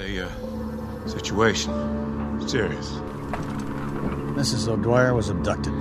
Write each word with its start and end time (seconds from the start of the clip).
a 0.00 0.26
uh, 0.26 1.06
situation. 1.06 1.70
Serious. 2.48 2.90
Mrs. 4.34 4.68
O'Dwyer 4.68 5.14
was 5.14 5.28
abducted. 5.28 5.74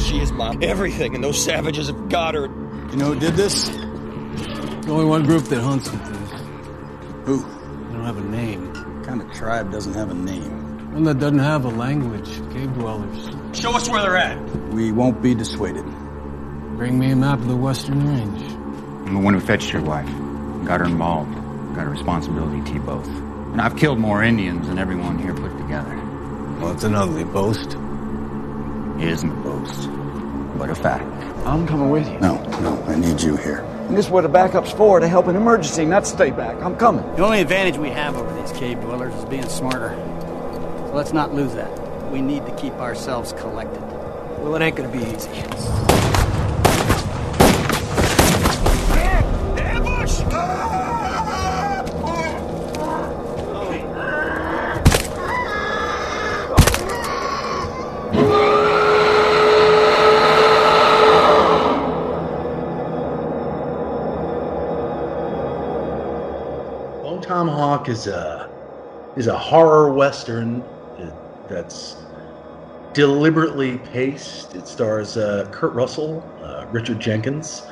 She 0.00 0.20
is 0.20 0.32
my 0.32 0.56
everything, 0.60 1.14
and 1.14 1.24
those 1.24 1.42
savages 1.42 1.86
have 1.86 2.08
got 2.08 2.34
her. 2.34 2.46
You 2.46 2.96
know 2.96 3.14
who 3.14 3.20
did 3.20 3.34
this? 3.34 3.68
The 3.68 4.88
only 4.90 5.04
one 5.04 5.24
group 5.24 5.44
that 5.44 5.60
hunts 5.60 5.90
with 5.90 6.04
this. 6.04 6.40
Who? 7.26 7.38
They 7.40 7.94
don't 7.94 8.04
have 8.04 8.18
a 8.18 8.22
name. 8.22 8.72
What 8.72 9.06
kind 9.06 9.22
of 9.22 9.32
tribe 9.32 9.72
doesn't 9.72 9.94
have 9.94 10.10
a 10.10 10.14
name? 10.14 10.92
One 10.92 11.04
that 11.04 11.18
doesn't 11.18 11.38
have 11.38 11.64
a 11.64 11.68
language. 11.68 12.28
Cave 12.52 12.74
dwellers. 12.74 13.30
Show 13.58 13.76
us 13.76 13.88
where 13.88 14.02
they're 14.02 14.16
at. 14.16 14.38
We 14.70 14.92
won't 14.92 15.22
be 15.22 15.34
dissuaded. 15.34 15.84
Bring 16.76 16.98
me 16.98 17.12
a 17.12 17.16
map 17.16 17.38
of 17.38 17.48
the 17.48 17.56
Western 17.56 18.06
Range. 18.06 18.42
I'm 19.06 19.14
the 19.14 19.20
one 19.20 19.34
who 19.34 19.40
fetched 19.40 19.72
your 19.72 19.82
wife. 19.82 20.08
Got 20.66 20.80
her 20.80 20.86
involved. 20.86 21.34
Got 21.74 21.86
a 21.86 21.90
responsibility 21.90 22.62
to 22.62 22.74
you 22.74 22.80
both. 22.80 23.29
And 23.52 23.60
I've 23.60 23.76
killed 23.76 23.98
more 23.98 24.22
Indians 24.22 24.68
than 24.68 24.78
everyone 24.78 25.18
here 25.18 25.34
put 25.34 25.56
together. 25.58 25.96
Well, 26.60 26.72
it's 26.72 26.84
an 26.84 26.94
ugly 26.94 27.24
boast. 27.24 27.76
It 29.00 29.08
isn't 29.08 29.30
a 29.30 29.42
boast, 29.42 29.88
but 30.58 30.70
a 30.70 30.74
fact. 30.74 31.04
I'm 31.46 31.66
coming 31.66 31.90
with 31.90 32.06
you. 32.08 32.20
No, 32.20 32.40
no, 32.60 32.82
I 32.84 32.96
need 32.96 33.20
you 33.20 33.36
here. 33.36 33.60
And 33.88 33.96
this 33.96 34.06
is 34.06 34.10
what 34.12 34.24
a 34.24 34.28
backup's 34.28 34.70
for, 34.70 35.00
to 35.00 35.08
help 35.08 35.26
an 35.26 35.34
emergency, 35.34 35.84
not 35.84 36.06
stay 36.06 36.30
back. 36.30 36.62
I'm 36.62 36.76
coming. 36.76 37.04
The 37.16 37.24
only 37.24 37.40
advantage 37.40 37.76
we 37.76 37.90
have 37.90 38.16
over 38.16 38.40
these 38.40 38.52
cave 38.52 38.80
dwellers 38.80 39.14
is 39.14 39.24
being 39.24 39.48
smarter. 39.48 39.96
So 40.86 40.92
let's 40.94 41.12
not 41.12 41.34
lose 41.34 41.54
that. 41.54 42.10
We 42.12 42.20
need 42.20 42.46
to 42.46 42.54
keep 42.56 42.74
ourselves 42.74 43.32
collected. 43.32 43.82
Well, 44.40 44.54
it 44.54 44.62
ain't 44.62 44.76
gonna 44.76 44.92
be 44.92 45.04
easy. 45.04 45.99
Is 67.90 68.06
a 68.06 68.50
is 69.16 69.26
a 69.26 69.36
horror 69.36 69.92
western 69.92 70.70
that's 71.48 72.06
deliberately 72.92 73.78
paced. 73.78 74.54
It 74.54 74.68
stars 74.68 75.16
uh, 75.16 75.48
Kurt 75.52 75.74
Russell, 75.74 76.32
uh, 76.40 76.66
Richard 76.70 77.00
Jenkins, 77.00 77.68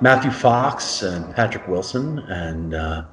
Matthew 0.00 0.32
Fox, 0.32 1.02
and 1.02 1.34
Patrick 1.34 1.66
Wilson, 1.68 2.18
and 2.28 2.74
uh, 2.74 3.04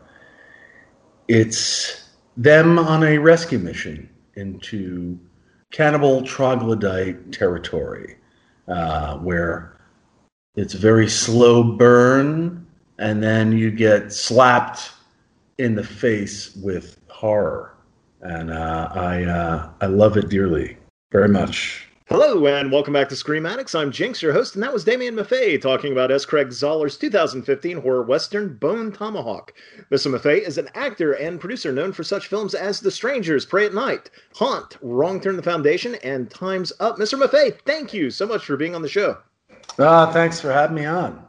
it's 1.27 2.09
them 2.35 2.79
on 2.79 3.03
a 3.03 3.17
rescue 3.17 3.59
mission 3.59 4.09
into 4.35 5.19
cannibal 5.71 6.23
troglodyte 6.23 7.31
territory, 7.31 8.17
uh, 8.67 9.17
where 9.17 9.79
it's 10.55 10.73
a 10.73 10.77
very 10.77 11.07
slow 11.07 11.63
burn, 11.63 12.65
and 12.97 13.21
then 13.21 13.51
you 13.51 13.69
get 13.69 14.11
slapped 14.11 14.91
in 15.57 15.75
the 15.75 15.83
face 15.83 16.55
with 16.57 16.99
horror, 17.09 17.75
and 18.21 18.51
uh, 18.51 18.89
I 18.93 19.23
uh, 19.23 19.69
I 19.81 19.85
love 19.87 20.17
it 20.17 20.29
dearly, 20.29 20.77
very 21.11 21.29
much. 21.29 21.87
Hello 22.09 22.47
and 22.47 22.71
welcome 22.71 22.93
back 22.93 23.09
to 23.09 23.17
Scream 23.17 23.45
Addicts. 23.45 23.75
I'm 23.75 23.91
Jinx, 23.91 24.21
your 24.21 24.31
host, 24.31 24.55
and 24.55 24.63
that 24.63 24.71
was 24.71 24.85
Damian 24.85 25.13
Maffei 25.13 25.61
talking 25.61 25.91
about 25.91 26.09
S. 26.09 26.23
Craig 26.23 26.47
Zahler's 26.47 26.97
2015 26.97 27.81
horror 27.81 28.03
western 28.03 28.55
Bone 28.55 28.93
Tomahawk. 28.93 29.53
Mr. 29.91 30.09
Maffei 30.09 30.39
is 30.39 30.57
an 30.57 30.69
actor 30.73 31.11
and 31.13 31.37
producer 31.37 31.73
known 31.73 31.91
for 31.91 32.05
such 32.05 32.27
films 32.27 32.55
as 32.55 32.79
The 32.79 32.91
Strangers, 32.91 33.45
Prey 33.45 33.65
at 33.65 33.73
Night, 33.73 34.09
Haunt, 34.35 34.77
Wrong 34.81 35.19
Turn 35.19 35.35
the 35.35 35.43
Foundation, 35.43 35.95
and 35.95 36.29
Time's 36.31 36.71
Up. 36.79 36.97
Mr. 36.97 37.21
Maffei, 37.21 37.59
thank 37.65 37.93
you 37.93 38.09
so 38.09 38.25
much 38.25 38.45
for 38.45 38.55
being 38.55 38.73
on 38.73 38.81
the 38.81 38.87
show. 38.87 39.17
Ah, 39.77 40.09
thanks 40.13 40.39
for 40.39 40.53
having 40.53 40.77
me 40.77 40.85
on. 40.85 41.26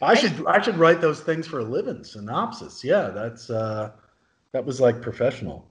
I 0.00 0.14
should 0.14 0.46
I 0.46 0.60
should 0.60 0.76
write 0.76 1.00
those 1.00 1.20
things 1.20 1.46
for 1.46 1.58
a 1.58 1.64
living. 1.64 2.04
Synopsis, 2.04 2.84
yeah, 2.84 3.08
that's 3.08 3.50
uh, 3.50 3.92
that 4.52 4.64
was 4.64 4.80
like 4.80 5.02
professional. 5.02 5.66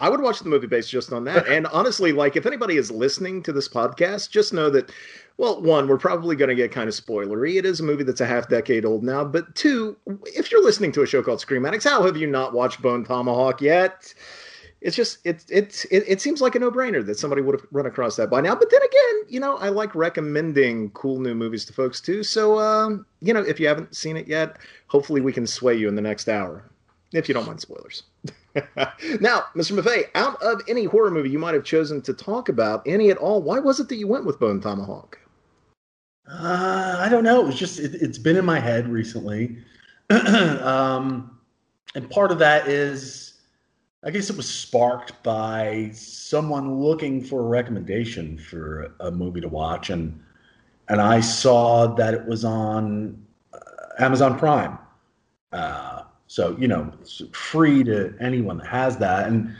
I 0.00 0.08
would 0.08 0.20
watch 0.20 0.40
the 0.40 0.48
movie 0.48 0.66
based 0.66 0.90
just 0.90 1.12
on 1.12 1.24
that. 1.24 1.48
and 1.48 1.66
honestly, 1.68 2.12
like 2.12 2.36
if 2.36 2.46
anybody 2.46 2.76
is 2.76 2.90
listening 2.90 3.42
to 3.42 3.52
this 3.52 3.68
podcast, 3.68 4.30
just 4.30 4.52
know 4.52 4.70
that, 4.70 4.92
well, 5.38 5.60
one, 5.60 5.88
we're 5.88 5.98
probably 5.98 6.36
going 6.36 6.50
to 6.50 6.54
get 6.54 6.70
kind 6.70 6.88
of 6.88 6.94
spoilery. 6.94 7.56
It 7.56 7.66
is 7.66 7.80
a 7.80 7.84
movie 7.84 8.04
that's 8.04 8.20
a 8.20 8.26
half 8.26 8.48
decade 8.48 8.84
old 8.84 9.02
now. 9.02 9.24
But 9.24 9.54
two, 9.54 9.96
if 10.24 10.52
you're 10.52 10.62
listening 10.62 10.92
to 10.92 11.02
a 11.02 11.06
show 11.06 11.22
called 11.22 11.40
Scream 11.40 11.66
Addicts, 11.66 11.84
how 11.84 12.04
have 12.04 12.16
you 12.16 12.26
not 12.26 12.52
watched 12.52 12.80
Bone 12.80 13.04
Tomahawk 13.04 13.60
yet? 13.60 14.14
It's 14.80 14.94
just 14.94 15.18
it 15.24 15.44
it 15.48 15.84
it, 15.90 16.04
it 16.06 16.20
seems 16.20 16.40
like 16.40 16.54
a 16.54 16.58
no 16.58 16.70
brainer 16.70 17.04
that 17.04 17.18
somebody 17.18 17.42
would 17.42 17.60
have 17.60 17.66
run 17.72 17.86
across 17.86 18.16
that 18.16 18.30
by 18.30 18.40
now. 18.40 18.54
But 18.54 18.70
then 18.70 18.80
again, 18.80 19.24
you 19.28 19.40
know, 19.40 19.56
I 19.56 19.70
like 19.70 19.94
recommending 19.94 20.90
cool 20.90 21.18
new 21.18 21.34
movies 21.34 21.64
to 21.66 21.72
folks 21.72 22.00
too. 22.00 22.22
So 22.22 22.58
um, 22.58 23.04
you 23.20 23.34
know, 23.34 23.42
if 23.42 23.58
you 23.58 23.66
haven't 23.66 23.96
seen 23.96 24.16
it 24.16 24.28
yet, 24.28 24.58
hopefully 24.86 25.20
we 25.20 25.32
can 25.32 25.46
sway 25.46 25.74
you 25.74 25.88
in 25.88 25.96
the 25.96 26.02
next 26.02 26.28
hour, 26.28 26.70
if 27.12 27.28
you 27.28 27.34
don't 27.34 27.46
mind 27.46 27.60
spoilers. 27.60 28.04
now, 29.20 29.44
Mr. 29.54 29.78
Maffei, 29.78 30.04
out 30.14 30.40
of 30.42 30.62
any 30.68 30.84
horror 30.84 31.10
movie 31.10 31.30
you 31.30 31.38
might 31.38 31.54
have 31.54 31.64
chosen 31.64 32.00
to 32.02 32.14
talk 32.14 32.48
about, 32.48 32.82
any 32.86 33.10
at 33.10 33.16
all, 33.18 33.42
why 33.42 33.58
was 33.58 33.80
it 33.80 33.88
that 33.88 33.96
you 33.96 34.06
went 34.06 34.24
with 34.24 34.40
Bone 34.40 34.60
Tomahawk? 34.60 35.18
Uh, 36.30 36.96
I 36.98 37.08
don't 37.08 37.24
know. 37.24 37.40
It 37.40 37.46
was 37.46 37.58
just 37.58 37.78
it, 37.78 37.94
it's 37.94 38.18
been 38.18 38.36
in 38.36 38.44
my 38.44 38.60
head 38.60 38.88
recently, 38.88 39.58
um, 40.10 41.38
and 41.94 42.10
part 42.10 42.30
of 42.30 42.38
that 42.38 42.68
is, 42.68 43.27
I 44.04 44.10
guess 44.10 44.30
it 44.30 44.36
was 44.36 44.48
sparked 44.48 45.20
by 45.24 45.90
someone 45.92 46.80
looking 46.80 47.22
for 47.22 47.40
a 47.40 47.48
recommendation 47.48 48.38
for 48.38 48.94
a 49.00 49.10
movie 49.10 49.40
to 49.40 49.48
watch, 49.48 49.90
and 49.90 50.20
and 50.88 51.00
I 51.00 51.20
saw 51.20 51.86
that 51.96 52.14
it 52.14 52.24
was 52.26 52.44
on 52.44 53.20
uh, 53.52 53.58
Amazon 53.98 54.38
Prime. 54.38 54.78
Uh, 55.52 56.02
so 56.28 56.56
you 56.58 56.68
know, 56.68 56.92
it's 57.00 57.22
free 57.32 57.82
to 57.84 58.14
anyone 58.20 58.58
that 58.58 58.68
has 58.68 58.96
that. 58.98 59.26
And 59.28 59.54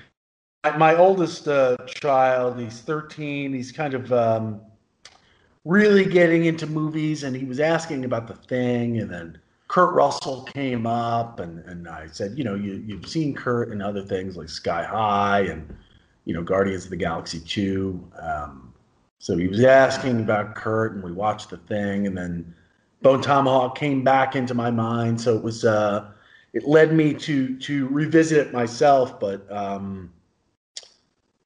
my- 0.65 0.77
my 0.77 0.95
oldest 0.97 1.49
uh, 1.49 1.77
child, 1.87 2.59
he's 2.61 2.81
13. 2.81 3.53
He's 3.53 3.73
kind 3.73 3.95
of 3.95 4.13
um, 4.13 4.61
really 5.65 6.05
getting 6.05 6.45
into 6.45 6.67
movies, 6.67 7.25
and 7.25 7.35
he 7.35 7.45
was 7.45 7.59
asking 7.61 8.05
about 8.05 8.29
the 8.29 8.35
thing, 8.35 8.99
and 9.01 9.11
then 9.11 9.39
Kurt 9.69 9.95
Russell 9.95 10.43
came 10.55 10.87
up, 10.87 11.41
and 11.41 11.61
and 11.67 11.89
I 11.89 12.07
said, 12.09 12.37
you 12.37 12.45
know, 12.45 12.55
you 12.55 12.83
you've 12.87 13.07
seen 13.07 13.35
Kurt 13.35 13.71
in 13.71 13.83
other 13.83 14.03
things 14.03 14.37
like 14.37 14.49
Sky 14.49 14.83
High 14.83 15.41
and 15.41 15.77
you 16.25 16.35
know 16.35 16.43
Guardians 16.43 16.85
of 16.85 16.91
the 16.91 16.97
Galaxy 16.97 17.41
2. 17.41 18.11
Um, 18.21 18.73
so 19.19 19.37
he 19.37 19.49
was 19.49 19.63
asking 19.63 20.21
about 20.21 20.55
Kurt, 20.55 20.95
and 20.95 21.03
we 21.03 21.13
watched 21.13 21.51
the 21.51 21.59
thing, 21.59 22.07
and 22.07 22.17
then 22.17 22.55
Bone 23.03 23.21
Tomahawk 23.21 23.77
came 23.77 24.03
back 24.03 24.35
into 24.37 24.55
my 24.55 24.71
mind. 24.71 25.21
So 25.21 25.37
it 25.37 25.43
was 25.43 25.65
uh, 25.65 26.11
it 26.53 26.65
led 26.67 26.95
me 26.95 27.13
to 27.15 27.59
to 27.59 27.89
revisit 27.89 28.47
it 28.47 28.53
myself, 28.53 29.21
but 29.21 29.51
um, 29.53 30.13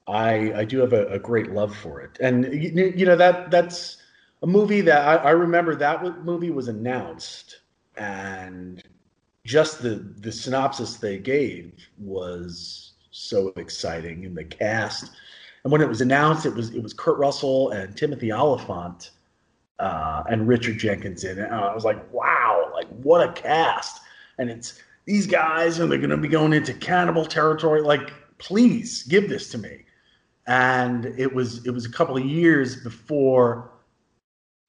I 0.07 0.53
I 0.55 0.65
do 0.65 0.79
have 0.79 0.93
a, 0.93 1.07
a 1.09 1.19
great 1.19 1.51
love 1.51 1.77
for 1.77 2.01
it, 2.01 2.19
and 2.21 2.45
you, 2.53 2.93
you 2.97 3.07
know 3.07 3.17
that 3.17 3.51
that's 3.51 3.97
a 4.43 4.47
movie 4.47 4.81
that 4.83 5.07
I, 5.07 5.29
I 5.29 5.31
remember 5.31 5.75
that 5.77 6.25
movie 6.25 6.51
was 6.51 6.69
announced, 6.69 7.61
and 7.97 8.83
just 9.45 9.83
the 9.83 9.97
the 10.19 10.33
synopsis 10.33 10.97
they 10.97 11.19
gave 11.19 11.73
was 11.99 12.93
so 13.11 13.53
exciting, 13.57 14.25
and 14.25 14.37
the 14.37 14.45
cast. 14.45 15.11
And 15.65 15.71
when 15.71 15.81
it 15.81 15.89
was 15.89 16.01
announced, 16.01 16.47
it 16.47 16.55
was 16.55 16.75
it 16.75 16.83
was 16.83 16.93
Kurt 16.93 17.19
Russell 17.19 17.71
and 17.71 17.97
Timothy 17.97 18.33
Olyphant 18.33 19.11
uh, 19.79 20.23
and 20.29 20.49
Richard 20.49 20.79
Jenkins 20.79 21.25
in 21.25 21.39
it. 21.39 21.47
And 21.47 21.55
I 21.55 21.75
was 21.75 21.85
like, 21.85 22.13
wow, 22.13 22.71
like 22.73 22.89
what 22.89 23.29
a 23.29 23.33
cast! 23.33 24.01
And 24.39 24.51
it's 24.51 24.81
these 25.05 25.27
guys, 25.27 25.79
and 25.79 25.91
they're 25.91 25.99
going 25.99 26.11
to 26.11 26.17
be 26.17 26.29
going 26.29 26.53
into 26.53 26.75
cannibal 26.75 27.25
territory. 27.25 27.83
Like, 27.83 28.13
please 28.39 29.03
give 29.05 29.29
this 29.29 29.51
to 29.51 29.59
me. 29.59 29.85
And 30.47 31.07
it 31.19 31.33
was 31.33 31.65
it 31.67 31.71
was 31.71 31.85
a 31.85 31.91
couple 31.91 32.17
of 32.17 32.25
years 32.25 32.83
before 32.83 33.71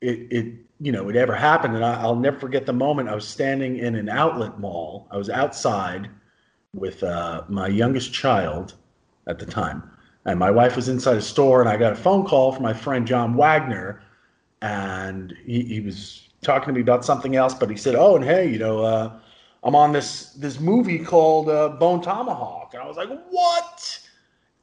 it 0.02 0.28
it 0.32 0.54
you 0.84 0.92
know 0.92 1.10
it 1.10 1.16
ever 1.16 1.34
happened. 1.34 1.76
And 1.76 1.86
I, 1.86 2.02
I'll 2.02 2.16
never 2.16 2.40
forget 2.40 2.66
the 2.66 2.74
moment. 2.74 3.10
I 3.10 3.16
was 3.16 3.28
standing 3.28 3.78
in 3.78 3.96
an 3.96 4.10
outlet 4.10 4.60
mall. 4.60 5.08
I 5.12 5.18
was 5.18 5.30
outside 5.30 6.10
with 6.74 7.04
uh, 7.04 7.44
my 7.48 7.68
youngest 7.68 8.14
child 8.14 8.76
at 9.28 9.40
the 9.40 9.46
time, 9.46 9.84
and 10.26 10.38
my 10.38 10.52
wife 10.52 10.76
was 10.76 10.90
inside 10.90 11.18
a 11.18 11.22
store. 11.22 11.62
And 11.62 11.70
I 11.70 11.78
got 11.78 11.94
a 11.94 11.96
phone 11.96 12.26
call 12.26 12.52
from 12.52 12.64
my 12.64 12.74
friend 12.74 13.08
John 13.08 13.36
Wagner, 13.36 14.04
and 14.62 15.34
he, 15.46 15.64
he 15.64 15.80
was 15.80 16.28
talking 16.42 16.68
to 16.68 16.74
me 16.74 16.82
about 16.82 17.06
something 17.06 17.36
else. 17.36 17.54
But 17.54 17.70
he 17.70 17.78
said, 17.78 17.96
"Oh, 17.96 18.16
and 18.16 18.26
hey, 18.26 18.50
you 18.50 18.60
know." 18.60 18.82
Uh, 18.82 19.20
I'm 19.66 19.76
on 19.76 19.94
this 19.94 20.32
this 20.34 20.60
movie 20.60 21.00
called 21.00 21.48
uh, 21.50 21.70
Bone 21.70 22.02
Tomahawk, 22.02 22.74
and 22.74 22.84
I 22.84 22.86
was 22.86 22.98
like, 22.98 23.10
"What?" 23.30 24.00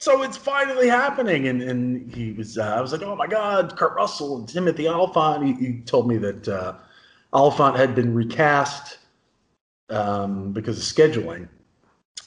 So 0.00 0.22
it's 0.22 0.36
finally 0.36 0.88
happening, 0.88 1.48
and 1.48 1.62
and 1.62 2.10
he 2.14 2.32
was. 2.32 2.56
Uh, 2.56 2.74
I 2.76 2.80
was 2.80 2.92
like, 2.92 3.02
"Oh 3.02 3.14
my 3.14 3.26
God!" 3.26 3.76
Kurt 3.76 3.94
Russell 3.94 4.38
and 4.38 4.48
Timothy 4.48 4.88
Olyphant. 4.88 5.44
He, 5.44 5.52
he 5.66 5.80
told 5.82 6.08
me 6.08 6.16
that 6.16 6.48
uh, 6.48 6.74
Olyphant 7.34 7.76
had 7.76 7.94
been 7.94 8.14
recast 8.14 8.98
um, 9.90 10.52
because 10.52 10.78
of 10.78 10.84
scheduling, 10.84 11.48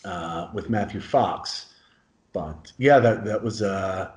uh, 0.06 0.50
with 0.54 0.70
Matthew 0.70 1.02
Fox. 1.02 1.74
But 2.32 2.72
yeah, 2.78 3.00
that 3.00 3.26
that 3.26 3.44
was 3.44 3.64
uh, 3.64 4.12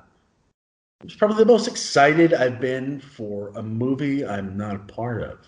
was 1.03 1.15
probably 1.15 1.37
the 1.37 1.45
most 1.45 1.67
excited 1.67 2.35
I've 2.35 2.59
been 2.59 2.99
for 2.99 3.51
a 3.55 3.63
movie 3.63 4.25
I'm 4.25 4.55
not 4.55 4.75
a 4.75 4.79
part 4.79 5.23
of. 5.23 5.39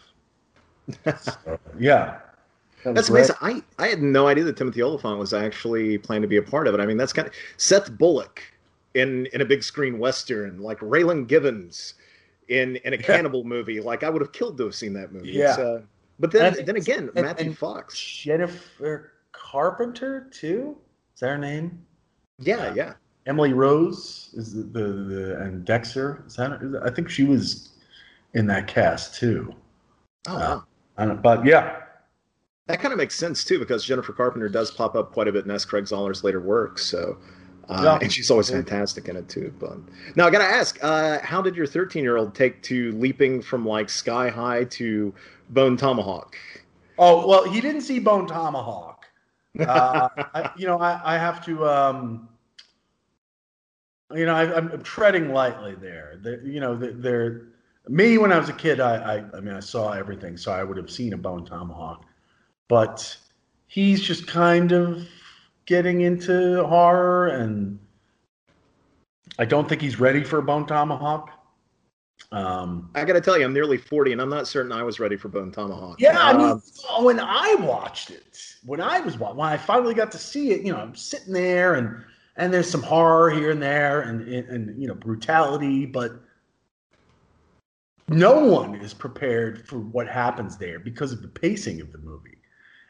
So, 1.21 1.59
yeah, 1.77 2.17
that 2.83 2.95
That's 2.95 3.09
amazing. 3.09 3.35
I, 3.41 3.61
I 3.77 3.87
had 3.87 4.01
no 4.01 4.27
idea 4.27 4.43
that 4.45 4.57
Timothy 4.57 4.81
Olyphant 4.81 5.19
was 5.19 5.33
actually 5.33 5.97
planning 5.97 6.21
to 6.23 6.27
be 6.27 6.37
a 6.37 6.41
part 6.41 6.67
of 6.67 6.73
it. 6.73 6.79
I 6.79 6.85
mean, 6.85 6.97
that's 6.97 7.13
kind 7.13 7.27
of 7.27 7.33
Seth 7.57 7.91
Bullock 7.97 8.41
in 8.93 9.25
in 9.27 9.41
a 9.41 9.45
big 9.45 9.63
screen 9.63 9.99
western, 9.99 10.59
like 10.61 10.79
Raylan 10.79 11.27
Givens 11.27 11.95
in 12.47 12.77
in 12.77 12.93
a 12.93 12.97
cannibal 12.97 13.43
movie. 13.43 13.79
Like 13.79 14.03
I 14.03 14.09
would 14.09 14.21
have 14.21 14.31
killed 14.31 14.57
to 14.57 14.65
have 14.65 14.75
seen 14.75 14.93
that 14.93 15.11
movie. 15.11 15.31
Yeah. 15.31 15.51
Uh, 15.59 15.81
but 16.19 16.31
then 16.31 16.55
then 16.65 16.75
again, 16.75 17.09
and- 17.15 17.25
Matthew 17.25 17.47
and 17.47 17.57
Fox. 17.57 17.99
Jennifer 17.99 19.13
Carpenter 19.31 20.27
too. 20.31 20.77
Is 21.15 21.19
that 21.21 21.27
her 21.29 21.37
name? 21.37 21.85
Yeah, 22.39 22.73
yeah. 22.73 22.93
Emily 23.25 23.53
Rose 23.53 24.29
is 24.33 24.53
the 24.53 24.63
the, 24.63 24.87
the 24.87 25.41
and 25.41 25.65
Dexter. 25.65 26.23
Is 26.27 26.35
that? 26.37 26.61
Is 26.61 26.71
that- 26.71 26.83
I 26.83 26.89
think 26.89 27.09
she 27.09 27.25
was 27.25 27.69
in 28.33 28.47
that 28.47 28.67
cast 28.67 29.15
too. 29.15 29.53
Oh, 30.27 30.35
Uh, 30.35 30.39
wow. 30.39 30.63
I 30.97 31.05
don't, 31.05 31.21
but 31.21 31.45
yeah, 31.45 31.77
That 32.69 32.79
kind 32.79 32.91
of 32.93 32.99
makes 32.99 33.15
sense 33.15 33.43
too, 33.43 33.57
because 33.57 33.83
Jennifer 33.83 34.13
Carpenter 34.13 34.47
does 34.47 34.69
pop 34.69 34.93
up 34.93 35.11
quite 35.11 35.27
a 35.27 35.31
bit 35.31 35.43
in 35.43 35.49
S. 35.49 35.65
Craig 35.65 35.85
Zahler's 35.85 36.23
later 36.23 36.39
work. 36.39 36.77
So, 36.77 37.17
uh, 37.67 37.81
Yeah. 37.83 37.99
and 37.99 38.13
she's 38.13 38.29
always 38.29 38.51
fantastic 38.51 39.07
in 39.09 39.15
it 39.15 39.27
too. 39.27 39.51
But 39.59 39.79
now 40.15 40.27
I 40.27 40.29
got 40.29 40.37
to 40.37 40.45
ask, 40.45 40.77
uh, 40.83 41.17
how 41.23 41.41
did 41.41 41.55
your 41.55 41.65
13 41.65 42.03
year 42.03 42.17
old 42.17 42.35
take 42.35 42.61
to 42.63 42.91
leaping 42.91 43.41
from 43.41 43.65
like 43.65 43.89
sky 43.89 44.29
high 44.29 44.65
to 44.65 45.11
Bone 45.49 45.77
Tomahawk? 45.77 46.37
Oh 46.99 47.27
well, 47.27 47.43
he 47.43 47.59
didn't 47.59 47.81
see 47.81 47.97
Bone 47.99 48.27
Tomahawk. 48.27 48.97
Uh, 49.59 50.07
I, 50.35 50.51
you 50.55 50.67
know, 50.67 50.77
I, 50.79 51.01
I 51.15 51.17
have 51.17 51.43
to. 51.45 51.67
Um, 51.67 52.29
you 54.13 54.27
know, 54.27 54.35
I, 54.35 54.55
I'm 54.55 54.81
treading 54.83 55.33
lightly 55.33 55.73
there. 55.73 56.19
The, 56.21 56.39
you 56.45 56.59
know, 56.59 56.75
the- 56.75 56.91
they're 56.91 57.47
me 57.87 58.19
when 58.19 58.31
I 58.31 58.37
was 58.37 58.47
a 58.49 58.53
kid. 58.53 58.79
I, 58.79 59.17
I, 59.17 59.37
I 59.37 59.39
mean, 59.41 59.55
I 59.55 59.59
saw 59.59 59.91
everything, 59.91 60.37
so 60.37 60.51
I 60.51 60.63
would 60.63 60.77
have 60.77 60.91
seen 60.91 61.13
a 61.13 61.17
Bone 61.17 61.45
Tomahawk. 61.45 62.05
But 62.69 63.17
he's 63.67 64.01
just 64.01 64.27
kind 64.27 64.71
of 64.71 65.05
getting 65.65 66.01
into 66.01 66.65
horror, 66.65 67.27
and 67.27 67.77
I 69.37 69.43
don't 69.45 69.67
think 69.67 69.81
he's 69.81 69.99
ready 69.99 70.23
for 70.23 70.39
a 70.39 70.43
Bone 70.43 70.65
Tomahawk. 70.65 71.31
Um, 72.31 72.91
I 72.93 73.05
got 73.05 73.13
to 73.13 73.21
tell 73.21 73.37
you, 73.37 73.45
I'm 73.45 73.53
nearly 73.53 73.77
40, 73.77 74.11
and 74.11 74.21
I'm 74.21 74.29
not 74.29 74.47
certain 74.47 74.71
I 74.71 74.83
was 74.83 74.99
ready 74.99 75.17
for 75.17 75.29
Bone 75.29 75.51
Tomahawk. 75.51 75.99
Yeah, 75.99 76.17
I 76.19 76.37
mean, 76.37 76.47
Um, 76.51 76.61
when 77.03 77.19
I 77.19 77.55
watched 77.59 78.11
it, 78.11 78.55
when 78.65 78.79
I 78.79 78.99
was 78.99 79.17
when 79.17 79.39
I 79.39 79.57
finally 79.57 79.93
got 79.93 80.11
to 80.11 80.17
see 80.17 80.51
it, 80.51 80.61
you 80.61 80.71
know, 80.71 80.79
I'm 80.79 80.95
sitting 80.95 81.33
there 81.33 81.75
and 81.75 82.03
and 82.35 82.53
there's 82.53 82.69
some 82.69 82.83
horror 82.83 83.29
here 83.29 83.51
and 83.51 83.61
there 83.61 84.01
and 84.01 84.21
and, 84.27 84.49
and 84.49 84.81
you 84.81 84.87
know 84.87 84.93
brutality, 84.93 85.85
but 85.85 86.13
no 88.07 88.43
one 88.43 88.75
is 88.75 88.93
prepared 88.93 89.67
for 89.67 89.79
what 89.79 90.07
happens 90.07 90.57
there 90.57 90.79
because 90.79 91.11
of 91.11 91.21
the 91.21 91.27
pacing 91.27 91.79
of 91.81 91.91
the 91.91 91.99
movie, 91.99 92.37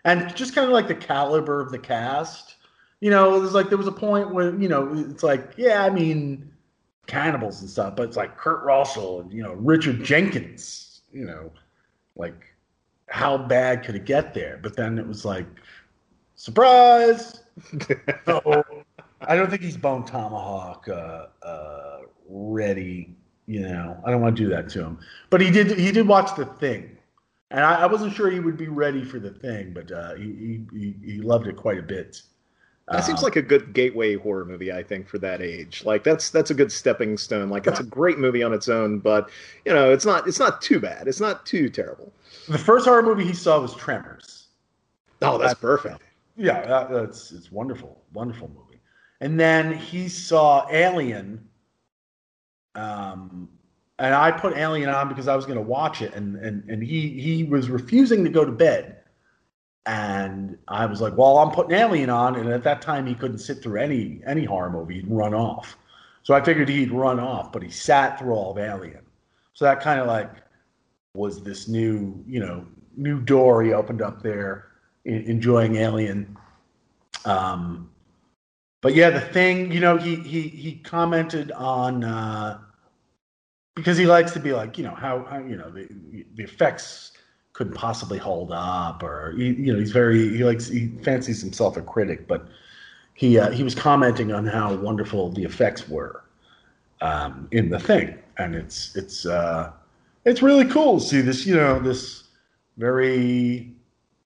and 0.06 0.36
just 0.36 0.56
kind 0.56 0.66
of 0.66 0.74
like 0.74 0.88
the 0.88 0.96
caliber 0.96 1.62
of 1.62 1.72
the 1.72 1.80
cast. 1.80 2.56
You 3.02 3.10
know, 3.10 3.36
it 3.36 3.40
was 3.40 3.54
like 3.54 3.70
there 3.70 3.78
was 3.78 3.88
a 3.88 3.94
point 3.94 4.34
where 4.34 4.54
you 4.60 4.68
know 4.68 4.92
it's 4.94 5.24
like, 5.24 5.54
yeah, 5.58 5.84
I 5.84 5.90
mean, 5.90 6.52
cannibals 7.08 7.62
and 7.62 7.70
stuff, 7.70 7.96
but 7.96 8.04
it's 8.04 8.18
like 8.18 8.38
Kurt 8.38 8.64
Russell 8.64 9.22
and 9.22 9.34
you 9.34 9.44
know 9.44 9.54
Richard 9.54 10.04
Jenkins, 10.04 11.02
you 11.12 11.26
know, 11.26 11.52
like 12.16 12.54
how 13.08 13.38
bad 13.38 13.84
could 13.84 13.96
it 13.96 14.06
get 14.06 14.34
there? 14.34 14.60
But 14.62 14.76
then 14.76 15.00
it 15.00 15.08
was 15.08 15.26
like, 15.26 15.48
surprise. 16.36 17.42
so 18.26 18.64
I 19.22 19.36
don't 19.36 19.50
think 19.50 19.62
he's 19.62 19.78
Bone 19.78 20.06
Tomahawk 20.06 20.88
uh, 20.88 21.28
uh, 21.46 22.00
ready. 22.28 23.16
You 23.48 23.62
know, 23.62 24.00
I 24.06 24.12
don't 24.12 24.22
want 24.22 24.38
to 24.38 24.44
do 24.44 24.50
that 24.50 24.70
to 24.70 24.84
him. 24.84 25.00
But 25.30 25.42
he 25.42 25.50
did. 25.50 25.78
He 25.78 25.92
did 25.92 26.08
watch 26.08 26.36
the 26.36 26.46
thing, 26.46 26.98
and 27.52 27.62
I, 27.64 27.82
I 27.84 27.86
wasn't 27.88 28.14
sure 28.14 28.30
he 28.30 28.40
would 28.40 28.58
be 28.58 28.68
ready 28.68 29.04
for 29.04 29.20
the 29.20 29.32
thing, 29.32 29.74
but 29.74 29.92
uh, 29.92 30.16
he, 30.16 30.24
he 30.24 30.68
he 30.80 31.14
he 31.14 31.22
loved 31.22 31.48
it 31.48 31.56
quite 31.58 31.80
a 31.80 31.84
bit. 31.84 32.22
That 32.92 33.04
seems 33.04 33.22
Um, 33.22 33.24
like 33.24 33.36
a 33.36 33.42
good 33.42 33.74
gateway 33.74 34.16
horror 34.16 34.46
movie, 34.46 34.72
I 34.72 34.82
think, 34.84 35.08
for 35.08 35.20
that 35.20 35.42
age. 35.42 35.84
Like 35.86 36.04
that's 36.04 36.30
that's 36.32 36.50
a 36.52 36.56
good 36.56 36.72
stepping 36.72 37.18
stone. 37.18 37.50
Like 37.50 37.68
it's 37.68 37.80
a 37.80 37.84
great 37.84 38.18
movie 38.18 38.42
on 38.44 38.52
its 38.54 38.68
own, 38.68 39.00
but 39.00 39.30
you 39.66 39.74
know, 39.74 39.92
it's 39.92 40.06
not 40.06 40.28
it's 40.28 40.40
not 40.40 40.62
too 40.62 40.80
bad. 40.80 41.08
It's 41.08 41.20
not 41.20 41.46
too 41.46 41.70
terrible. 41.70 42.12
the 42.50 42.58
first 42.58 42.86
horror 42.86 43.02
movie 43.04 43.24
he 43.24 43.34
saw 43.34 43.62
was 43.62 43.74
Tremors. 43.76 44.48
Oh, 45.22 45.38
that's 45.38 45.54
perfect. 45.54 46.02
Yeah, 46.36 46.66
that, 46.66 46.90
that's 46.92 47.32
it's 47.32 47.52
wonderful, 47.52 48.04
wonderful 48.14 48.48
movie. 48.50 48.82
And 49.22 49.40
then 49.40 49.74
he 49.74 50.08
saw 50.08 50.68
Alien, 50.72 51.50
um, 52.76 53.50
and 54.00 54.16
I 54.16 54.32
put 54.32 54.58
Alien 54.58 54.90
on 54.90 55.10
because 55.10 55.28
I 55.28 55.36
was 55.36 55.46
going 55.46 55.58
to 55.58 55.64
watch 55.64 56.02
it, 56.02 56.14
and 56.16 56.36
and 56.38 56.68
and 56.70 56.82
he 56.82 57.10
he 57.20 57.44
was 57.44 57.70
refusing 57.70 58.24
to 58.24 58.30
go 58.30 58.46
to 58.46 58.52
bed, 58.52 58.98
and 59.86 60.58
I 60.68 60.86
was 60.86 61.02
like, 61.02 61.18
well, 61.18 61.38
I'm 61.38 61.52
putting 61.52 61.74
Alien 61.74 62.10
on, 62.10 62.36
and 62.36 62.50
at 62.50 62.64
that 62.64 62.82
time 62.82 63.06
he 63.06 63.14
couldn't 63.14 63.40
sit 63.40 63.62
through 63.62 63.80
any 63.80 64.22
any 64.26 64.46
horror 64.46 64.70
movie, 64.70 64.96
he'd 64.96 65.08
run 65.10 65.34
off. 65.34 65.78
So 66.24 66.34
I 66.34 66.42
figured 66.44 66.70
he'd 66.70 66.92
run 66.92 67.20
off, 67.20 67.52
but 67.52 67.62
he 67.62 67.70
sat 67.70 68.20
through 68.20 68.34
all 68.34 68.52
of 68.52 68.58
Alien. 68.58 69.02
So 69.54 69.66
that 69.66 69.82
kind 69.82 70.00
of 70.00 70.08
like 70.08 70.32
was 71.14 71.44
this 71.44 71.68
new, 71.68 72.24
you 72.28 72.40
know, 72.40 72.66
new 72.96 73.20
door 73.20 73.64
he 73.64 73.74
opened 73.74 74.02
up 74.02 74.22
there, 74.22 74.68
en- 75.06 75.24
enjoying 75.24 75.76
Alien. 75.76 76.38
Um, 77.26 77.90
but 78.82 78.96
yeah, 78.96 79.10
the 79.10 79.20
thing, 79.20 79.72
you 79.72 79.82
know, 79.82 79.98
he 79.98 80.16
he 80.16 80.42
he 80.48 80.76
commented 80.76 81.52
on 81.52 82.04
uh, 82.04 82.60
because 83.80 83.98
he 83.98 84.06
likes 84.06 84.32
to 84.34 84.40
be 84.40 84.54
like, 84.54 84.78
you 84.78 84.84
know, 84.84 84.94
how, 84.94 85.24
how 85.24 85.40
you 85.40 85.56
know 85.56 85.70
the 85.70 85.88
the 86.36 86.44
effects 86.44 87.14
couldn't 87.54 87.74
possibly 87.74 88.18
hold 88.18 88.52
up, 88.52 89.02
or 89.04 89.34
you 89.38 89.74
know, 89.74 89.80
he's 89.80 89.92
very 89.92 90.38
he 90.38 90.44
likes 90.44 90.68
he 90.68 90.88
fancies 91.04 91.42
himself 91.42 91.78
a 91.78 91.82
critic, 91.82 92.28
but 92.28 92.48
he 93.14 93.40
uh, 93.40 93.52
he 93.52 93.64
was 93.64 93.76
commenting 93.76 94.32
on 94.32 94.46
how 94.46 94.76
wonderful 94.76 95.32
the 95.32 95.44
effects 95.44 95.88
were 95.90 96.24
um, 97.02 97.48
in 97.52 97.70
the 97.70 97.80
thing, 97.80 98.18
and 98.38 98.56
it's 98.56 98.96
it's 98.96 99.26
uh, 99.26 99.72
it's 100.26 100.42
really 100.42 100.66
cool 100.66 101.00
to 101.00 101.06
see 101.06 101.22
this, 101.22 101.46
you 101.46 101.56
know, 101.56 101.80
this 101.80 102.26
very 102.78 103.74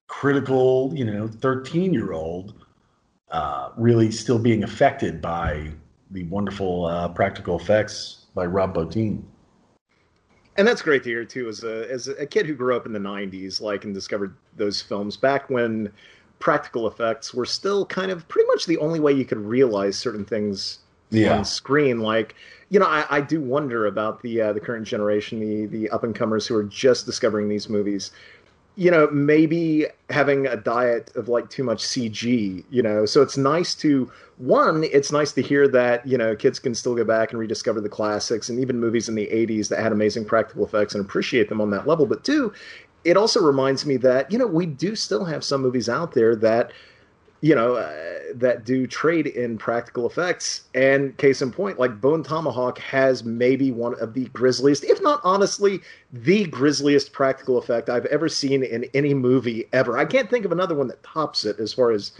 critical, 0.07 0.91
you 0.95 1.05
know, 1.05 1.27
thirteen 1.27 1.93
year 1.93 2.11
old 2.11 2.53
uh, 3.31 3.69
really 3.77 4.11
still 4.11 4.39
being 4.39 4.63
affected 4.63 5.21
by 5.21 5.71
the 6.11 6.23
wonderful 6.25 6.85
uh, 6.85 7.07
practical 7.09 7.57
effects 7.57 8.25
by 8.35 8.45
Rob 8.45 8.75
Bottin. 8.75 9.23
And 10.55 10.67
that's 10.67 10.81
great 10.83 11.03
to 11.03 11.09
hear 11.09 11.25
too, 11.25 11.47
as 11.49 11.63
a 11.63 11.89
as 11.91 12.07
a 12.07 12.25
kid 12.27 12.45
who 12.45 12.53
grew 12.53 12.75
up 12.75 12.85
in 12.85 12.93
the 12.93 12.99
'90s, 12.99 13.59
like 13.59 13.85
and 13.85 13.93
discovered 13.93 14.35
those 14.55 14.81
films 14.81 15.17
back 15.17 15.49
when 15.49 15.91
practical 16.39 16.87
effects 16.87 17.33
were 17.33 17.45
still 17.45 17.85
kind 17.85 18.11
of 18.11 18.27
pretty 18.27 18.47
much 18.47 18.65
the 18.65 18.77
only 18.77 18.99
way 18.99 19.11
you 19.13 19.25
could 19.25 19.37
realize 19.39 19.97
certain 19.97 20.25
things 20.25 20.79
Yeah. 21.09 21.37
on 21.37 21.45
screen. 21.45 21.99
Like, 22.01 22.35
you 22.69 22.79
know, 22.79 22.85
I, 22.87 23.05
I 23.09 23.21
do 23.21 23.39
wonder 23.41 23.85
about 23.87 24.21
the 24.21 24.41
uh, 24.41 24.53
the 24.53 24.59
current 24.59 24.85
generation, 24.87 25.39
the 25.39 25.65
the 25.65 25.89
up 25.89 26.03
and 26.03 26.13
comers 26.15 26.45
who 26.47 26.55
are 26.55 26.63
just 26.63 27.05
discovering 27.05 27.49
these 27.49 27.67
movies. 27.69 28.11
You 28.75 28.89
know, 28.89 29.07
maybe 29.11 29.85
having 30.09 30.47
a 30.47 30.55
diet 30.55 31.11
of 31.15 31.29
like 31.29 31.49
too 31.49 31.63
much 31.63 31.83
CG. 31.83 32.63
You 32.69 32.81
know, 32.81 33.05
so 33.05 33.21
it's 33.21 33.37
nice 33.37 33.75
to 33.75 34.11
one. 34.37 34.83
It's 34.85 35.11
nice 35.11 35.31
to 35.33 35.41
hear 35.41 35.67
that 35.69 36.05
you 36.07 36.17
know 36.17 36.35
kids 36.35 36.59
can 36.59 36.73
still 36.73 36.95
go 36.95 37.03
back 37.03 37.31
and 37.31 37.39
rediscover 37.39 37.81
the 37.81 37.89
classics 37.89 38.49
and 38.49 38.59
even 38.59 38.79
movies 38.79 39.07
in 39.09 39.15
the 39.15 39.27
'80s 39.27 39.69
that 39.69 39.79
had 39.79 39.91
amazing 39.91 40.25
practical 40.25 40.65
effects 40.65 40.95
and 40.95 41.03
appreciate 41.05 41.49
them 41.49 41.61
on 41.61 41.69
that 41.71 41.87
level. 41.87 42.05
But 42.05 42.23
two, 42.23 42.53
it 43.03 43.17
also 43.17 43.41
reminds 43.41 43.85
me 43.85 43.97
that 43.97 44.31
you 44.31 44.37
know 44.37 44.47
we 44.47 44.65
do 44.65 44.95
still 44.95 45.25
have 45.25 45.43
some 45.43 45.61
movies 45.61 45.89
out 45.89 46.13
there 46.13 46.35
that 46.37 46.71
you 47.43 47.53
know 47.53 47.75
uh, 47.75 47.93
that 48.35 48.63
do 48.63 48.87
trade 48.87 49.27
in 49.27 49.57
practical 49.57 50.07
effects. 50.07 50.61
And 50.73 51.15
case 51.17 51.41
in 51.41 51.51
point 51.51 51.77
like 51.77 51.99
bone 51.99 52.23
tomahawk 52.23 52.79
has 52.79 53.23
maybe 53.25 53.69
one 53.69 53.99
of 53.99 54.13
the 54.13 54.25
grisliest 54.29 54.85
if 54.85 55.01
not 55.01 55.19
honestly 55.23 55.81
the 56.13 56.45
grisliest 56.45 57.11
practical 57.11 57.57
effect 57.57 57.89
i've 57.89 58.05
ever 58.05 58.29
seen 58.29 58.63
in 58.63 58.85
any 58.93 59.13
movie 59.13 59.65
ever. 59.73 59.97
I 59.97 60.05
can't 60.05 60.29
think 60.29 60.45
of 60.45 60.53
another 60.53 60.73
one 60.73 60.87
that 60.87 61.03
tops 61.03 61.43
it 61.43 61.59
as 61.59 61.73
far 61.73 61.91
as 61.91 62.13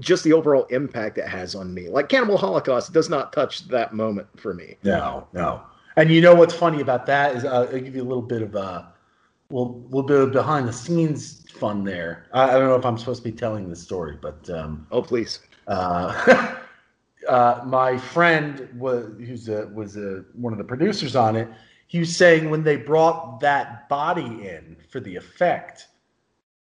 just 0.00 0.24
the 0.24 0.32
overall 0.32 0.64
impact 0.70 1.18
it 1.18 1.28
has 1.28 1.54
on 1.54 1.72
me. 1.72 1.88
Like 1.88 2.08
cannibal 2.08 2.38
holocaust 2.38 2.94
does 2.94 3.10
not 3.10 3.32
touch 3.32 3.68
that 3.68 3.92
moment 3.92 4.26
for 4.40 4.54
me. 4.54 4.76
No, 4.82 5.28
no. 5.34 5.62
And 5.96 6.10
you 6.10 6.20
know 6.20 6.34
what's 6.34 6.54
funny 6.54 6.80
about 6.80 7.04
that 7.06 7.36
is 7.36 7.44
uh, 7.44 7.68
I'll 7.70 7.78
give 7.78 7.94
you 7.94 8.02
a 8.02 8.08
little 8.08 8.22
bit 8.22 8.42
of 8.42 8.54
a 8.56 8.90
little, 9.50 9.82
little 9.90 10.02
bit 10.02 10.18
of 10.18 10.32
behind 10.32 10.66
the 10.66 10.72
scenes 10.72 11.43
fun 11.64 11.82
there. 11.82 12.26
I, 12.34 12.50
I 12.50 12.52
don't 12.58 12.68
know 12.68 12.74
if 12.74 12.84
I'm 12.84 12.98
supposed 12.98 13.22
to 13.24 13.30
be 13.30 13.34
telling 13.34 13.70
this 13.70 13.80
story, 13.80 14.18
but 14.20 14.50
um, 14.50 14.86
oh 14.90 15.00
please 15.00 15.40
uh, 15.66 16.56
uh, 17.28 17.62
my 17.64 17.96
friend 17.96 18.68
was 18.76 19.06
who's 19.18 19.48
a, 19.48 19.66
was 19.68 19.96
a, 19.96 20.24
one 20.34 20.52
of 20.52 20.58
the 20.58 20.64
producers 20.64 21.16
on 21.16 21.36
it. 21.36 21.48
He 21.86 22.00
was 22.00 22.14
saying 22.14 22.50
when 22.50 22.64
they 22.64 22.76
brought 22.76 23.40
that 23.40 23.88
body 23.88 24.46
in 24.46 24.76
for 24.90 25.00
the 25.00 25.16
effect, 25.16 25.88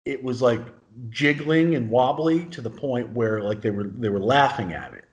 it 0.05 0.23
was 0.23 0.39
like 0.39 0.61
jiggling 1.09 1.73
and 1.73 1.89
wobbly 1.89 2.45
to 2.45 2.61
the 2.61 2.69
point 2.69 3.09
where 3.09 3.41
like 3.41 3.61
they 3.61 3.71
were 3.71 3.85
they 3.85 4.09
were 4.09 4.19
laughing 4.19 4.73
at 4.73 4.93
it 4.93 5.05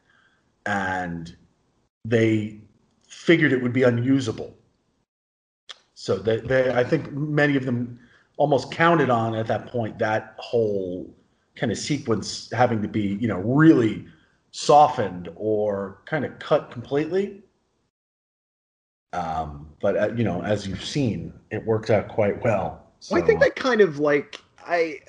and 0.66 1.34
they 2.04 2.60
figured 3.06 3.52
it 3.52 3.62
would 3.62 3.72
be 3.72 3.84
unusable 3.84 4.54
so 5.94 6.16
they, 6.16 6.38
they 6.40 6.70
i 6.72 6.82
think 6.82 7.10
many 7.12 7.56
of 7.56 7.64
them 7.64 7.98
almost 8.38 8.70
counted 8.70 9.10
on 9.10 9.34
at 9.34 9.46
that 9.48 9.66
point 9.66 9.98
that 9.98 10.34
whole 10.38 11.14
kind 11.56 11.70
of 11.70 11.76
sequence 11.76 12.50
having 12.52 12.80
to 12.80 12.88
be 12.88 13.18
you 13.20 13.28
know 13.28 13.38
really 13.38 14.06
softened 14.52 15.28
or 15.36 16.00
kind 16.06 16.24
of 16.24 16.38
cut 16.38 16.70
completely. 16.70 17.42
Um, 19.12 19.68
but 19.80 19.96
uh, 19.96 20.12
you 20.14 20.24
know 20.24 20.42
as 20.42 20.66
you've 20.66 20.84
seen 20.84 21.34
it 21.50 21.64
worked 21.66 21.90
out 21.90 22.08
quite 22.08 22.42
well. 22.42 22.86
So, 23.00 23.14
Well, 23.14 23.22
I 23.22 23.26
think 23.26 23.40
that 23.40 23.56
kind 23.56 23.80
of 23.80 23.98
like 23.98 24.40
I 24.66 25.00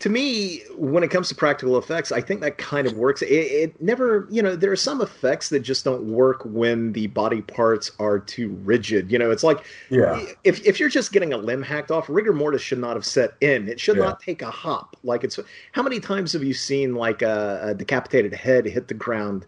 to 0.00 0.08
me 0.08 0.60
when 0.76 1.04
it 1.04 1.08
comes 1.10 1.28
to 1.28 1.34
practical 1.34 1.78
effects 1.78 2.10
i 2.10 2.20
think 2.20 2.40
that 2.40 2.58
kind 2.58 2.86
of 2.86 2.94
works 2.94 3.22
it, 3.22 3.26
it 3.28 3.80
never 3.80 4.26
you 4.30 4.42
know 4.42 4.56
there 4.56 4.72
are 4.72 4.76
some 4.76 5.00
effects 5.00 5.48
that 5.50 5.60
just 5.60 5.84
don't 5.84 6.04
work 6.04 6.42
when 6.44 6.92
the 6.92 7.06
body 7.08 7.42
parts 7.42 7.92
are 7.98 8.18
too 8.18 8.50
rigid 8.64 9.10
you 9.12 9.18
know 9.18 9.30
it's 9.30 9.44
like 9.44 9.64
Yeah. 9.90 10.24
if, 10.42 10.64
if 10.66 10.80
you're 10.80 10.88
just 10.88 11.12
getting 11.12 11.32
a 11.32 11.36
limb 11.36 11.62
hacked 11.62 11.90
off 11.90 12.08
rigor 12.08 12.32
mortis 12.32 12.62
should 12.62 12.78
not 12.78 12.96
have 12.96 13.06
set 13.06 13.34
in 13.40 13.68
it 13.68 13.78
should 13.78 13.96
Yeah. 13.96 14.04
not 14.04 14.20
take 14.20 14.42
a 14.42 14.50
hop 14.50 14.96
like 15.04 15.22
it's 15.22 15.38
how 15.72 15.82
many 15.82 16.00
times 16.00 16.32
have 16.32 16.42
you 16.42 16.54
seen 16.54 16.94
like 16.94 17.22
a, 17.22 17.60
a 17.62 17.74
decapitated 17.74 18.34
head 18.34 18.66
hit 18.66 18.88
the 18.88 18.94
ground 18.94 19.46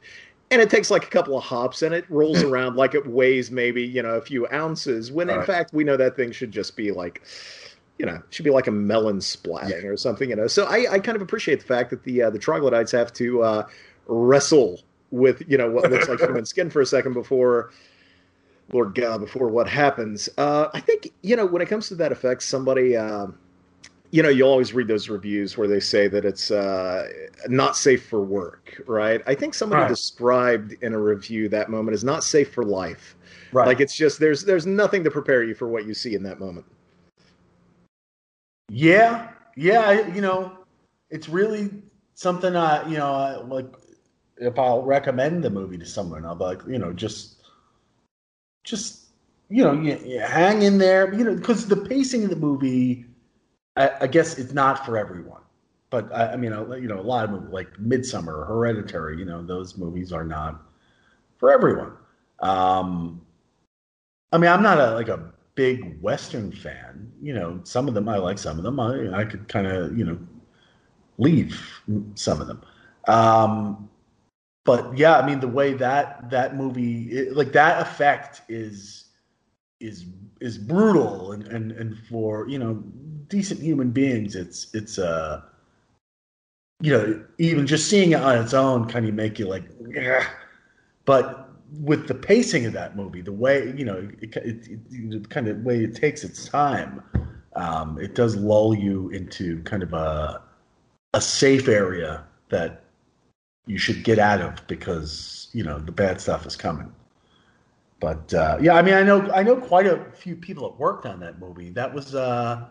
and 0.52 0.62
it 0.62 0.70
takes 0.70 0.90
like 0.92 1.04
a 1.04 1.08
couple 1.10 1.36
of 1.36 1.42
hops 1.42 1.82
and 1.82 1.92
it 1.94 2.04
rolls 2.08 2.42
around 2.44 2.76
like 2.76 2.94
it 2.94 3.06
weighs 3.06 3.50
maybe 3.50 3.82
you 3.82 4.02
know 4.02 4.14
a 4.14 4.20
few 4.22 4.46
ounces 4.52 5.10
when 5.10 5.28
in 5.30 5.40
Right. 5.40 5.46
fact 5.46 5.72
we 5.72 5.82
know 5.84 5.96
that 5.96 6.16
thing 6.16 6.30
should 6.32 6.52
just 6.52 6.76
be 6.76 6.92
like 6.92 7.22
you 7.98 8.06
know, 8.06 8.20
should 8.30 8.44
be 8.44 8.50
like 8.50 8.66
a 8.66 8.70
melon 8.72 9.18
splatting 9.18 9.84
or 9.84 9.96
something, 9.96 10.30
you 10.30 10.36
know. 10.36 10.46
So 10.46 10.66
I, 10.66 10.94
I 10.94 10.98
kind 10.98 11.16
of 11.16 11.22
appreciate 11.22 11.60
the 11.60 11.66
fact 11.66 11.90
that 11.90 12.02
the 12.04 12.22
uh, 12.24 12.30
the 12.30 12.38
troglodytes 12.38 12.92
have 12.92 13.12
to 13.14 13.42
uh, 13.42 13.66
wrestle 14.06 14.80
with 15.10 15.42
you 15.48 15.56
know 15.58 15.70
what 15.70 15.88
looks 15.88 16.08
like 16.08 16.20
human 16.26 16.44
skin 16.44 16.70
for 16.70 16.80
a 16.80 16.86
second 16.86 17.14
before, 17.14 17.70
Lord 18.72 18.94
God, 18.94 19.20
before 19.20 19.48
what 19.48 19.68
happens. 19.68 20.28
Uh, 20.38 20.68
I 20.74 20.80
think 20.80 21.12
you 21.22 21.36
know 21.36 21.46
when 21.46 21.62
it 21.62 21.68
comes 21.68 21.88
to 21.88 21.94
that 21.96 22.12
effect, 22.12 22.42
somebody. 22.42 22.96
um 22.96 23.38
you 24.12 24.22
know, 24.22 24.28
you 24.28 24.44
always 24.44 24.72
read 24.72 24.88
those 24.88 25.08
reviews 25.08 25.58
where 25.58 25.68
they 25.68 25.80
say 25.80 26.08
that 26.08 26.24
it's 26.24 26.50
uh, 26.50 27.08
not 27.48 27.76
safe 27.76 28.06
for 28.08 28.22
work, 28.22 28.80
right? 28.86 29.20
I 29.26 29.34
think 29.34 29.52
somebody 29.54 29.84
Right. 29.84 29.84
described 29.84 30.74
in 30.80 30.94
a 30.94 30.98
review 30.98 31.48
that 31.50 31.70
moment 31.70 31.94
as 31.94 32.04
not 32.04 32.22
safe 32.24 32.52
for 32.52 32.64
life. 32.64 33.16
right 33.52 33.64
Like 33.64 33.80
it's 33.80 33.94
just 33.96 34.20
there's 34.20 34.44
there's 34.44 34.66
nothing 34.66 35.02
to 35.04 35.10
prepare 35.10 35.42
you 35.42 35.54
for 35.54 35.68
what 35.68 35.86
you 35.86 35.94
see 35.94 36.14
in 36.14 36.22
that 36.22 36.38
moment. 36.38 36.66
Yeah, 38.68 39.30
yeah. 39.56 40.06
You 40.14 40.20
know, 40.20 40.58
it's 41.10 41.28
really 41.28 41.70
something. 42.14 42.56
I, 42.56 42.88
you 42.88 42.96
know, 42.96 43.12
I, 43.12 43.36
like 43.36 43.66
if 44.38 44.58
I'll 44.58 44.82
recommend 44.82 45.42
the 45.42 45.50
movie 45.50 45.78
to 45.78 45.86
someone, 45.86 46.24
I'll 46.24 46.34
be 46.34 46.44
like, 46.44 46.62
you 46.66 46.78
know, 46.78 46.92
just, 46.92 47.42
just, 48.64 49.06
you 49.48 49.62
know, 49.62 49.72
you, 49.72 49.96
you 50.04 50.20
hang 50.20 50.62
in 50.62 50.78
there. 50.78 51.12
You 51.14 51.24
know, 51.24 51.34
because 51.34 51.66
the 51.66 51.76
pacing 51.76 52.24
of 52.24 52.30
the 52.30 52.36
movie, 52.36 53.06
I, 53.76 53.90
I 54.02 54.06
guess 54.08 54.38
it's 54.38 54.52
not 54.52 54.84
for 54.84 54.98
everyone. 54.98 55.42
But 55.90 56.12
I, 56.12 56.32
I 56.32 56.36
mean, 56.36 56.50
you 56.52 56.88
know, 56.88 56.98
a 56.98 57.02
lot 57.02 57.24
of 57.24 57.30
movies 57.30 57.50
like 57.52 57.72
Midsommar, 57.74 58.46
Hereditary. 58.46 59.18
You 59.18 59.24
know, 59.24 59.42
those 59.44 59.76
movies 59.78 60.12
are 60.12 60.24
not 60.24 60.62
for 61.38 61.52
everyone. 61.52 61.92
Um, 62.40 63.22
I 64.32 64.38
mean, 64.38 64.50
I'm 64.50 64.62
not 64.62 64.78
a 64.78 64.94
like 64.94 65.08
a 65.08 65.32
big 65.56 66.00
Western 66.00 66.52
fan. 66.52 67.10
You 67.20 67.34
know, 67.34 67.60
some 67.64 67.88
of 67.88 67.94
them 67.94 68.08
I 68.08 68.18
like, 68.18 68.38
some 68.38 68.58
of 68.58 68.64
them 68.64 68.78
I 68.78 69.20
I 69.20 69.24
could 69.24 69.48
kind 69.48 69.66
of 69.66 69.98
you 69.98 70.04
know 70.04 70.18
leave 71.18 71.60
some 72.14 72.40
of 72.40 72.46
them. 72.46 72.62
Um, 73.08 73.88
but 74.64 74.96
yeah, 74.96 75.18
I 75.18 75.26
mean, 75.26 75.40
the 75.40 75.48
way 75.48 75.72
that 75.74 76.30
that 76.30 76.56
movie, 76.56 77.04
it, 77.10 77.36
like 77.36 77.52
that 77.52 77.82
effect 77.82 78.42
is 78.48 79.06
is 79.80 80.06
is 80.40 80.58
brutal, 80.58 81.32
and 81.32 81.46
and 81.48 81.72
and 81.72 81.98
for 82.08 82.48
you 82.48 82.58
know 82.58 82.74
decent 83.28 83.60
human 83.60 83.90
beings, 83.90 84.36
it's 84.36 84.68
it's 84.74 84.98
uh 84.98 85.42
you 86.80 86.92
know 86.92 87.24
even 87.38 87.66
just 87.66 87.88
seeing 87.88 88.12
it 88.12 88.20
on 88.20 88.38
its 88.38 88.54
own 88.54 88.88
kind 88.88 89.06
of 89.08 89.14
make 89.14 89.38
you 89.38 89.46
like, 89.48 89.64
yeah. 89.88 90.26
But 91.04 91.45
with 91.80 92.06
the 92.08 92.14
pacing 92.14 92.66
of 92.66 92.72
that 92.72 92.96
movie, 92.96 93.20
the 93.20 93.32
way 93.32 93.72
you 93.76 93.84
know, 93.84 94.08
it, 94.20 94.36
it, 94.36 94.68
it, 94.90 95.30
kind 95.30 95.48
of 95.48 95.58
way 95.58 95.82
it 95.82 95.94
takes 95.94 96.24
its 96.24 96.48
time, 96.48 97.02
um, 97.54 97.98
it 98.00 98.14
does 98.14 98.36
lull 98.36 98.74
you 98.74 99.08
into 99.10 99.62
kind 99.62 99.82
of 99.82 99.92
a 99.92 100.42
a 101.14 101.20
safe 101.20 101.68
area 101.68 102.24
that 102.50 102.84
you 103.66 103.78
should 103.78 104.04
get 104.04 104.18
out 104.18 104.40
of 104.40 104.66
because 104.66 105.48
you 105.52 105.64
know 105.64 105.78
the 105.78 105.92
bad 105.92 106.20
stuff 106.20 106.46
is 106.46 106.56
coming. 106.56 106.92
But 108.00 108.32
uh, 108.34 108.58
yeah, 108.60 108.74
I 108.74 108.82
mean, 108.82 108.94
I 108.94 109.02
know 109.02 109.30
I 109.32 109.42
know 109.42 109.56
quite 109.56 109.86
a 109.86 110.04
few 110.12 110.36
people 110.36 110.68
that 110.68 110.78
worked 110.78 111.06
on 111.06 111.20
that 111.20 111.38
movie. 111.38 111.70
That 111.70 111.92
was 111.92 112.14
uh, 112.14 112.68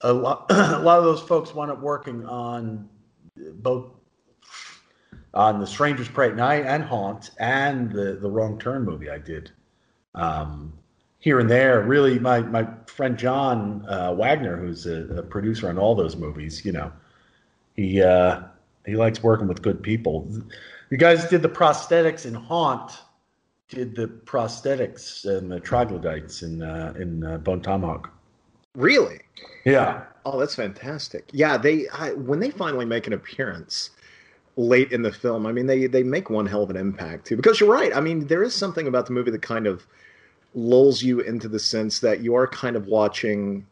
a 0.00 0.12
lot. 0.12 0.46
a 0.50 0.78
lot 0.78 0.98
of 0.98 1.04
those 1.04 1.20
folks 1.20 1.54
wound 1.54 1.70
up 1.70 1.80
working 1.80 2.24
on 2.24 2.88
both 3.36 3.90
on 5.34 5.60
the 5.60 5.66
Strangers 5.66 6.08
Prey 6.08 6.28
at 6.28 6.36
Night 6.36 6.64
and 6.66 6.82
Haunt 6.82 7.30
and 7.38 7.90
the 7.90 8.14
the 8.14 8.30
Wrong 8.30 8.58
Turn 8.58 8.84
movie 8.84 9.10
I 9.10 9.18
did. 9.18 9.50
Um, 10.14 10.72
here 11.18 11.38
and 11.38 11.48
there, 11.48 11.82
really, 11.82 12.18
my 12.18 12.40
my 12.40 12.68
friend 12.86 13.16
John 13.16 13.84
uh, 13.88 14.12
Wagner, 14.12 14.56
who's 14.56 14.86
a, 14.86 15.18
a 15.18 15.22
producer 15.22 15.68
on 15.68 15.78
all 15.78 15.94
those 15.94 16.16
movies, 16.16 16.64
you 16.64 16.72
know, 16.72 16.92
he 17.74 18.02
uh, 18.02 18.42
he 18.84 18.96
likes 18.96 19.22
working 19.22 19.48
with 19.48 19.62
good 19.62 19.82
people. 19.82 20.28
You 20.90 20.96
guys 20.96 21.28
did 21.28 21.42
the 21.42 21.48
prosthetics 21.48 22.26
in 22.26 22.34
Haunt, 22.34 22.92
did 23.68 23.94
the 23.94 24.08
prosthetics 24.08 25.24
and 25.24 25.50
the 25.50 25.60
troglodytes 25.60 26.42
in 26.42 26.62
uh, 26.62 26.92
in 26.98 27.24
uh, 27.24 27.38
Bone 27.38 27.62
Tomahawk. 27.62 28.10
Really? 28.74 29.20
Yeah, 29.64 30.04
Oh, 30.24 30.38
that's 30.38 30.54
fantastic. 30.54 31.28
Yeah, 31.32 31.56
they 31.56 31.88
I, 31.88 32.12
when 32.12 32.38
they 32.38 32.50
finally 32.50 32.84
make 32.84 33.06
an 33.06 33.12
appearance 33.12 33.90
late 34.56 34.92
in 34.92 35.02
the 35.02 35.12
film, 35.12 35.46
I 35.46 35.52
mean 35.52 35.66
they 35.66 35.86
they 35.86 36.02
make 36.02 36.30
one 36.30 36.46
hell 36.46 36.62
of 36.62 36.70
an 36.70 36.76
impact 36.76 37.26
too. 37.26 37.36
Because 37.36 37.60
you're 37.60 37.70
right. 37.70 37.94
I 37.94 38.00
mean, 38.00 38.26
there 38.26 38.42
is 38.42 38.54
something 38.54 38.86
about 38.86 39.06
the 39.06 39.12
movie 39.12 39.30
that 39.30 39.42
kind 39.42 39.66
of 39.66 39.86
lulls 40.54 41.02
you 41.02 41.20
into 41.20 41.48
the 41.48 41.58
sense 41.58 42.00
that 42.00 42.20
you 42.20 42.34
are 42.34 42.46
kind 42.46 42.76
of 42.76 42.86
watching 42.86 43.66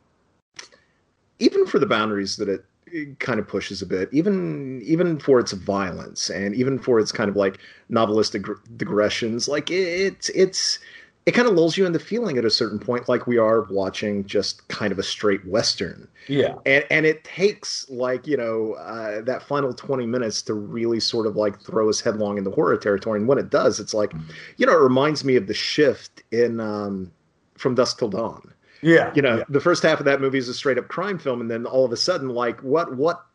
even 1.38 1.66
for 1.66 1.78
the 1.78 1.86
boundaries 1.86 2.36
that 2.36 2.48
it, 2.48 2.64
it 2.86 3.18
kind 3.18 3.40
of 3.40 3.48
pushes 3.48 3.82
a 3.82 3.86
bit, 3.86 4.08
even 4.12 4.80
even 4.82 5.18
for 5.18 5.40
its 5.40 5.52
violence 5.52 6.30
and 6.30 6.54
even 6.54 6.78
for 6.78 7.00
its 7.00 7.12
kind 7.12 7.28
of 7.28 7.36
like 7.36 7.58
novelistic 7.90 8.48
digressions, 8.76 9.48
like 9.48 9.70
it, 9.70 9.74
it's 9.74 10.28
it's 10.30 10.78
it 11.26 11.32
kind 11.32 11.46
of 11.46 11.54
lulls 11.54 11.76
you 11.76 11.84
into 11.84 11.98
feeling 11.98 12.38
at 12.38 12.44
a 12.44 12.50
certain 12.50 12.78
point 12.78 13.08
like 13.08 13.26
we 13.26 13.36
are 13.36 13.62
watching 13.70 14.24
just 14.24 14.66
kind 14.68 14.90
of 14.90 14.98
a 14.98 15.02
straight 15.02 15.46
western. 15.46 16.08
Yeah, 16.28 16.54
and 16.64 16.84
and 16.90 17.06
it 17.06 17.24
takes 17.24 17.88
like 17.90 18.26
you 18.26 18.36
know 18.36 18.74
uh, 18.74 19.20
that 19.22 19.42
final 19.42 19.72
20 19.74 20.06
minutes 20.06 20.42
to 20.42 20.54
really 20.54 21.00
sort 21.00 21.26
of 21.26 21.36
like 21.36 21.60
throw 21.60 21.88
us 21.88 22.00
headlong 22.00 22.38
into 22.38 22.50
horror 22.50 22.76
territory. 22.76 23.18
And 23.18 23.28
when 23.28 23.38
it 23.38 23.50
does 23.50 23.80
it's 23.80 23.92
like 23.92 24.12
you 24.56 24.66
know 24.66 24.72
it 24.72 24.82
reminds 24.82 25.24
me 25.24 25.36
of 25.36 25.46
the 25.46 25.54
shift 25.54 26.22
in 26.32 26.58
um, 26.58 27.12
from 27.56 27.74
dusk 27.74 27.98
till 27.98 28.08
dawn. 28.08 28.52
Yeah. 28.82 29.12
you 29.14 29.20
know 29.20 29.38
yeah. 29.38 29.44
the 29.50 29.60
first 29.60 29.82
half 29.82 29.98
of 29.98 30.06
that 30.06 30.22
movie 30.22 30.38
is 30.38 30.48
a 30.48 30.54
straight 30.54 30.78
up 30.78 30.88
crime 30.88 31.18
film 31.18 31.42
and 31.42 31.50
then 31.50 31.66
all 31.66 31.84
of 31.84 31.92
a 31.92 31.98
sudden 31.98 32.30
like 32.30 32.62
what 32.62 32.96
what 32.96 33.26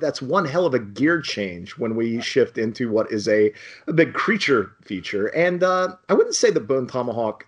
that's 0.00 0.20
one 0.22 0.44
hell 0.44 0.66
of 0.66 0.74
a 0.74 0.78
gear 0.78 1.20
change 1.20 1.72
when 1.78 1.94
we 1.96 2.20
shift 2.20 2.58
into 2.58 2.90
what 2.90 3.10
is 3.12 3.28
a, 3.28 3.52
a 3.86 3.92
big 3.92 4.14
creature 4.14 4.72
feature. 4.84 5.26
And 5.28 5.62
uh, 5.62 5.96
i 6.08 6.14
wouldn't 6.14 6.34
say 6.34 6.50
the 6.50 6.60
bone 6.60 6.86
tomahawk 6.86 7.46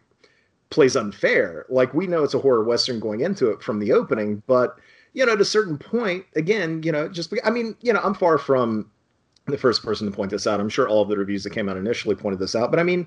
plays 0.70 0.96
unfair. 0.96 1.66
Like 1.68 1.92
we 1.94 2.06
know 2.06 2.22
it's 2.22 2.34
a 2.34 2.38
horror 2.38 2.64
western 2.64 3.00
going 3.00 3.20
into 3.20 3.50
it 3.50 3.62
from 3.62 3.78
the 3.78 3.92
opening 3.92 4.42
but 4.46 4.76
you 5.12 5.26
know 5.26 5.32
at 5.32 5.40
a 5.40 5.44
certain 5.44 5.76
point 5.76 6.24
again 6.36 6.82
you 6.84 6.92
know 6.92 7.08
just 7.08 7.34
i 7.44 7.50
mean 7.50 7.76
you 7.80 7.92
know 7.92 8.00
i'm 8.04 8.14
far 8.14 8.38
from 8.38 8.88
the 9.46 9.58
first 9.58 9.82
person 9.82 10.08
to 10.08 10.14
point 10.14 10.30
this 10.30 10.46
out. 10.46 10.60
I'm 10.60 10.68
sure 10.68 10.88
all 10.88 11.02
of 11.02 11.08
the 11.08 11.18
reviews 11.18 11.42
that 11.42 11.50
came 11.50 11.68
out 11.68 11.76
initially 11.76 12.14
pointed 12.14 12.38
this 12.38 12.54
out 12.54 12.70
but 12.70 12.78
i 12.78 12.82
mean 12.82 13.06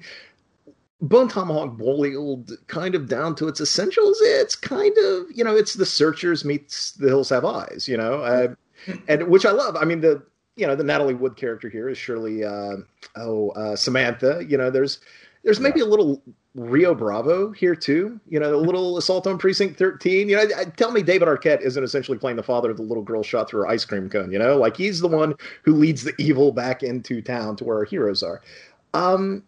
Bone 1.02 1.28
Tomahawk 1.28 1.78
boiled 1.78 2.52
kind 2.68 2.96
of 2.96 3.10
down 3.10 3.36
to 3.36 3.50
its 3.50 3.60
essentials. 3.60 4.18
It's 4.22 4.56
kind 4.56 4.98
of 4.98 5.26
you 5.34 5.44
know 5.44 5.54
it's 5.54 5.74
the 5.74 5.86
Searchers 5.86 6.46
meets 6.46 6.94
The 6.94 7.08
Hills 7.08 7.30
Have 7.30 7.44
Eyes, 7.44 7.90
you 7.90 7.98
know, 7.98 8.22
uh, 8.22 8.56
and 9.08 9.28
which 9.28 9.46
I 9.46 9.52
love. 9.52 9.76
I 9.76 9.86
mean 9.86 10.02
the 10.02 10.24
you 10.56 10.68
know 10.68 10.76
the 10.76 10.84
Natalie 10.84 11.14
Wood 11.14 11.36
character 11.36 11.70
here 11.70 11.90
is 11.90 11.98
surely 11.98 12.44
uh, 12.44 12.78
oh 13.16 13.50
uh, 13.52 13.76
Samantha. 13.76 14.44
You 14.48 14.58
know 14.58 14.70
there's 14.70 15.00
there's 15.44 15.60
maybe 15.60 15.80
a 15.80 15.86
little 15.86 16.22
Rio 16.56 16.94
Bravo 16.94 17.52
here 17.52 17.76
too. 17.76 18.20
You 18.30 18.40
know 18.40 18.56
a 18.56 18.58
little 18.58 18.98
Assault 18.98 19.28
on 19.28 19.38
Precinct 19.38 19.78
13. 19.78 20.30
You 20.30 20.36
know 20.36 20.44
I, 20.58 20.66
tell 20.66 20.92
me 20.92 21.02
David 21.02 21.28
Arquette 21.28 21.62
isn't 21.62 21.84
essentially 21.84 22.18
playing 22.18 22.38
the 22.38 22.44
father 22.44 22.72
of 22.72 22.78
the 22.78 22.84
little 22.84 23.04
girl 23.04 23.24
shot 23.24 23.50
through 23.50 23.62
her 23.62 23.68
ice 23.68 23.86
cream 23.86 24.10
cone. 24.10 24.32
You 24.32 24.40
know 24.40 24.58
like 24.58 24.78
he's 24.78 25.02
the 25.02 25.08
one 25.08 25.36
who 25.64 25.74
leads 25.74 26.04
the 26.04 26.14
evil 26.18 26.52
back 26.52 26.84
into 26.84 27.22
town 27.22 27.56
to 27.58 27.64
where 27.64 27.78
our 27.78 27.86
heroes 27.86 28.22
are. 28.24 28.42
Um, 28.94 29.44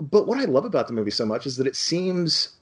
but 0.00 0.26
what 0.26 0.38
I 0.38 0.44
love 0.44 0.64
about 0.64 0.86
the 0.86 0.92
movie 0.92 1.10
so 1.10 1.26
much 1.26 1.46
is 1.46 1.56
that 1.56 1.66
it 1.66 1.76
seems 1.76 2.56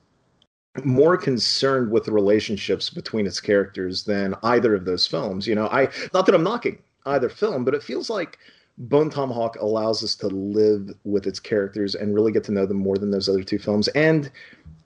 more 0.85 1.16
concerned 1.16 1.90
with 1.90 2.04
the 2.04 2.12
relationships 2.12 2.90
between 2.90 3.26
its 3.26 3.40
characters 3.40 4.04
than 4.04 4.35
either 4.42 4.75
of 4.75 4.85
those 4.85 5.06
films. 5.06 5.47
You 5.47 5.54
know, 5.54 5.68
I 5.68 5.88
not 6.12 6.26
that 6.26 6.35
I'm 6.35 6.42
knocking 6.42 6.78
either 7.06 7.28
film, 7.28 7.64
but 7.64 7.75
it 7.75 7.82
feels 7.82 8.11
like 8.11 8.38
Bone 8.78 9.11
Tomahawk 9.11 9.56
allows 9.56 10.04
us 10.04 10.14
to 10.16 10.28
live 10.28 10.90
with 11.04 11.26
its 11.26 11.40
characters 11.40 11.94
and 11.94 12.14
really 12.14 12.32
get 12.32 12.44
to 12.44 12.52
know 12.52 12.66
them 12.66 12.78
more 12.78 12.97
than 12.97 13.11
those 13.11 13.28
other 13.28 13.42
two 13.42 13.58
films. 13.58 13.88
And 13.88 14.30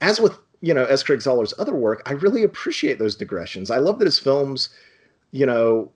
as 0.00 0.20
with 0.20 0.38
you 0.61 0.72
know 0.72 0.84
S. 0.84 1.02
Craig 1.02 1.20
Zahler's 1.20 1.54
other 1.58 1.75
work, 1.75 2.02
I 2.06 2.12
really 2.12 2.42
appreciate 2.42 2.99
those 2.99 3.16
digressions. 3.16 3.70
I 3.70 3.78
love 3.78 3.99
that 3.99 4.06
his 4.06 4.18
films, 4.18 4.68
you 5.30 5.46
know, 5.46 5.90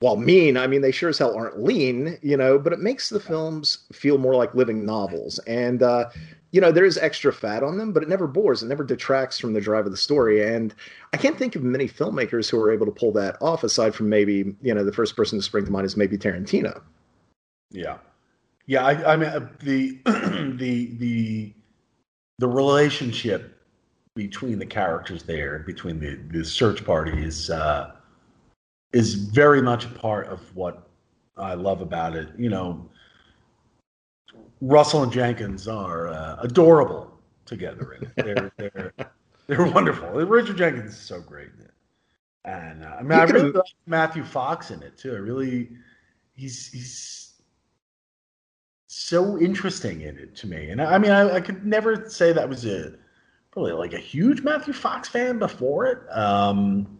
while 0.00 0.16
mean, 0.16 0.56
I 0.56 0.66
mean 0.66 0.80
they 0.80 0.92
sure 0.92 1.10
as 1.10 1.18
hell 1.18 1.36
aren't 1.36 1.62
lean, 1.62 2.18
you 2.22 2.36
know, 2.36 2.58
but 2.58 2.72
it 2.72 2.80
makes 2.80 3.10
the 3.10 3.20
films 3.20 3.78
feel 3.92 4.18
more 4.18 4.34
like 4.34 4.54
living 4.54 4.86
novels. 4.86 5.38
And 5.40 5.82
uh, 5.82 6.08
you 6.52 6.60
know, 6.60 6.70
there 6.70 6.84
is 6.84 6.98
extra 6.98 7.32
fat 7.32 7.62
on 7.62 7.78
them, 7.78 7.92
but 7.92 8.02
it 8.02 8.10
never 8.10 8.26
bores. 8.26 8.62
It 8.62 8.68
never 8.68 8.84
detracts 8.84 9.38
from 9.38 9.54
the 9.54 9.60
drive 9.60 9.86
of 9.86 9.90
the 9.90 9.96
story. 9.96 10.46
And 10.46 10.74
I 11.14 11.16
can't 11.16 11.38
think 11.38 11.56
of 11.56 11.62
many 11.62 11.88
filmmakers 11.88 12.50
who 12.50 12.60
are 12.60 12.70
able 12.70 12.84
to 12.84 12.92
pull 12.92 13.10
that 13.12 13.38
off, 13.40 13.64
aside 13.64 13.94
from 13.94 14.10
maybe, 14.10 14.54
you 14.60 14.74
know, 14.74 14.84
the 14.84 14.92
first 14.92 15.16
person 15.16 15.38
to 15.38 15.42
spring 15.42 15.64
to 15.64 15.70
mind 15.70 15.86
is 15.86 15.96
maybe 15.96 16.18
Tarantino. 16.18 16.82
Yeah, 17.70 17.96
yeah. 18.66 18.84
I, 18.84 19.14
I 19.14 19.16
mean, 19.16 19.30
uh, 19.30 19.48
the 19.60 19.98
the 20.04 20.94
the 20.98 21.54
the 22.38 22.48
relationship 22.48 23.58
between 24.14 24.58
the 24.58 24.66
characters 24.66 25.22
there, 25.22 25.60
between 25.60 25.98
the 25.98 26.16
the 26.30 26.44
search 26.44 26.84
party, 26.84 27.24
is 27.24 27.48
uh, 27.48 27.92
is 28.92 29.14
very 29.14 29.62
much 29.62 29.86
a 29.86 29.88
part 29.88 30.26
of 30.26 30.54
what 30.54 30.86
I 31.38 31.54
love 31.54 31.80
about 31.80 32.14
it. 32.14 32.28
You 32.36 32.50
know, 32.50 32.90
Russell 34.60 35.02
and 35.02 35.12
Jenkins 35.12 35.66
are 35.68 36.08
uh, 36.08 36.36
adorable 36.40 37.18
together. 37.46 37.98
They're 38.16 38.52
they're 38.56 38.92
they're 39.46 39.66
wonderful. 39.66 40.08
Richard 40.10 40.56
Jenkins 40.56 40.92
is 40.92 41.00
so 41.00 41.20
great, 41.20 41.50
and 42.44 42.84
uh, 42.84 42.96
I 42.98 43.02
mean, 43.02 43.18
I 43.18 43.24
really 43.24 43.52
like 43.52 43.64
Matthew 43.86 44.24
Fox 44.24 44.70
in 44.70 44.82
it 44.82 44.96
too. 44.96 45.14
I 45.14 45.18
really, 45.18 45.70
he's 46.34 46.68
he's 46.68 47.22
so 48.86 49.38
interesting 49.38 50.02
in 50.02 50.18
it 50.18 50.36
to 50.36 50.46
me. 50.46 50.68
And 50.68 50.80
I, 50.82 50.94
I 50.94 50.98
mean, 50.98 51.12
I, 51.12 51.36
I, 51.36 51.40
could 51.40 51.64
never 51.64 52.10
say 52.10 52.30
that 52.32 52.46
was 52.46 52.66
a 52.66 52.92
probably 53.50 53.72
like 53.72 53.94
a 53.94 53.98
huge 53.98 54.42
Matthew 54.42 54.74
Fox 54.74 55.08
fan 55.08 55.38
before 55.38 55.86
it. 55.86 55.98
Um, 56.10 56.98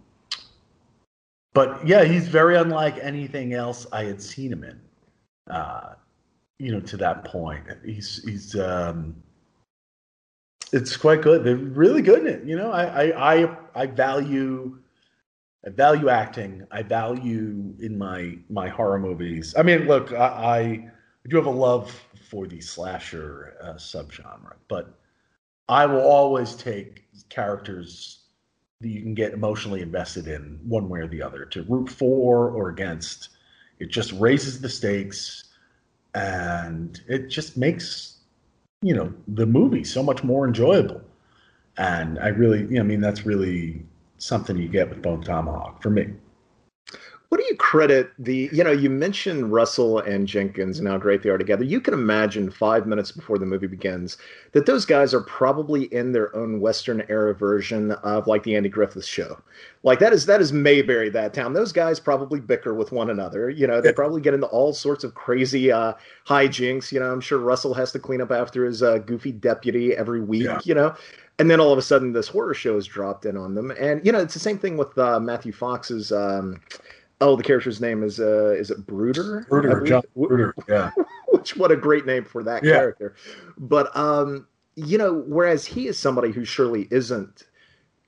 but 1.53 1.87
yeah, 1.87 2.05
he's 2.05 2.29
very 2.29 2.57
unlike 2.57 2.97
anything 2.99 3.53
else 3.53 3.87
I 3.93 4.05
had 4.05 4.23
seen 4.23 4.51
him 4.53 4.65
in. 4.65 4.81
Uh, 5.51 5.95
you 6.63 6.71
know, 6.71 6.81
to 6.81 6.97
that 6.99 7.25
point. 7.25 7.65
He's 7.85 8.23
he's 8.25 8.55
um 8.55 9.17
it's 10.73 10.97
quite 10.97 11.21
good. 11.21 11.43
They're 11.43 11.57
really 11.57 12.03
good 12.03 12.21
in 12.21 12.29
it. 12.29 12.45
You 12.45 12.57
know, 12.57 12.71
I 12.71 12.85
I 12.85 13.35
I, 13.35 13.57
I 13.75 13.87
value 13.87 14.79
I 15.67 15.71
value 15.71 16.09
acting. 16.09 16.65
I 16.71 16.83
value 16.83 17.75
in 17.81 17.99
my 17.99 18.39
my 18.49 18.69
horror 18.69 19.01
movies. 19.01 19.55
I 19.59 19.65
mean, 19.65 19.89
look, 19.89 20.13
I, 20.13 20.91
I 21.25 21.29
do 21.29 21.37
have 21.37 21.47
a 21.47 21.51
love 21.51 21.91
for 22.31 22.47
the 22.47 22.61
slasher 22.61 23.55
uh, 23.61 23.75
subgenre, 23.75 24.55
but 24.69 24.95
I 25.69 25.85
will 25.87 26.01
always 26.01 26.55
take 26.55 27.05
characters 27.29 28.21
that 28.81 28.89
you 28.89 29.03
can 29.03 29.15
get 29.15 29.33
emotionally 29.33 29.83
invested 29.83 30.29
in, 30.29 30.61
one 30.65 30.89
way 30.89 31.01
or 31.01 31.09
the 31.09 31.23
other, 31.23 31.45
to 31.47 31.65
root 31.65 31.89
for 31.89 32.51
or 32.51 32.69
against. 32.69 33.31
It 33.81 33.91
just 33.91 34.13
raises 34.13 34.61
the 34.61 34.69
stakes 34.69 35.52
and 36.15 37.01
it 37.09 37.29
just 37.29 37.57
makes 37.57 38.19
you 38.83 38.95
know 38.95 39.13
the 39.29 39.47
movie 39.47 39.85
so 39.85 40.03
much 40.03 40.23
more 40.25 40.47
enjoyable. 40.47 41.01
And 41.79 42.19
I 42.19 42.29
really, 42.29 42.61
you 42.61 42.75
know, 42.75 42.81
I 42.81 42.85
mean, 42.85 43.01
that's 43.01 43.25
really 43.25 43.83
something 44.19 44.59
you 44.59 44.69
get 44.69 44.91
with 44.91 45.01
Bone 45.01 45.23
Tomahawk 45.23 45.83
for 45.83 45.91
me. 45.91 46.09
What 47.33 47.41
do 47.41 47.47
you 47.49 47.57
credit 47.57 48.11
the, 48.19 48.51
you 48.53 48.63
know, 48.63 48.73
you 48.73 48.91
mentioned 48.91 49.55
Russell 49.55 50.01
and 50.01 50.29
Jenkins 50.29 50.79
and 50.79 50.87
how 50.87 50.99
great 50.99 51.23
they 51.23 51.31
are 51.31 51.39
together. 51.39 51.65
You 51.65 51.81
can 51.81 51.95
imagine 51.95 52.51
five 52.51 52.87
minutes 52.87 53.11
before 53.11 53.39
the 53.39 53.47
movie 53.47 53.69
begins 53.69 54.19
that 54.53 54.67
those 54.67 54.85
guys 54.85 55.15
are 55.15 55.23
probably 55.23 55.85
in 55.95 56.13
their 56.13 56.37
own 56.37 56.61
Western 56.61 57.03
era 57.09 57.35
version 57.35 57.93
of 57.93 58.27
like 58.27 58.43
the 58.43 58.55
Andy 58.55 58.69
Griffith 58.69 59.07
show. 59.07 59.41
Like 59.83 59.99
that 60.01 60.13
is 60.13 60.27
that 60.27 60.43
is 60.43 60.53
Mayberry, 60.53 61.09
that 61.09 61.33
town. 61.33 61.55
Those 61.55 61.73
guys 61.73 61.99
probably 61.99 62.39
bicker 62.39 62.75
with 62.75 62.93
one 62.93 63.09
another. 63.09 63.49
You 63.49 63.67
know, 63.67 63.81
they 63.81 63.95
probably 63.95 64.21
get 64.21 64.35
into 64.35 64.49
all 64.49 64.75
sorts 64.75 65.03
of 65.03 65.15
crazy 65.15 65.73
uh, 65.73 65.95
hijinks. 66.29 66.93
You 66.93 67.01
know, 67.01 67.11
I'm 67.11 67.23
sure 67.23 67.39
Russell 67.39 67.73
has 67.73 67.93
to 67.93 67.99
clean 67.99 68.21
up 68.21 68.31
after 68.31 68.67
his 68.67 68.83
uh, 68.83 68.99
goofy 68.99 69.33
deputy 69.33 69.97
every 69.97 70.21
week. 70.21 70.43
Yeah. 70.43 70.61
You 70.65 70.75
know, 70.75 70.95
and 71.39 71.51
then 71.51 71.61
all 71.61 71.73
of 71.73 71.79
a 71.79 71.83
sudden 71.83 72.13
this 72.13 72.29
horror 72.29 72.53
show 72.53 72.77
is 72.77 72.87
dropped 72.87 73.25
in 73.25 73.39
on 73.39 73.55
them. 73.55 73.71
And 73.71 74.05
you 74.05 74.13
know, 74.13 74.19
it's 74.19 74.35
the 74.35 74.41
same 74.41 74.59
thing 74.59 74.77
with 74.77 74.99
uh, 74.99 75.19
Matthew 75.19 75.53
Fox's. 75.53 76.13
Um, 76.13 76.61
oh, 77.23 77.37
the 77.37 77.43
character's 77.43 77.81
name 77.81 78.03
is 78.03 78.21
uh, 78.21 78.51
is 78.51 78.71
it 78.71 78.87
Bruder? 78.87 79.47
Brooder, 79.49 79.81
John 79.83 80.03
Brooder. 80.15 80.55
Yeah. 80.69 80.91
Which 81.29 81.57
what 81.57 81.71
a 81.71 81.77
great 81.77 82.05
name 82.05 82.25
for 82.25 82.43
that 82.43 82.63
yeah. 82.65 82.73
character. 82.73 83.15
But 83.57 83.97
um, 83.97 84.47
you 84.75 84.99
know, 84.99 85.25
whereas 85.27 85.65
he 85.65 85.87
is 85.87 85.99
somebody 85.99 86.31
who 86.31 86.45
surely 86.45 86.89
isn't 86.91 87.45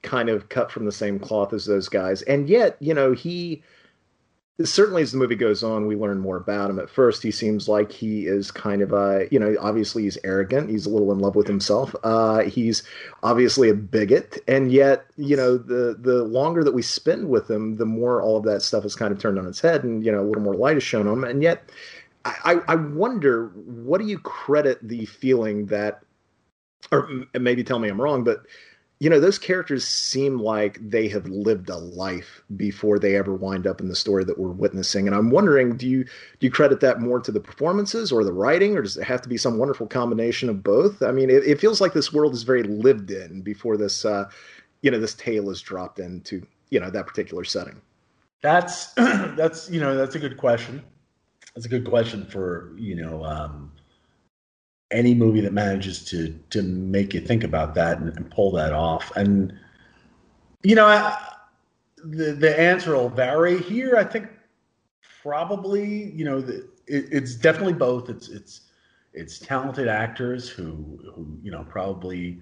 kind 0.02 0.28
of 0.28 0.48
cut 0.50 0.70
from 0.70 0.84
the 0.84 0.92
same 0.92 1.18
cloth 1.18 1.52
as 1.52 1.64
those 1.64 1.88
guys, 1.88 2.22
and 2.22 2.48
yet 2.48 2.76
you 2.80 2.92
know 2.92 3.12
he 3.12 3.62
certainly 4.62 5.02
as 5.02 5.10
the 5.10 5.18
movie 5.18 5.34
goes 5.34 5.64
on, 5.64 5.86
we 5.86 5.96
learn 5.96 6.20
more 6.20 6.36
about 6.36 6.70
him. 6.70 6.78
At 6.78 6.88
first, 6.88 7.22
he 7.22 7.32
seems 7.32 7.68
like 7.68 7.90
he 7.90 8.26
is 8.26 8.52
kind 8.52 8.82
of 8.82 8.92
a, 8.92 9.26
you 9.30 9.38
know, 9.38 9.56
obviously 9.60 10.04
he's 10.04 10.18
arrogant. 10.22 10.70
He's 10.70 10.86
a 10.86 10.90
little 10.90 11.10
in 11.10 11.18
love 11.18 11.34
with 11.34 11.48
himself. 11.48 11.94
Uh, 12.04 12.42
he's 12.42 12.84
obviously 13.22 13.68
a 13.68 13.74
bigot, 13.74 14.38
and 14.46 14.70
yet, 14.70 15.06
you 15.16 15.36
know, 15.36 15.56
the 15.56 15.96
the 15.98 16.22
longer 16.24 16.62
that 16.62 16.74
we 16.74 16.82
spend 16.82 17.28
with 17.28 17.50
him, 17.50 17.76
the 17.76 17.86
more 17.86 18.22
all 18.22 18.36
of 18.36 18.44
that 18.44 18.62
stuff 18.62 18.84
is 18.84 18.94
kind 18.94 19.12
of 19.12 19.18
turned 19.18 19.38
on 19.38 19.46
its 19.46 19.60
head, 19.60 19.82
and 19.82 20.04
you 20.04 20.12
know, 20.12 20.20
a 20.20 20.26
little 20.26 20.42
more 20.42 20.54
light 20.54 20.76
is 20.76 20.82
shown 20.84 21.08
on 21.08 21.14
him. 21.14 21.24
And 21.24 21.42
yet, 21.42 21.70
I, 22.24 22.60
I 22.68 22.76
wonder, 22.76 23.48
what 23.48 24.00
do 24.00 24.06
you 24.06 24.18
credit 24.18 24.78
the 24.82 25.04
feeling 25.04 25.66
that, 25.66 26.00
or 26.90 27.08
maybe 27.38 27.62
tell 27.64 27.78
me 27.78 27.88
I'm 27.88 28.00
wrong, 28.00 28.24
but 28.24 28.46
you 29.04 29.10
know 29.10 29.20
those 29.20 29.38
characters 29.38 29.86
seem 29.86 30.38
like 30.38 30.78
they 30.80 31.08
have 31.08 31.26
lived 31.26 31.68
a 31.68 31.76
life 31.76 32.42
before 32.56 32.98
they 32.98 33.16
ever 33.16 33.34
wind 33.34 33.66
up 33.66 33.78
in 33.78 33.88
the 33.88 33.94
story 33.94 34.24
that 34.24 34.38
we're 34.38 34.48
witnessing. 34.48 35.06
And 35.06 35.14
i'm 35.14 35.28
wondering 35.28 35.76
do 35.76 35.86
you 35.86 36.04
do 36.04 36.46
you 36.46 36.50
credit 36.50 36.80
that 36.80 37.02
more 37.02 37.20
to 37.20 37.30
the 37.30 37.38
performances 37.38 38.10
or 38.10 38.24
the 38.24 38.32
writing 38.32 38.78
or 38.78 38.80
does 38.80 38.96
it 38.96 39.04
have 39.04 39.20
to 39.20 39.28
be 39.28 39.36
some 39.36 39.58
wonderful 39.58 39.86
combination 39.86 40.48
of 40.48 40.62
both? 40.62 41.02
I 41.02 41.12
mean 41.12 41.28
it, 41.28 41.44
it 41.44 41.60
feels 41.60 41.82
like 41.82 41.92
this 41.92 42.14
world 42.14 42.32
is 42.32 42.44
very 42.44 42.62
lived 42.62 43.10
in 43.10 43.42
before 43.42 43.76
this 43.76 44.06
uh, 44.06 44.30
you 44.80 44.90
know 44.90 44.98
this 44.98 45.12
tale 45.12 45.50
is 45.50 45.60
dropped 45.60 45.98
into 45.98 46.46
you 46.70 46.80
know 46.80 46.88
that 46.88 47.06
particular 47.06 47.44
setting. 47.44 47.82
That's 48.40 48.86
that's 48.96 49.68
you 49.68 49.80
know 49.80 49.98
that's 49.98 50.14
a 50.14 50.18
good 50.18 50.38
question. 50.38 50.82
That's 51.54 51.66
a 51.66 51.68
good 51.68 51.84
question 51.84 52.24
for 52.24 52.72
you 52.78 52.94
know 52.94 53.22
um, 53.22 53.70
any 54.90 55.14
movie 55.14 55.40
that 55.40 55.52
manages 55.52 56.04
to 56.06 56.38
to 56.50 56.62
make 56.62 57.14
you 57.14 57.20
think 57.20 57.44
about 57.44 57.74
that 57.74 57.98
and, 57.98 58.16
and 58.16 58.30
pull 58.30 58.50
that 58.52 58.72
off. 58.72 59.10
And 59.16 59.52
you 60.62 60.74
know, 60.74 60.86
I, 60.86 61.34
the 62.04 62.32
the 62.32 62.58
answer 62.58 62.94
will 62.94 63.08
vary 63.08 63.60
here. 63.60 63.96
I 63.96 64.04
think 64.04 64.28
probably 65.22 66.12
you 66.12 66.24
know 66.24 66.40
the, 66.40 66.68
it, 66.86 67.08
it's 67.10 67.34
definitely 67.34 67.74
both. 67.74 68.08
It's 68.08 68.28
it's 68.28 68.62
it's 69.12 69.38
talented 69.38 69.88
actors 69.88 70.48
who 70.48 71.00
who 71.14 71.38
you 71.42 71.50
know 71.50 71.64
probably 71.68 72.40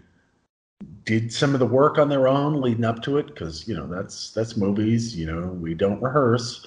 did 1.04 1.32
some 1.32 1.54
of 1.54 1.60
the 1.60 1.66
work 1.66 1.98
on 1.98 2.08
their 2.08 2.26
own 2.26 2.60
leading 2.60 2.84
up 2.84 3.02
to 3.02 3.18
it 3.18 3.26
because 3.26 3.66
you 3.68 3.74
know 3.74 3.86
that's 3.86 4.30
that's 4.30 4.56
movies 4.56 5.16
you 5.16 5.26
know 5.26 5.46
we 5.46 5.74
don't 5.74 6.02
rehearse 6.02 6.66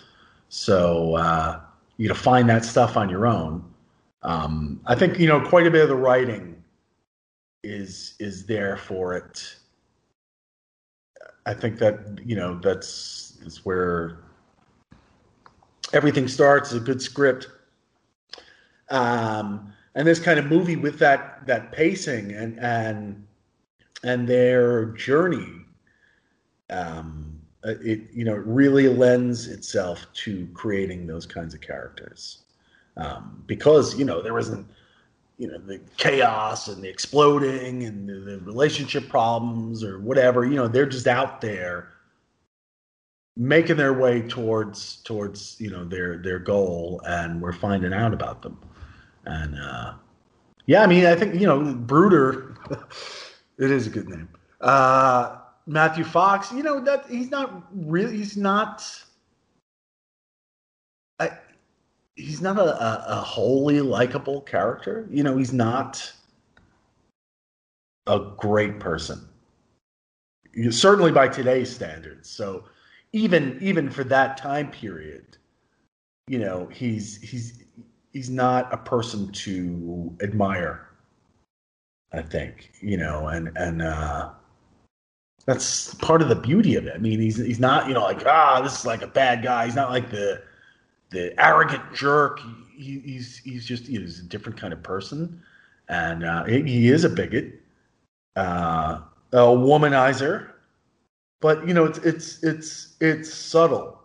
so 0.50 1.16
uh, 1.16 1.60
you 1.98 2.08
to 2.08 2.16
find 2.16 2.48
that 2.50 2.64
stuff 2.64 2.96
on 2.96 3.10
your 3.10 3.28
own 3.28 3.64
um, 4.26 4.82
I 4.88 4.96
think 4.96 5.20
you 5.20 5.28
know 5.28 5.40
quite 5.40 5.68
a 5.68 5.72
bit 5.72 5.84
of 5.84 5.90
the 5.90 5.96
writing 5.96 6.64
is 7.64 8.16
is 8.20 8.46
there 8.46 8.76
for 8.76 9.16
it. 9.16 9.56
I 11.46 11.54
think 11.54 11.78
that 11.78 12.20
you 12.26 12.36
know 12.36 12.60
that's 12.60 13.38
is 13.46 13.64
where 13.64 14.18
everything 15.94 16.28
starts. 16.28 16.74
A 16.74 16.80
good 16.80 17.04
script, 17.04 17.50
um, 18.90 19.72
and 19.94 20.08
this 20.08 20.20
kind 20.20 20.40
of 20.40 20.48
movie 20.48 20.76
with 20.76 20.98
that 20.98 21.46
that 21.46 21.72
pacing 21.72 22.32
and 22.32 22.60
and 22.60 23.28
and 24.04 24.28
their 24.28 24.86
journey. 24.86 25.54
Um, 26.72 27.40
it 27.64 28.10
you 28.12 28.26
know 28.26 28.34
really 28.34 28.88
lends 28.88 29.48
itself 29.48 30.08
to 30.14 30.48
creating 30.56 31.06
those 31.06 31.28
kinds 31.28 31.54
of 31.54 31.62
characters 31.62 32.45
um, 32.98 33.44
because 33.46 33.98
you 33.98 34.06
know 34.06 34.22
there 34.22 34.34
wasn't 34.34 34.66
you 35.38 35.48
know 35.48 35.58
the 35.58 35.80
chaos 35.98 36.68
and 36.68 36.84
the 36.84 36.90
exploding 36.90 37.84
and 37.84 38.08
the, 38.08 38.14
the, 38.14 38.40
relationship 38.40 39.10
problems 39.10 39.84
or 39.84 40.00
whatever 40.00 40.46
you 40.46 40.56
know 40.56 40.68
they're 40.68 40.86
just 40.86 41.08
out 41.08 41.42
there 41.42 41.90
making 43.38 43.76
their 43.76 43.94
way 43.94 44.22
towards 44.22 44.98
towards 45.04 45.60
you 45.60 45.70
know 45.70 45.84
their 45.84 46.18
their 46.20 46.40
goal 46.40 47.02
and 47.06 47.42
we're 47.42 47.52
finding 47.52 47.94
out 47.94 48.14
about 48.14 48.42
them 48.42 48.58
and 49.26 49.58
uh 49.60 49.94
yeah 50.68 50.82
i 50.82 50.88
mean 50.88 51.06
i 51.06 51.16
think 51.16 51.36
you 51.36 51.46
know 51.46 51.74
brooder 51.74 52.56
it 53.58 53.72
is 53.72 53.88
a 53.88 53.90
good 53.90 54.08
name 54.08 54.30
Uh, 54.62 55.38
Matthew 55.68 56.04
Fox, 56.04 56.52
you 56.52 56.64
know 56.64 56.80
that 56.80 57.06
he's 57.10 57.32
not 57.32 57.64
really. 57.74 58.18
He's 58.18 58.38
not. 58.38 58.84
He's 62.16 62.42
not 62.42 62.58
a, 62.58 62.84
a, 62.84 63.06
a 63.10 63.22
wholly 63.22 63.82
likable 63.82 64.42
character. 64.42 65.08
You 65.10 65.24
know, 65.24 65.38
he's 65.38 65.54
not 65.54 66.12
a 68.08 68.20
great 68.38 68.80
person. 68.80 69.28
Certainly 70.70 71.12
by 71.12 71.28
today's 71.28 71.74
standards. 71.74 72.30
So 72.30 72.64
even 73.12 73.58
even 73.62 73.90
for 73.90 74.04
that 74.06 74.38
time 74.38 74.72
period, 74.72 75.38
you 76.28 76.40
know, 76.40 76.68
he's 76.72 77.22
he's 77.22 77.64
he's 78.14 78.30
not 78.30 78.74
a 78.74 78.78
person 78.78 79.32
to 79.32 80.16
admire. 80.22 80.90
I 82.14 82.22
think 82.22 82.72
you 82.80 82.96
know, 82.96 83.28
and 83.28 83.52
and 83.58 83.82
uh, 83.82 84.30
that's 85.46 85.94
part 85.96 86.22
of 86.22 86.30
the 86.30 86.36
beauty 86.36 86.76
of 86.76 86.88
it. 86.88 86.94
I 86.96 87.00
mean, 87.00 87.20
he's 87.20 87.36
he's 87.36 87.60
not 87.60 87.90
you 87.90 87.94
know 87.94 88.04
like 88.04 88.26
ah, 88.26 88.62
this 88.62 88.80
is 88.80 88.86
like 88.86 89.02
a 89.02 89.08
bad 89.08 89.44
guy. 89.44 89.66
He's 89.66 89.76
not 89.76 89.90
like 89.90 90.10
the 90.10 90.42
the 91.10 91.34
arrogant 91.44 91.94
jerk. 91.94 92.40
He, 92.76 93.00
he's 93.00 93.38
he's 93.38 93.66
just 93.66 93.88
he's 93.88 94.20
a 94.20 94.24
different 94.24 94.60
kind 94.60 94.74
of 94.74 94.84
person, 94.84 95.42
and 95.90 96.24
uh, 96.24 96.44
he, 96.46 96.62
he 96.64 96.90
is 96.90 97.04
a 97.04 97.10
bigot, 97.10 97.54
uh, 98.36 99.00
a 99.32 99.38
womanizer, 99.38 100.52
but 101.42 101.68
you 101.68 101.74
know 101.74 101.86
it's 101.86 102.00
it's 102.00 102.44
it's 102.44 102.96
it's 103.00 103.34
subtle. 103.34 104.00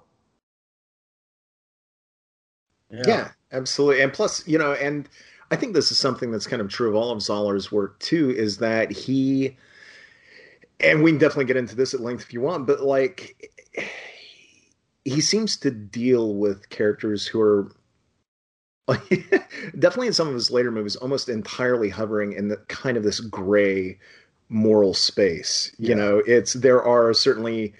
Yeah. 2.91 3.03
yeah, 3.07 3.29
absolutely. 3.53 4.03
And 4.03 4.13
plus, 4.13 4.47
you 4.49 4.59
know, 4.59 4.73
and 4.73 5.09
I 5.53 5.57
think 5.57 5.75
this 5.75 5.93
is 5.93 5.99
something 5.99 6.33
that's 6.33 6.47
kind 6.47 6.61
of 6.61 6.69
true 6.69 6.89
of 6.89 6.97
all 6.97 7.13
of 7.13 7.19
Zahler's 7.19 7.71
work 7.71 7.99
too, 8.01 8.31
is 8.31 8.59
that 8.59 8.91
he 8.91 9.57
and 10.81 11.03
we 11.03 11.11
can 11.11 11.19
definitely 11.19 11.45
get 11.45 11.57
into 11.57 11.77
this 11.77 11.95
at 11.95 12.01
length 12.01 12.23
if 12.23 12.33
you 12.33 12.41
want, 12.41 12.67
but 12.67 12.81
like 12.83 13.53
he 15.05 15.21
seems 15.21 15.57
to 15.59 15.71
deal 15.71 16.35
with 16.35 16.69
characters 16.69 17.27
who 17.27 17.41
are 17.41 17.73
definitely 19.79 20.09
in 20.09 20.13
some 20.13 20.29
of 20.29 20.35
his 20.35 20.51
later 20.51 20.71
movies 20.71 20.97
almost 20.97 21.29
entirely 21.29 21.89
hovering 21.89 22.33
in 22.33 22.49
the 22.49 22.57
kind 22.69 22.97
of 22.97 23.05
this 23.05 23.21
gray 23.21 23.99
moral 24.49 24.95
space 24.95 25.75
you 25.79 25.95
know? 25.95 26.23
It's 26.27 26.55
there 26.55 26.83
are 26.83 27.13
certainly 27.15 27.73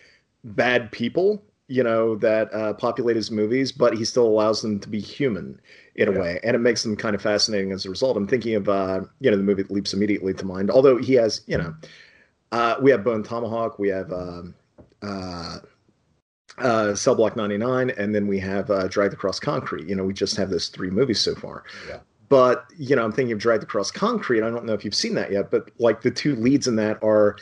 bad 0.45 0.93
people 0.93 1.43
you 1.67 1.83
know 1.83 2.17
that 2.17 2.53
uh, 2.53 2.75
populate 2.75 3.17
his 3.17 3.31
movies 3.31 3.73
but 3.73 3.97
he 3.97 4.05
still 4.05 4.27
allows 4.27 4.63
them 4.63 4.79
to 4.81 4.89
be 4.89 5.01
human 5.01 5.61
in 5.97 6.11
yeah. 6.11 6.19
a 6.19 6.21
way 6.21 6.41
and 6.43 6.55
it 6.55 6.61
makes 6.61 6.83
them 6.83 6.97
kind 6.97 7.15
of 7.15 7.23
fascinating 7.23 7.73
as 7.73 7.85
a 7.85 7.91
result. 7.91 8.17
I'm 8.17 8.27
thinking 8.27 8.55
of 8.55 8.69
uh, 8.69 9.01
you 9.21 9.31
know 9.31 9.37
the 9.37 9.43
movie 9.43 9.63
that 9.63 9.71
leaps 9.71 9.93
immediately 9.93 10.35
to 10.35 10.45
mind 10.45 10.71
although 10.71 10.97
he 10.97 11.15
has 11.15 11.43
you 11.47 11.59
know 11.59 11.75
uh, 12.53 12.77
we 12.81 12.91
have 12.91 13.05
bone 13.05 13.23
tomahawk 13.23 13.79
we 13.79 13.89
have 13.89 14.13
um, 14.13 14.55
uh, 15.03 15.59
uh, 16.61 16.95
Cell 16.95 17.15
Block 17.15 17.37
99, 17.37 17.91
and 17.91 18.15
then 18.15 18.27
we 18.27 18.39
have 18.41 18.71
uh, 18.71 18.89
Dragged 18.89 19.15
Across 19.15 19.41
Concrete. 19.41 19.89
You 19.89 19.95
know, 19.95 20.05
we 20.05 20.13
just 20.13 20.37
have 20.37 20.51
those 20.51 20.69
three 20.69 20.91
movies 20.91 21.21
so 21.21 21.35
far. 21.35 21.65
Yeah. 21.89 21.99
But, 22.29 22.67
you 22.77 22.95
know, 22.95 23.05
I'm 23.05 23.13
thinking 23.13 23.33
of 23.33 23.39
Dragged 23.39 23.65
Across 23.65 23.91
Concrete. 23.91 24.43
I 24.43 24.51
don't 24.51 24.65
know 24.65 24.73
if 24.73 24.85
you've 24.85 24.95
seen 24.95 25.15
that 25.15 25.33
yet, 25.33 25.51
but 25.51 25.71
like 25.79 26.03
the 26.03 26.11
two 26.11 26.37
leads 26.37 26.69
in 26.69 26.77
that 26.77 27.03
are, 27.03 27.37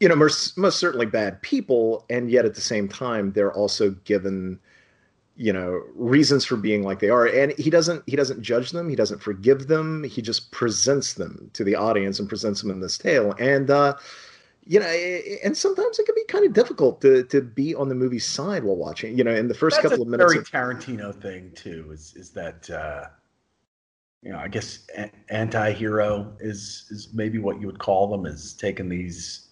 you 0.00 0.08
know, 0.08 0.16
most, 0.16 0.56
most 0.56 0.78
certainly 0.78 1.06
bad 1.06 1.42
people, 1.42 2.06
and 2.08 2.30
yet 2.30 2.44
at 2.44 2.54
the 2.54 2.60
same 2.60 2.88
time, 2.88 3.32
they're 3.32 3.52
also 3.52 3.90
given 4.04 4.58
you 5.36 5.52
know 5.52 5.82
reasons 5.94 6.44
for 6.44 6.56
being 6.56 6.84
like 6.84 7.00
they 7.00 7.08
are 7.08 7.26
and 7.26 7.52
he 7.58 7.68
doesn't 7.68 8.02
he 8.06 8.14
doesn't 8.14 8.40
judge 8.40 8.70
them 8.70 8.88
he 8.88 8.94
doesn't 8.94 9.20
forgive 9.20 9.66
them 9.66 10.04
he 10.04 10.22
just 10.22 10.52
presents 10.52 11.14
them 11.14 11.50
to 11.52 11.64
the 11.64 11.74
audience 11.74 12.20
and 12.20 12.28
presents 12.28 12.62
them 12.62 12.70
in 12.70 12.80
this 12.80 12.96
tale 12.96 13.34
and 13.40 13.68
uh 13.68 13.94
you 14.66 14.80
know, 14.80 14.86
and 14.86 15.56
sometimes 15.56 15.98
it 15.98 16.06
can 16.06 16.14
be 16.14 16.24
kind 16.24 16.46
of 16.46 16.52
difficult 16.52 17.00
to 17.02 17.24
to 17.24 17.42
be 17.42 17.74
on 17.74 17.88
the 17.88 17.94
movie 17.94 18.18
side 18.18 18.64
while 18.64 18.76
watching. 18.76 19.16
You 19.16 19.24
know, 19.24 19.34
in 19.34 19.48
the 19.48 19.54
first 19.54 19.76
That's 19.76 19.90
couple 19.90 20.02
of 20.02 20.08
minutes, 20.08 20.32
very 20.32 20.38
of, 20.38 20.50
Tarantino 20.50 21.20
thing 21.20 21.52
too. 21.54 21.90
Is 21.92 22.14
is 22.16 22.30
that 22.30 22.70
uh, 22.70 23.06
you 24.22 24.32
know? 24.32 24.38
I 24.38 24.48
guess 24.48 24.86
a- 24.96 25.10
anti-hero 25.28 26.34
is 26.40 26.86
is 26.90 27.08
maybe 27.12 27.38
what 27.38 27.60
you 27.60 27.66
would 27.66 27.78
call 27.78 28.08
them. 28.08 28.24
Is 28.24 28.54
taking 28.54 28.88
these, 28.88 29.48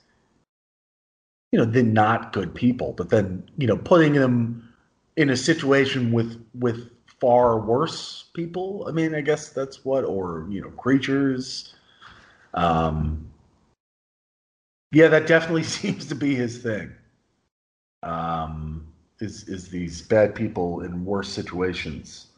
you 1.51 1.59
know, 1.59 1.67
the 1.67 1.83
not 1.83 2.33
good 2.33 2.55
people, 2.55 2.95
but 2.95 3.11
then 3.11 3.49
you 3.59 3.67
know, 3.67 3.77
putting 3.77 4.15
them 4.15 4.67
in 5.17 5.29
a 5.31 5.37
situation 5.37 6.11
with 6.11 6.43
with 6.55 6.91
far 7.21 7.61
worse 7.61 8.31
people. 8.35 8.87
I 8.89 8.93
mean, 8.93 9.15
I 9.15 9.21
guess 9.21 9.51
that's 9.51 9.85
what, 9.85 10.05
or 10.05 10.47
you 10.51 10.63
know, 10.63 10.71
creatures. 10.71 11.75
Um, 12.55 13.32
yeah, 14.93 15.09
that 15.09 15.27
definitely 15.27 15.63
seems 15.81 16.07
to 16.07 16.15
be 16.15 16.35
his 16.35 16.59
thing. 16.59 16.93
Um, 18.03 18.87
is 19.21 19.49
is 19.49 19.69
these 19.69 20.03
bad 20.03 20.35
people 20.35 20.81
in 20.81 21.05
worse 21.05 21.29
situations? 21.29 22.29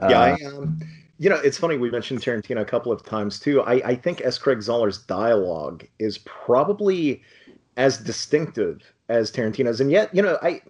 Yeah, 0.00 0.20
uh, 0.20 0.36
I, 0.40 0.44
um, 0.44 0.80
you 1.18 1.28
know, 1.28 1.36
it's 1.36 1.58
funny 1.58 1.76
we 1.76 1.90
mentioned 1.90 2.20
Tarantino 2.20 2.60
a 2.60 2.64
couple 2.64 2.92
of 2.92 3.02
times 3.04 3.38
too. 3.38 3.62
I, 3.62 3.74
I 3.84 3.94
think 3.94 4.22
S. 4.22 4.38
Craig 4.38 4.58
Zahler's 4.58 4.98
dialogue 4.98 5.86
is 5.98 6.18
probably 6.18 7.22
as 7.76 7.98
distinctive 7.98 8.92
as 9.08 9.30
Tarantino's, 9.30 9.80
and 9.80 9.90
yet, 9.90 10.14
you 10.14 10.22
know, 10.22 10.38
I 10.42 10.62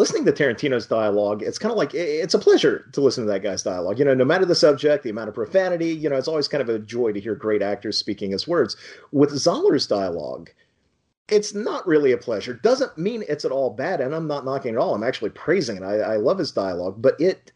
listening 0.00 0.24
to 0.24 0.32
Tarantino's 0.32 0.86
dialogue, 0.86 1.42
it's 1.42 1.58
kind 1.58 1.70
of 1.70 1.76
like 1.76 1.92
it's 1.92 2.32
a 2.32 2.38
pleasure 2.38 2.88
to 2.92 3.02
listen 3.02 3.26
to 3.26 3.30
that 3.30 3.42
guy's 3.42 3.62
dialogue. 3.62 3.98
You 3.98 4.06
know, 4.06 4.14
no 4.14 4.24
matter 4.24 4.46
the 4.46 4.54
subject, 4.54 5.04
the 5.04 5.10
amount 5.10 5.28
of 5.28 5.34
profanity, 5.34 5.90
you 5.90 6.08
know, 6.08 6.16
it's 6.16 6.26
always 6.26 6.48
kind 6.48 6.62
of 6.62 6.70
a 6.70 6.78
joy 6.78 7.12
to 7.12 7.20
hear 7.20 7.34
great 7.34 7.60
actors 7.60 7.98
speaking 7.98 8.30
his 8.30 8.48
words. 8.48 8.78
With 9.12 9.30
Zahler's 9.32 9.86
dialogue, 9.86 10.48
it's 11.28 11.52
not 11.52 11.86
really 11.86 12.12
a 12.12 12.16
pleasure. 12.16 12.54
Doesn't 12.54 12.96
mean 12.96 13.24
it's 13.28 13.44
at 13.44 13.52
all 13.52 13.68
bad, 13.68 14.00
and 14.00 14.14
I'm 14.14 14.26
not 14.26 14.46
knocking 14.46 14.72
it 14.72 14.78
all. 14.78 14.94
I'm 14.94 15.04
actually 15.04 15.30
praising 15.30 15.76
it. 15.76 15.82
I, 15.82 15.98
I 15.98 16.16
love 16.16 16.38
his 16.38 16.50
dialogue, 16.50 16.94
but 17.02 17.20
it 17.20 17.52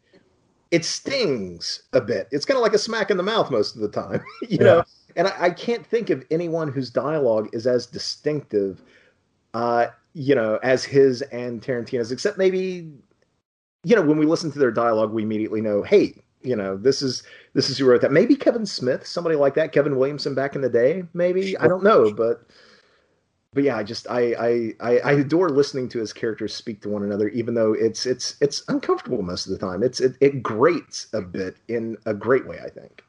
it 0.70 0.84
stings 0.84 1.84
a 1.94 2.00
bit. 2.02 2.28
It's 2.30 2.44
kind 2.44 2.58
of 2.58 2.62
like 2.62 2.74
a 2.74 2.78
smack 2.78 3.10
in 3.10 3.16
the 3.16 3.22
mouth 3.22 3.50
most 3.50 3.74
of 3.74 3.80
the 3.80 3.88
time, 3.88 4.22
you 4.42 4.58
yeah. 4.60 4.64
know. 4.64 4.84
And 5.16 5.28
I, 5.28 5.44
I, 5.44 5.50
can't 5.50 5.86
think 5.86 6.10
of 6.10 6.26
anyone 6.30 6.66
whose 6.66 6.90
dialogue 6.90 7.48
is 7.52 7.66
as 7.66 7.86
distinctive 7.86 8.82
uh, 9.54 9.86
you 10.14 10.34
know, 10.34 10.58
as 10.62 10.84
his 10.84 11.22
and 11.22 11.60
Tarantino's, 11.60 12.12
except 12.12 12.38
maybe, 12.38 12.88
you 13.82 13.96
know, 13.96 14.02
when 14.02 14.16
we 14.16 14.26
listen 14.26 14.50
to 14.52 14.58
their 14.58 14.70
dialogue, 14.70 15.12
we 15.12 15.22
immediately 15.22 15.60
know, 15.60 15.82
hey, 15.82 16.14
you 16.42 16.54
know, 16.54 16.76
this 16.76 17.02
is 17.02 17.22
this 17.54 17.68
is 17.68 17.78
who 17.78 17.86
wrote 17.86 18.00
that. 18.02 18.12
Maybe 18.12 18.36
Kevin 18.36 18.66
Smith, 18.66 19.06
somebody 19.06 19.36
like 19.36 19.54
that, 19.54 19.72
Kevin 19.72 19.96
Williamson 19.96 20.34
back 20.34 20.54
in 20.54 20.60
the 20.60 20.68
day, 20.68 21.04
maybe. 21.14 21.56
I 21.58 21.66
don't 21.66 21.82
know, 21.82 22.12
but 22.12 22.46
but 23.54 23.64
yeah, 23.64 23.76
I 23.76 23.82
just 23.82 24.06
I, 24.10 24.74
I 24.80 24.98
I 25.02 25.12
adore 25.12 25.48
listening 25.48 25.88
to 25.90 26.00
his 26.00 26.12
characters 26.12 26.54
speak 26.54 26.82
to 26.82 26.88
one 26.88 27.02
another, 27.02 27.28
even 27.28 27.54
though 27.54 27.72
it's 27.72 28.04
it's 28.04 28.36
it's 28.40 28.62
uncomfortable 28.68 29.22
most 29.22 29.46
of 29.46 29.52
the 29.52 29.58
time. 29.58 29.82
It's 29.82 30.00
it, 30.00 30.16
it 30.20 30.42
grates 30.42 31.06
a 31.12 31.22
bit 31.22 31.56
in 31.68 31.96
a 32.04 32.14
great 32.14 32.46
way, 32.46 32.58
I 32.64 32.68
think. 32.68 33.02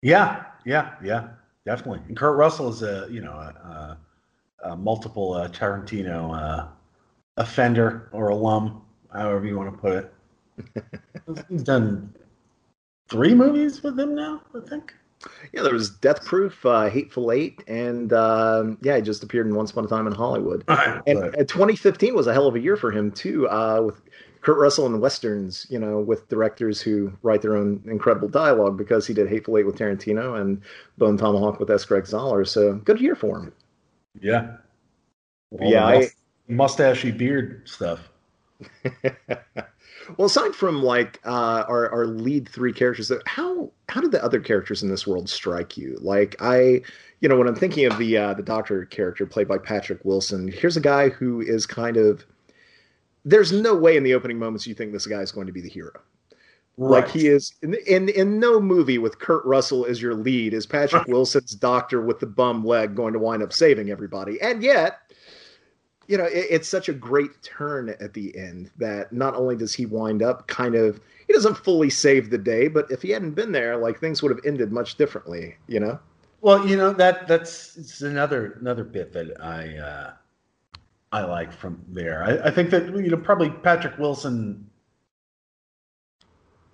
Yeah, 0.00 0.44
yeah, 0.64 0.94
yeah, 1.04 1.28
definitely. 1.66 2.00
And 2.08 2.16
Kurt 2.16 2.36
Russell 2.36 2.68
is 2.68 2.82
a 2.82 3.06
you 3.10 3.20
know 3.20 3.32
a, 3.32 3.98
uh, 4.62 4.76
multiple 4.76 5.34
uh, 5.34 5.48
Tarantino 5.48 6.36
uh, 6.36 6.66
offender 7.36 8.08
or 8.12 8.28
alum, 8.28 8.82
however 9.12 9.46
you 9.46 9.56
want 9.56 9.72
to 9.72 9.78
put 9.78 9.92
it. 9.92 11.44
He's 11.48 11.62
done 11.62 12.14
three 13.08 13.34
movies 13.34 13.82
with 13.82 13.98
him 13.98 14.14
now, 14.14 14.42
I 14.54 14.68
think. 14.68 14.94
Yeah, 15.52 15.62
there 15.62 15.72
was 15.72 15.90
Death 15.90 16.24
Proof, 16.24 16.64
uh, 16.66 16.88
Hateful 16.88 17.30
Eight, 17.30 17.62
and 17.68 18.12
um, 18.12 18.78
yeah, 18.82 18.96
he 18.96 19.02
just 19.02 19.22
appeared 19.22 19.46
in 19.46 19.54
Once 19.54 19.70
Upon 19.70 19.84
a 19.84 19.88
Time 19.88 20.06
in 20.06 20.12
Hollywood. 20.12 20.64
and, 20.68 21.18
and 21.18 21.48
2015 21.48 22.14
was 22.14 22.26
a 22.26 22.32
hell 22.32 22.46
of 22.46 22.56
a 22.56 22.60
year 22.60 22.76
for 22.76 22.90
him 22.90 23.12
too, 23.12 23.48
uh, 23.48 23.82
with 23.84 24.00
Kurt 24.40 24.58
Russell 24.58 24.86
and 24.86 25.00
westerns. 25.00 25.66
You 25.70 25.78
know, 25.78 26.00
with 26.00 26.28
directors 26.28 26.80
who 26.80 27.12
write 27.22 27.42
their 27.42 27.56
own 27.56 27.82
incredible 27.86 28.28
dialogue, 28.28 28.76
because 28.76 29.06
he 29.06 29.14
did 29.14 29.28
Hateful 29.28 29.58
Eight 29.58 29.66
with 29.66 29.78
Tarantino 29.78 30.40
and 30.40 30.60
Bone 30.98 31.16
Tomahawk 31.16 31.60
with 31.60 31.70
S. 31.70 31.84
Greg 31.84 32.04
Zahler. 32.04 32.46
So 32.46 32.74
good 32.74 33.00
year 33.00 33.14
for 33.14 33.38
him. 33.38 33.52
Yeah. 34.20 34.56
All 35.50 35.70
yeah, 35.70 35.86
I, 35.86 36.08
mustachy 36.48 37.16
beard 37.16 37.62
stuff. 37.68 38.00
well, 40.16 40.26
aside 40.26 40.54
from 40.54 40.82
like 40.82 41.20
uh, 41.24 41.64
our 41.68 41.90
our 41.90 42.06
lead 42.06 42.48
three 42.48 42.72
characters, 42.72 43.12
how 43.26 43.70
how 43.88 44.00
did 44.00 44.12
the 44.12 44.24
other 44.24 44.40
characters 44.40 44.82
in 44.82 44.88
this 44.88 45.06
world 45.06 45.28
strike 45.28 45.76
you? 45.76 45.98
Like 46.00 46.36
I, 46.40 46.82
you 47.20 47.28
know, 47.28 47.36
when 47.36 47.48
I'm 47.48 47.54
thinking 47.54 47.86
of 47.86 47.98
the 47.98 48.16
uh, 48.16 48.34
the 48.34 48.42
Doctor 48.42 48.84
character 48.86 49.26
played 49.26 49.48
by 49.48 49.58
Patrick 49.58 50.04
Wilson, 50.04 50.48
here's 50.48 50.76
a 50.76 50.80
guy 50.80 51.08
who 51.08 51.40
is 51.40 51.66
kind 51.66 51.96
of. 51.96 52.24
There's 53.24 53.52
no 53.52 53.76
way 53.76 53.96
in 53.96 54.02
the 54.02 54.14
opening 54.14 54.40
moments 54.40 54.66
you 54.66 54.74
think 54.74 54.92
this 54.92 55.06
guy 55.06 55.20
is 55.20 55.30
going 55.30 55.46
to 55.46 55.52
be 55.52 55.60
the 55.60 55.68
hero. 55.68 55.92
Right. 56.78 57.02
Like 57.02 57.10
he 57.10 57.28
is 57.28 57.52
in, 57.62 57.74
in 57.86 58.08
in 58.08 58.40
no 58.40 58.58
movie 58.58 58.98
with 58.98 59.18
Kurt 59.18 59.44
Russell 59.44 59.84
as 59.84 60.00
your 60.00 60.14
lead 60.14 60.54
is 60.54 60.66
Patrick 60.66 61.06
Wilson's 61.06 61.54
doctor 61.54 62.00
with 62.00 62.18
the 62.18 62.26
bum 62.26 62.64
leg 62.64 62.94
going 62.94 63.12
to 63.12 63.18
wind 63.18 63.42
up 63.42 63.52
saving 63.52 63.90
everybody. 63.90 64.40
And 64.40 64.62
yet, 64.62 65.00
you 66.06 66.16
know, 66.16 66.24
it, 66.24 66.46
it's 66.48 66.68
such 66.68 66.88
a 66.88 66.94
great 66.94 67.30
turn 67.42 67.90
at 68.00 68.14
the 68.14 68.36
end 68.36 68.70
that 68.78 69.12
not 69.12 69.34
only 69.34 69.54
does 69.54 69.74
he 69.74 69.84
wind 69.84 70.22
up 70.22 70.48
kind 70.48 70.74
of 70.74 70.98
he 71.26 71.34
doesn't 71.34 71.58
fully 71.58 71.90
save 71.90 72.30
the 72.30 72.38
day, 72.38 72.68
but 72.68 72.90
if 72.90 73.02
he 73.02 73.10
hadn't 73.10 73.32
been 73.32 73.52
there, 73.52 73.76
like 73.76 74.00
things 74.00 74.22
would 74.22 74.30
have 74.30 74.40
ended 74.46 74.72
much 74.72 74.96
differently, 74.96 75.56
you 75.66 75.78
know? 75.78 75.98
Well, 76.42 76.66
you 76.66 76.76
know 76.76 76.92
that 76.94 77.28
that's 77.28 77.76
it's 77.76 78.02
another 78.02 78.58
another 78.60 78.82
bit 78.82 79.12
that 79.12 79.40
I 79.40 79.76
uh, 79.76 80.12
I 81.12 81.22
like 81.22 81.52
from 81.52 81.80
there. 81.88 82.24
I, 82.24 82.48
I 82.48 82.50
think 82.50 82.70
that 82.70 82.86
you 82.86 83.10
know 83.10 83.16
probably 83.16 83.50
Patrick 83.50 83.96
Wilson, 83.96 84.68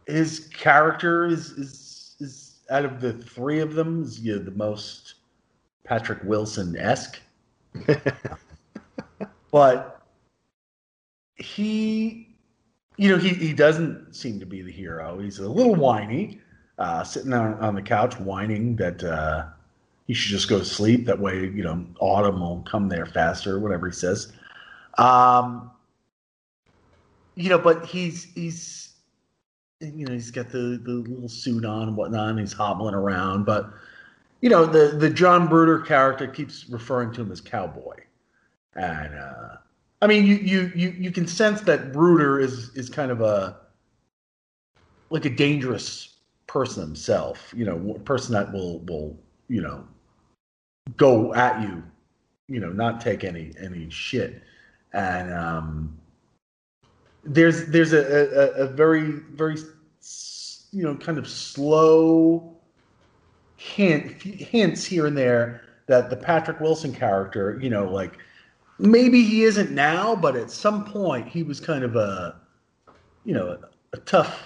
his 0.08 0.48
character 0.48 1.26
is 1.26 1.52
is 1.52 2.16
is 2.18 2.54
out 2.70 2.84
of 2.84 3.00
the 3.00 3.12
three 3.12 3.60
of 3.60 3.74
them 3.74 4.02
is 4.02 4.20
you 4.20 4.36
know, 4.36 4.42
the 4.42 4.50
most 4.52 5.14
Patrick 5.84 6.18
Wilson 6.24 6.76
esque. 6.76 7.20
but 9.50 10.02
he, 11.36 12.34
you 12.96 13.10
know, 13.10 13.18
he 13.18 13.28
he 13.28 13.52
doesn't 13.52 14.14
seem 14.14 14.40
to 14.40 14.46
be 14.46 14.62
the 14.62 14.72
hero. 14.72 15.18
He's 15.18 15.38
a 15.38 15.48
little 15.48 15.74
whiny, 15.74 16.40
uh, 16.78 17.04
sitting 17.04 17.32
on 17.32 17.54
on 17.54 17.74
the 17.74 17.82
couch 17.82 18.18
whining 18.18 18.76
that. 18.76 19.04
Uh, 19.04 19.46
he 20.06 20.14
should 20.14 20.30
just 20.30 20.48
go 20.48 20.58
to 20.58 20.64
sleep. 20.64 21.04
That 21.04 21.20
way, 21.20 21.40
you 21.40 21.62
know, 21.62 21.84
autumn 22.00 22.40
will 22.40 22.62
come 22.62 22.88
there 22.88 23.04
faster, 23.04 23.60
whatever 23.60 23.88
he 23.88 23.92
says. 23.92 24.32
Um, 24.96 25.70
you 27.34 27.50
know, 27.50 27.58
but 27.58 27.84
he's 27.84 28.24
he's 28.32 28.87
you 29.80 30.06
know 30.06 30.12
he's 30.12 30.30
got 30.30 30.50
the 30.50 30.80
the 30.82 30.92
little 30.92 31.28
suit 31.28 31.64
on 31.64 31.88
and 31.88 31.96
whatnot. 31.96 32.30
And 32.30 32.40
he's 32.40 32.52
hobbling 32.52 32.94
around, 32.94 33.44
but 33.44 33.70
you 34.40 34.50
know 34.50 34.66
the 34.66 34.96
the 34.96 35.10
John 35.10 35.48
Brooder 35.48 35.80
character 35.80 36.26
keeps 36.26 36.68
referring 36.68 37.12
to 37.14 37.22
him 37.22 37.32
as 37.32 37.40
cowboy, 37.40 37.96
and 38.74 39.14
uh, 39.14 39.56
I 40.02 40.06
mean 40.06 40.26
you 40.26 40.36
you 40.36 40.72
you 40.74 40.90
you 40.90 41.12
can 41.12 41.26
sense 41.26 41.60
that 41.62 41.92
Brooder 41.92 42.40
is 42.40 42.70
is 42.74 42.88
kind 42.88 43.10
of 43.10 43.20
a 43.20 43.56
like 45.10 45.24
a 45.24 45.30
dangerous 45.30 46.16
person 46.46 46.82
himself. 46.82 47.52
You 47.56 47.64
know, 47.64 47.94
a 47.96 48.00
person 48.00 48.32
that 48.34 48.52
will 48.52 48.80
will 48.80 49.16
you 49.48 49.60
know 49.60 49.86
go 50.96 51.34
at 51.34 51.62
you, 51.62 51.82
you 52.48 52.60
know, 52.60 52.70
not 52.70 53.00
take 53.00 53.24
any 53.24 53.52
any 53.60 53.88
shit. 53.90 54.42
And 54.92 55.32
um, 55.32 55.98
there's 57.28 57.66
there's 57.66 57.92
a, 57.92 57.98
a, 57.98 58.64
a 58.64 58.66
very 58.66 59.12
very 59.32 59.56
you 60.72 60.82
know 60.82 60.96
kind 60.96 61.18
of 61.18 61.28
slow 61.28 62.56
hint 63.56 64.22
hints 64.22 64.84
here 64.84 65.06
and 65.06 65.16
there 65.16 65.62
that 65.86 66.10
the 66.10 66.16
Patrick 66.16 66.60
Wilson 66.60 66.94
character, 66.94 67.58
you 67.62 67.70
know, 67.70 67.90
like 67.90 68.18
maybe 68.78 69.22
he 69.22 69.44
isn't 69.44 69.70
now, 69.70 70.14
but 70.14 70.36
at 70.36 70.50
some 70.50 70.84
point 70.84 71.26
he 71.26 71.42
was 71.42 71.60
kind 71.60 71.84
of 71.84 71.96
a 71.96 72.36
you 73.24 73.34
know 73.34 73.48
a, 73.48 73.96
a 73.96 74.00
tough 74.00 74.42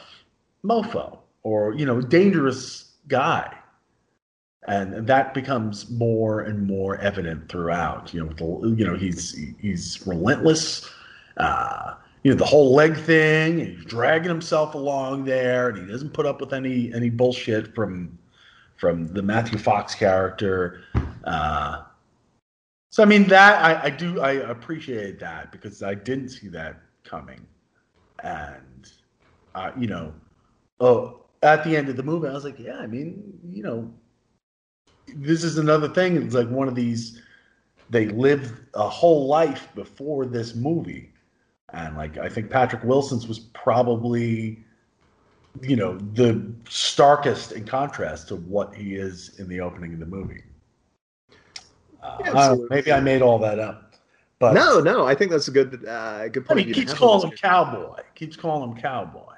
mofo 0.65 1.19
or 1.43 1.75
you 1.75 1.87
know 1.87 2.01
dangerous 2.01 2.93
guy 3.09 3.53
and 4.69 5.07
that 5.07 5.35
becomes 5.35 5.91
more 5.91 6.41
and 6.41 6.67
more 6.67 6.97
evident 6.99 7.49
throughout. 7.49 8.15
You 8.15 8.25
know, 8.25 8.33
the, 8.33 8.77
you 8.77 8.85
know 8.85 8.95
he's 8.95 9.37
he's 9.59 10.05
relentless. 10.07 10.89
Uh, 11.37 11.95
you 12.23 12.31
know 12.31 12.37
the 12.37 12.45
whole 12.45 12.75
leg 12.75 12.97
thing. 12.97 13.59
He's 13.59 13.85
dragging 13.85 14.29
himself 14.29 14.75
along 14.75 15.25
there, 15.25 15.69
and 15.69 15.79
he 15.79 15.91
doesn't 15.91 16.13
put 16.13 16.27
up 16.27 16.41
with 16.41 16.53
any 16.53 16.93
any 16.95 17.11
bullshit 17.11 17.75
from 17.75 18.19
from 18.77 19.13
the 19.13 19.23
Matthew 19.23 19.59
Fox 19.59 19.95
character. 19.95 20.83
Uh, 21.25 21.83
so 22.91 23.03
I 23.03 23.07
mean 23.07 23.27
that 23.29 23.63
I, 23.63 23.87
I 23.87 23.91
do 23.91 24.21
I 24.21 24.33
appreciate 24.33 25.19
that 25.21 25.51
because 25.53 25.83
I 25.83 25.95
didn't 25.95 26.29
see 26.29 26.49
that 26.49 26.81
coming, 27.05 27.41
and 28.23 28.91
uh, 29.55 29.73
you 29.79 29.87
know, 29.87 30.13
oh 30.81 31.23
at 31.43 31.65
the 31.65 31.77
end 31.77 31.89
of 31.89 31.97
the 31.97 32.03
movie 32.03 32.29
I 32.29 32.33
was 32.33 32.45
like, 32.45 32.59
yeah, 32.59 32.79
I 32.79 32.87
mean, 32.87 33.39
you 33.53 33.63
know, 33.63 33.93
this 35.17 35.43
is 35.43 35.59
another 35.59 35.89
thing. 35.89 36.17
It's 36.17 36.35
like 36.35 36.49
one 36.49 36.69
of 36.69 36.75
these. 36.75 37.21
They 37.91 38.07
lived 38.07 38.55
a 38.75 38.89
whole 38.89 39.27
life 39.27 39.69
before 39.75 40.25
this 40.25 40.55
movie, 40.55 41.12
and 41.73 41.97
like 41.97 42.19
I 42.19 42.29
think 42.29 42.51
Patrick 42.51 42.85
Wilson's 42.85 43.27
was 43.27 43.39
probably, 43.39 44.63
you 45.61 45.77
know, 45.77 45.99
the 45.99 46.53
starkest 46.69 47.53
in 47.53 47.65
contrast 47.65 48.29
to 48.29 48.37
what 48.37 48.75
he 48.75 48.97
is 48.97 49.39
in 49.39 49.49
the 49.49 49.61
opening 49.61 49.95
of 49.95 50.01
the 50.01 50.07
movie. 50.07 50.43
Uh, 52.03 52.19
I 52.35 52.57
maybe 52.69 52.93
I 52.93 53.01
made 53.01 53.23
all 53.23 53.39
that 53.39 53.59
up, 53.59 53.95
but 54.39 54.55
no, 54.55 54.81
no, 54.81 55.07
I 55.07 55.15
think 55.15 55.31
that's 55.31 55.49
a 55.49 55.53
good, 55.53 55.87
uh, 55.87 56.29
good 56.29 56.47
point. 56.47 56.51
I 56.51 56.55
mean, 56.55 56.67
he 56.67 56.75
keeps 56.75 56.93
calling 56.93 57.31
him 57.31 57.37
cowboy. 57.37 58.01
Keeps 58.15 58.37
calling 58.37 58.71
him 58.71 58.77
cowboy. 58.77 59.35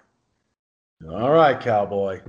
All 1.09 1.33
right, 1.33 1.61
cowboy. 1.61 2.21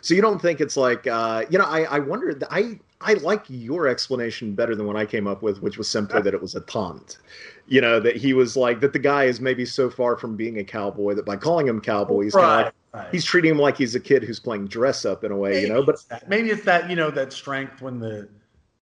So 0.00 0.14
you 0.14 0.22
don't 0.22 0.42
think 0.42 0.60
it's 0.60 0.76
like 0.76 1.06
uh, 1.06 1.44
you 1.48 1.58
know? 1.58 1.64
I 1.64 1.84
I 1.84 1.98
wonder. 2.00 2.36
I 2.50 2.80
I 3.00 3.14
like 3.14 3.44
your 3.48 3.86
explanation 3.88 4.54
better 4.54 4.74
than 4.74 4.86
what 4.86 4.96
I 4.96 5.04
came 5.04 5.26
up 5.26 5.42
with, 5.42 5.60
which 5.60 5.76
was 5.76 5.88
simply 5.88 6.22
that 6.22 6.32
it 6.32 6.40
was 6.40 6.54
a 6.54 6.60
taunt. 6.62 7.18
You 7.66 7.80
know 7.80 8.00
that 8.00 8.16
he 8.16 8.32
was 8.32 8.56
like 8.56 8.80
that. 8.80 8.92
The 8.92 8.98
guy 8.98 9.24
is 9.24 9.40
maybe 9.40 9.64
so 9.64 9.90
far 9.90 10.16
from 10.16 10.36
being 10.36 10.58
a 10.58 10.64
cowboy 10.64 11.14
that 11.14 11.26
by 11.26 11.36
calling 11.36 11.66
him 11.66 11.80
cowboy, 11.80 12.22
he's 12.22 12.34
right, 12.34 12.42
kind 12.42 12.66
of 12.68 12.74
right. 12.92 13.08
he's 13.12 13.24
treating 13.24 13.50
him 13.50 13.58
like 13.58 13.76
he's 13.76 13.94
a 13.94 14.00
kid 14.00 14.22
who's 14.22 14.40
playing 14.40 14.68
dress 14.68 15.04
up 15.04 15.24
in 15.24 15.32
a 15.32 15.36
way. 15.36 15.50
Maybe 15.50 15.62
you 15.62 15.72
know, 15.72 15.82
but 15.84 15.96
maybe 16.28 16.50
it's 16.50 16.64
that 16.64 16.88
you 16.88 16.96
know 16.96 17.10
that 17.10 17.32
strength 17.32 17.82
when 17.82 17.98
the, 17.98 18.28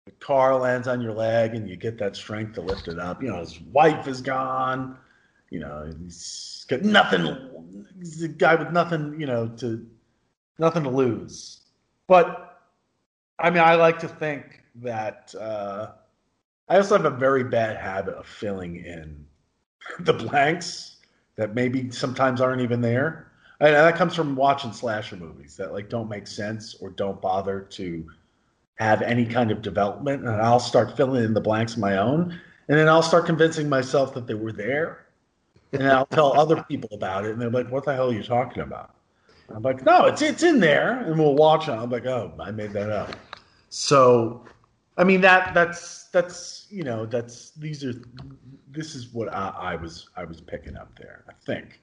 the 0.07 0.13
car 0.13 0.59
lands 0.59 0.89
on 0.89 1.01
your 1.01 1.13
leg 1.13 1.55
and 1.55 1.69
you 1.69 1.77
get 1.77 1.99
that 1.99 2.17
strength 2.17 2.55
to 2.55 2.63
lift 2.63 2.89
it 2.89 2.99
up. 2.99 3.23
You 3.23 3.29
know, 3.29 3.39
his 3.39 3.61
wife 3.61 4.09
is 4.09 4.23
gone. 4.23 4.97
You 5.51 5.61
know, 5.61 5.93
he's 6.03 6.65
got 6.69 6.83
nothing. 6.83 7.85
He's 7.99 8.23
a 8.23 8.29
guy 8.29 8.55
with 8.55 8.73
nothing. 8.73 9.21
You 9.21 9.27
know 9.27 9.49
to 9.59 9.87
nothing 10.59 10.85
to 10.85 10.91
lose. 10.91 11.61
But 12.09 12.50
I 13.41 13.51
mean, 13.51 13.63
I 13.63 13.75
like 13.75 13.99
to 14.01 14.09
think 14.09 14.63
that 14.77 15.35
uh, 15.41 15.93
I 16.69 16.77
also 16.77 16.97
have 16.97 17.07
a 17.07 17.17
very 17.17 17.45
bad 17.45 17.77
habit 17.77 18.15
of 18.15 18.27
filling 18.27 18.77
in 18.77 19.25
the 20.01 20.13
blanks 20.13 20.97
that 21.37 21.55
maybe 21.55 21.91
sometimes 21.91 22.41
aren't 22.41 22.61
even 22.61 22.81
there. 22.81 23.33
And 23.61 23.75
that 23.75 23.97
comes 23.97 24.15
from 24.15 24.37
watching 24.37 24.73
slasher 24.73 25.17
movies 25.17 25.57
that 25.57 25.73
like 25.73 25.91
don't 25.91 26.09
make 26.09 26.27
sense 26.27 26.75
or 26.81 26.91
don't 26.91 27.21
bother 27.21 27.61
to 27.61 28.09
have 28.77 29.03
any 29.03 29.27
kind 29.27 29.51
of 29.51 29.61
development. 29.61 30.23
And 30.23 30.41
I'll 30.41 30.61
start 30.61 30.97
filling 30.97 31.25
in 31.25 31.35
the 31.35 31.41
blanks 31.41 31.77
my 31.77 31.99
own, 31.99 32.41
and 32.69 32.79
then 32.79 32.89
I'll 32.89 33.03
start 33.03 33.27
convincing 33.27 33.69
myself 33.69 34.15
that 34.15 34.27
they 34.27 34.35
were 34.35 34.53
there. 34.53 35.07
And 35.73 35.87
I'll 35.87 36.07
tell 36.07 36.39
other 36.39 36.65
people 36.65 36.89
about 36.93 37.27
it, 37.27 37.33
and 37.33 37.41
they're 37.41 37.51
like, 37.51 37.71
"What 37.71 37.85
the 37.85 37.95
hell 37.95 38.11
are 38.11 38.15
you 38.15 38.23
talking 38.23 38.63
about?" 38.63 38.95
I'm 39.55 39.63
like, 39.63 39.85
no, 39.85 40.07
it's 40.07 40.23
it's 40.23 40.43
in 40.43 40.61
there, 40.61 41.01
and 41.01 41.19
we'll 41.19 41.35
watch 41.35 41.69
it. 41.69 41.73
I'm 41.73 41.91
like, 41.91 42.07
oh, 42.07 42.33
I 42.41 42.51
made 42.51 42.73
that 42.73 42.91
up. 42.91 43.15
So, 43.71 44.45
I 44.97 45.05
mean 45.05 45.21
that 45.23 45.55
that's 45.55 46.05
that's 46.09 46.67
you 46.71 46.83
know 46.83 47.07
that's 47.07 47.53
these 47.53 47.85
are 47.85 47.95
this 48.71 48.95
is 48.95 49.13
what 49.15 49.33
I, 49.33 49.49
I 49.49 49.77
was 49.77 50.09
I 50.17 50.25
was 50.25 50.41
picking 50.41 50.77
up 50.77 50.99
there. 50.99 51.25
I 51.29 51.33
think. 51.47 51.81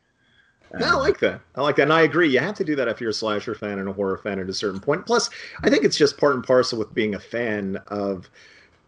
Um, 0.73 0.84
I 0.84 0.93
like 0.95 1.19
that. 1.19 1.39
I 1.56 1.62
like 1.62 1.78
that, 1.78 1.84
and 1.84 1.93
I 1.93 2.02
agree. 2.02 2.30
You 2.30 2.39
have 2.39 2.56
to 2.56 2.65
do 2.65 2.76
that 2.76 2.89
if 2.89 3.00
you're 3.00 3.12
a 3.12 3.13
slasher 3.13 3.56
fan 3.56 3.80
and 3.80 3.88
a 3.88 3.93
horror 3.93 4.17
fan 4.17 4.38
at 4.38 4.50
a 4.50 4.54
certain 4.54 4.82
point. 4.82 5.06
Plus, 5.06 5.30
I 5.63 5.69
think 5.69 5.86
it's 5.86 5.95
just 5.95 6.17
part 6.17 6.36
and 6.36 6.43
parcel 6.43 6.78
with 6.78 6.93
being 6.93 7.15
a 7.15 7.19
fan 7.19 7.78
of 7.88 8.30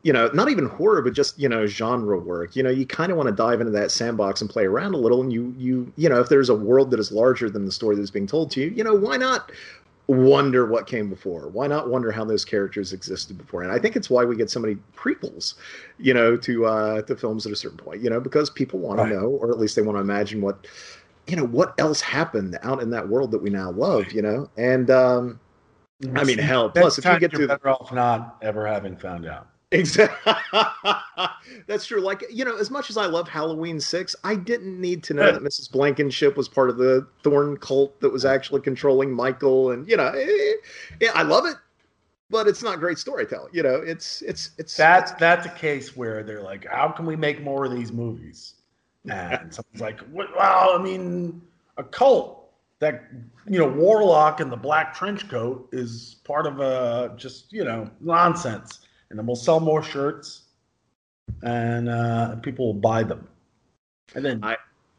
you 0.02 0.14
know, 0.14 0.30
not 0.34 0.50
even 0.50 0.66
horror, 0.66 1.02
but 1.02 1.14
just 1.14 1.38
you 1.38 1.50
know, 1.50 1.66
genre 1.66 2.18
work. 2.18 2.56
You 2.56 2.64
know, 2.64 2.70
you 2.70 2.86
kind 2.86 3.12
of 3.12 3.18
want 3.18 3.28
to 3.28 3.36
dive 3.36 3.60
into 3.60 3.72
that 3.74 3.92
sandbox 3.92 4.42
and 4.42 4.50
play 4.50 4.66
around 4.66 4.94
a 4.94 4.98
little. 4.98 5.22
And 5.22 5.32
you, 5.34 5.54
you, 5.58 5.92
you 5.98 6.08
know, 6.08 6.20
if 6.20 6.30
there's 6.30 6.50
a 6.50 6.56
world 6.56 6.92
that 6.92 7.00
is 7.00 7.12
larger 7.12 7.50
than 7.50 7.66
the 7.66 7.72
story 7.72 7.96
that's 7.96 8.10
being 8.10 8.28
told 8.28 8.52
to 8.52 8.62
you, 8.62 8.70
you 8.70 8.84
know, 8.84 8.94
why 8.94 9.18
not 9.18 9.52
wonder 10.10 10.66
what 10.66 10.88
came 10.88 11.08
before? 11.08 11.50
Why 11.50 11.68
not 11.68 11.90
wonder 11.90 12.12
how 12.12 12.26
those 12.26 12.44
characters 12.44 12.94
existed 12.94 13.38
before? 13.38 13.62
And 13.62 13.72
I 13.72 13.78
think 13.78 13.96
it's 13.96 14.10
why 14.10 14.26
we 14.26 14.36
get 14.36 14.50
so 14.50 14.60
many 14.60 14.76
prequels, 14.96 15.54
you 16.00 16.14
know, 16.16 16.36
to 16.38 16.66
uh, 16.66 17.02
to 17.04 17.16
films 17.16 17.46
at 17.46 17.52
a 17.52 17.56
certain 17.56 17.78
point. 17.78 18.02
You 18.02 18.10
know, 18.10 18.20
because 18.20 18.50
people 18.50 18.80
want 18.80 19.00
right. 19.00 19.10
to 19.10 19.16
know, 19.16 19.28
or 19.28 19.52
at 19.52 19.60
least 19.60 19.76
they 19.76 19.84
want 19.84 19.98
to 19.98 20.02
imagine 20.02 20.42
what, 20.42 20.66
you 21.28 21.36
know, 21.36 21.46
what 21.46 21.76
else 21.78 22.02
happened 22.02 22.58
out 22.64 22.82
in 22.82 22.90
that 22.90 23.08
world 23.08 23.30
that 23.32 23.42
we 23.42 23.52
now 23.52 23.72
love. 23.72 24.12
You 24.12 24.24
know, 24.24 24.50
and 24.58 24.90
um, 24.90 25.40
I 26.16 26.24
mean, 26.24 26.40
hell, 26.40 26.72
plus 26.72 26.98
if 26.98 27.06
you 27.06 27.20
get 27.20 27.32
to 27.32 27.48
better 27.48 27.70
off 27.70 27.94
not 27.94 28.38
ever 28.42 28.66
having 28.66 28.98
found 28.98 29.28
out. 29.28 29.48
Exactly. 29.72 30.34
That's 31.68 31.86
true. 31.86 32.02
Like, 32.02 32.26
you 32.32 32.44
know, 32.44 32.58
as 32.58 32.72
much 32.72 32.90
as 32.90 32.98
I 32.98 33.06
love 33.06 33.28
Halloween 33.28 33.80
6, 33.80 34.16
I 34.24 34.36
didn't 34.36 34.80
need 34.82 35.04
to 35.04 35.14
know 35.14 35.32
that 35.32 35.44
Mrs. 35.44 35.72
Blankenship 35.72 36.36
was 36.36 36.50
part 36.50 36.70
of 36.70 36.78
the 36.78 37.08
Thorn 37.24 37.58
cult 37.58 38.00
that 38.02 38.12
was 38.12 38.26
actually 38.26 38.62
controlling 38.62 39.14
Michael. 39.14 39.72
And, 39.72 39.88
you 39.88 39.96
know, 39.96 40.08
eh, 40.08 40.54
yeah, 41.00 41.12
I 41.14 41.22
love 41.22 41.46
it, 41.46 41.56
but 42.32 42.48
it's 42.48 42.64
not 42.64 42.80
great 42.80 42.98
storytelling. 42.98 43.52
You 43.54 43.62
know, 43.62 43.76
it's, 43.76 44.24
it's, 44.24 44.52
it's. 44.58 44.76
That's, 44.76 45.12
that's 45.14 45.46
a 45.46 45.52
case 45.52 45.96
where 45.96 46.24
they're 46.24 46.42
like, 46.42 46.66
how 46.66 46.90
can 46.90 47.06
we 47.06 47.16
make 47.16 47.42
more 47.44 47.66
of 47.66 47.72
these 47.72 47.92
movies? 47.92 48.56
And 49.08 49.54
someone's 49.54 49.82
like, 49.82 50.00
well, 50.12 50.80
I 50.80 50.82
mean, 50.82 51.44
a 51.78 51.84
cult 51.84 52.50
that, 52.80 53.04
you 53.48 53.60
know, 53.60 53.68
Warlock 53.68 54.40
in 54.40 54.50
the 54.50 54.58
black 54.58 54.96
trench 54.96 55.30
coat 55.30 55.70
is 55.72 56.16
part 56.24 56.48
of 56.48 56.60
a 56.60 57.14
just, 57.18 57.54
you 57.54 57.64
know, 57.64 57.88
nonsense 58.00 58.80
and 59.10 59.20
then 59.20 59.26
we'll 59.26 59.36
sell 59.36 59.60
more 59.60 59.84
shirts, 59.84 60.44
and 61.44 61.90
uh, 61.90 62.36
people 62.38 62.68
will 62.68 62.82
buy 62.82 63.04
them. 63.04 63.28
And 64.16 64.26
then 64.26 64.44
I, 64.44 64.58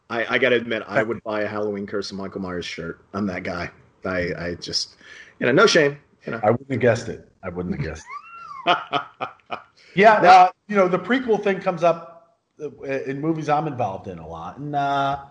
I, 0.09 0.35
I 0.35 0.39
got 0.39 0.51
to 0.51 0.57
admit, 0.57 0.83
I 0.87 1.03
would 1.03 1.23
buy 1.23 1.43
a 1.43 1.47
Halloween 1.47 1.87
Curse 1.87 2.11
of 2.11 2.17
Michael 2.17 2.41
Myers 2.41 2.67
shirt. 2.67 3.05
I'm 3.13 3.27
that 3.27 3.43
guy. 3.43 3.71
I, 4.05 4.33
I 4.39 4.55
just, 4.55 4.97
you 5.39 5.47
know, 5.47 5.53
no 5.53 5.67
shame. 5.67 5.99
You 6.27 6.33
know. 6.33 6.41
I 6.43 6.51
wouldn't 6.51 6.71
have 6.71 6.81
guessed 6.81 7.09
it. 7.09 7.29
I 7.43 7.49
wouldn't 7.49 7.75
have 7.77 7.85
guessed. 7.85 8.05
It. 8.05 8.21
yeah, 9.95 10.15
uh, 10.15 10.51
you 10.69 10.77
know 10.77 10.89
the 10.89 10.99
prequel 10.99 11.43
thing 11.43 11.61
comes 11.61 11.83
up 11.83 12.39
uh, 12.63 12.69
in 12.85 13.21
movies 13.21 13.49
I'm 13.49 13.67
involved 13.67 14.09
in 14.09 14.19
a 14.19 14.27
lot, 14.27 14.59
and 14.59 14.77
uh, 14.77 15.25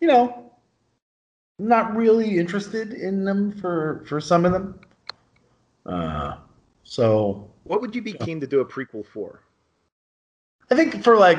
you 0.00 0.08
know, 0.08 0.50
not 1.58 1.94
really 1.94 2.38
interested 2.38 2.94
in 2.94 3.24
them 3.24 3.52
for 3.52 4.02
for 4.06 4.20
some 4.20 4.46
of 4.46 4.52
them. 4.52 4.80
Uh, 5.84 6.36
so 6.84 7.49
what 7.70 7.80
would 7.80 7.94
you 7.94 8.02
be 8.02 8.14
keen 8.14 8.40
to 8.40 8.48
do 8.48 8.58
a 8.58 8.64
prequel 8.64 9.06
for? 9.06 9.44
I 10.72 10.74
think 10.74 11.04
for 11.04 11.16
like 11.16 11.38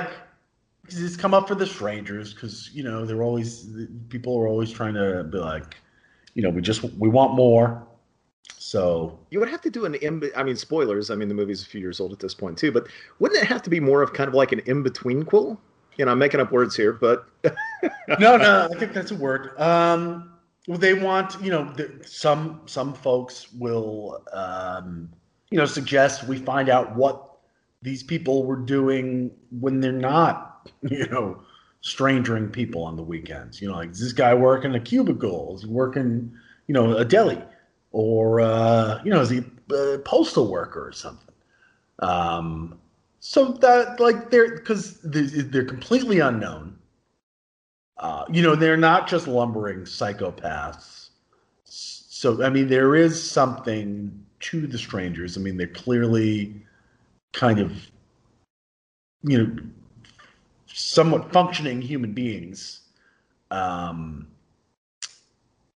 because 0.82 1.04
it's 1.04 1.18
come 1.18 1.34
up 1.34 1.46
for 1.46 1.56
the 1.56 1.68
strangers 1.68 2.34
because 2.34 2.70
you 2.74 2.84
know 2.84 3.06
they're 3.06 3.22
always 3.22 3.68
people 4.08 4.38
are 4.40 4.48
always 4.48 4.72
trying 4.72 4.94
to 4.94 5.26
be 5.26 5.38
like, 5.38 5.76
you 6.34 6.42
know, 6.42 6.50
we 6.50 6.62
just 6.62 6.84
we 6.84 7.10
want 7.10 7.34
more. 7.34 7.86
So 8.58 9.20
you 9.30 9.42
would 9.42 9.50
have 9.50 9.60
to 9.60 9.70
do 9.70 9.84
an 9.84 9.96
in. 9.96 10.24
I 10.34 10.44
mean, 10.44 10.56
spoilers. 10.56 11.10
I 11.10 11.16
mean, 11.16 11.28
the 11.28 11.34
movie's 11.34 11.64
a 11.64 11.66
few 11.66 11.82
years 11.82 12.00
old 12.00 12.14
at 12.14 12.20
this 12.20 12.34
point 12.34 12.58
too. 12.58 12.72
But 12.72 12.88
wouldn't 13.20 13.44
it 13.44 13.48
have 13.48 13.62
to 13.64 13.70
be 13.70 13.82
more 13.82 14.02
of 14.02 14.14
kind 14.14 14.30
of 14.30 14.34
like 14.34 14.54
an 14.54 14.60
in 14.68 14.84
between 14.84 15.24
quill? 15.24 15.60
You 15.98 16.06
know, 16.06 16.14
I'm 16.14 16.20
making 16.20 16.40
up 16.40 16.54
words 16.54 16.78
here, 16.78 16.94
but 16.94 17.26
no, 18.20 18.38
no, 18.38 18.70
I 18.74 18.80
think 18.80 18.94
that's 18.94 19.12
a 19.12 19.16
word. 19.16 19.60
Um, 19.60 20.32
they 20.66 20.94
want 20.94 21.42
you 21.42 21.52
know 21.52 21.74
the, 21.74 21.92
some 22.06 22.62
some 22.68 22.94
folks 22.94 23.52
will 23.52 24.24
um, 24.32 25.10
you 25.52 25.58
know 25.58 25.66
suggest 25.66 26.28
we 26.28 26.38
find 26.38 26.70
out 26.70 26.96
what 26.96 27.28
these 27.82 28.04
people 28.04 28.46
were 28.46 28.58
doing 28.58 29.32
when 29.60 29.80
they're 29.80 29.92
not 29.92 30.70
you 30.90 31.08
know 31.08 31.42
strangering 31.82 32.50
people 32.50 32.84
on 32.84 32.96
the 32.96 33.04
weekends. 33.04 33.62
You 33.62 33.70
know, 33.70 33.76
like 33.76 33.92
is 33.92 34.00
this 34.00 34.14
guy 34.14 34.34
working 34.34 34.74
a 34.76 34.80
cubicle? 34.80 35.56
Is 35.56 35.64
he 35.64 35.68
working 35.68 36.32
you 36.68 36.74
know 36.74 36.98
a 36.98 37.06
deli? 37.06 37.42
or 37.92 38.40
uh, 38.42 39.02
you 39.04 39.12
know, 39.12 39.22
is 39.22 39.30
he 39.30 39.44
a 39.74 39.98
postal 40.00 40.48
worker 40.48 40.88
or 40.88 40.92
something? 40.92 41.34
Um, 42.00 42.80
so 43.20 43.52
that 43.54 44.00
like 44.00 44.32
they're 44.32 44.56
because 44.56 45.00
they're 45.04 45.66
completely 45.66 46.20
unknown. 46.20 46.78
Uh, 47.98 48.26
you 48.32 48.42
know, 48.42 48.56
they're 48.56 48.78
not 48.78 49.08
just 49.08 49.28
lumbering 49.28 49.82
psychopaths. 49.82 51.10
So 51.66 52.44
I 52.44 52.50
mean, 52.50 52.68
there 52.68 52.96
is 52.96 53.22
something 53.22 54.21
to 54.42 54.68
the 54.68 54.78
strangers. 54.78 55.38
I 55.38 55.42
mean, 55.42 55.58
they're 55.58 55.68
clearly 55.68 56.56
kind 57.34 57.60
of 57.60 57.72
you 59.24 59.38
know 59.38 59.58
somewhat 60.68 61.32
functioning 61.32 61.82
human 61.82 62.14
beings. 62.14 62.82
Um, 63.50 64.28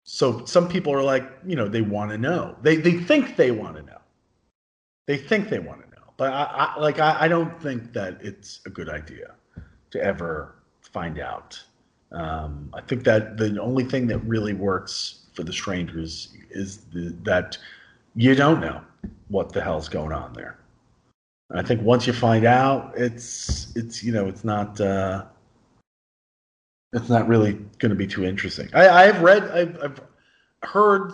so 0.03 0.45
some 0.45 0.67
people 0.67 0.93
are 0.93 1.03
like, 1.03 1.27
you 1.45 1.55
know, 1.55 1.67
they 1.67 1.81
want 1.81 2.11
to 2.11 2.17
know. 2.17 2.55
They 2.61 2.75
they 2.75 2.93
think 2.93 3.35
they 3.35 3.51
want 3.51 3.77
to 3.77 3.83
know. 3.83 3.97
They 5.07 5.17
think 5.17 5.49
they 5.49 5.59
want 5.59 5.81
to 5.83 5.89
know. 5.89 6.03
But 6.17 6.33
I, 6.33 6.43
I 6.75 6.79
like 6.79 6.99
I, 6.99 7.21
I, 7.21 7.27
don't 7.27 7.59
think 7.61 7.93
that 7.93 8.19
it's 8.21 8.61
a 8.65 8.69
good 8.69 8.89
idea 8.89 9.33
to 9.91 10.03
ever 10.03 10.55
find 10.81 11.19
out. 11.19 11.61
Um, 12.11 12.69
I 12.73 12.81
think 12.81 13.03
that 13.05 13.37
the 13.37 13.59
only 13.59 13.83
thing 13.83 14.05
that 14.07 14.19
really 14.19 14.53
works 14.53 15.25
for 15.33 15.43
the 15.43 15.51
strangers 15.51 16.31
is 16.51 16.77
the, 16.93 17.15
that 17.23 17.57
you 18.15 18.35
don't 18.35 18.59
know 18.59 18.81
what 19.27 19.53
the 19.53 19.61
hell's 19.61 19.89
going 19.89 20.11
on 20.11 20.33
there. 20.33 20.57
I 21.51 21.61
think 21.61 21.81
once 21.81 22.07
you 22.07 22.13
find 22.13 22.45
out, 22.45 22.93
it's 22.95 23.75
it's 23.75 24.03
you 24.03 24.11
know 24.11 24.27
it's 24.27 24.43
not 24.43 24.79
uh, 24.81 25.25
it's 26.93 27.09
not 27.09 27.27
really 27.27 27.53
going 27.79 27.89
to 27.89 27.95
be 27.95 28.07
too 28.07 28.23
interesting. 28.23 28.69
I, 28.73 28.87
I've 28.87 29.21
read, 29.21 29.43
I've, 29.51 29.77
I've 29.83 29.99
heard 30.61 31.13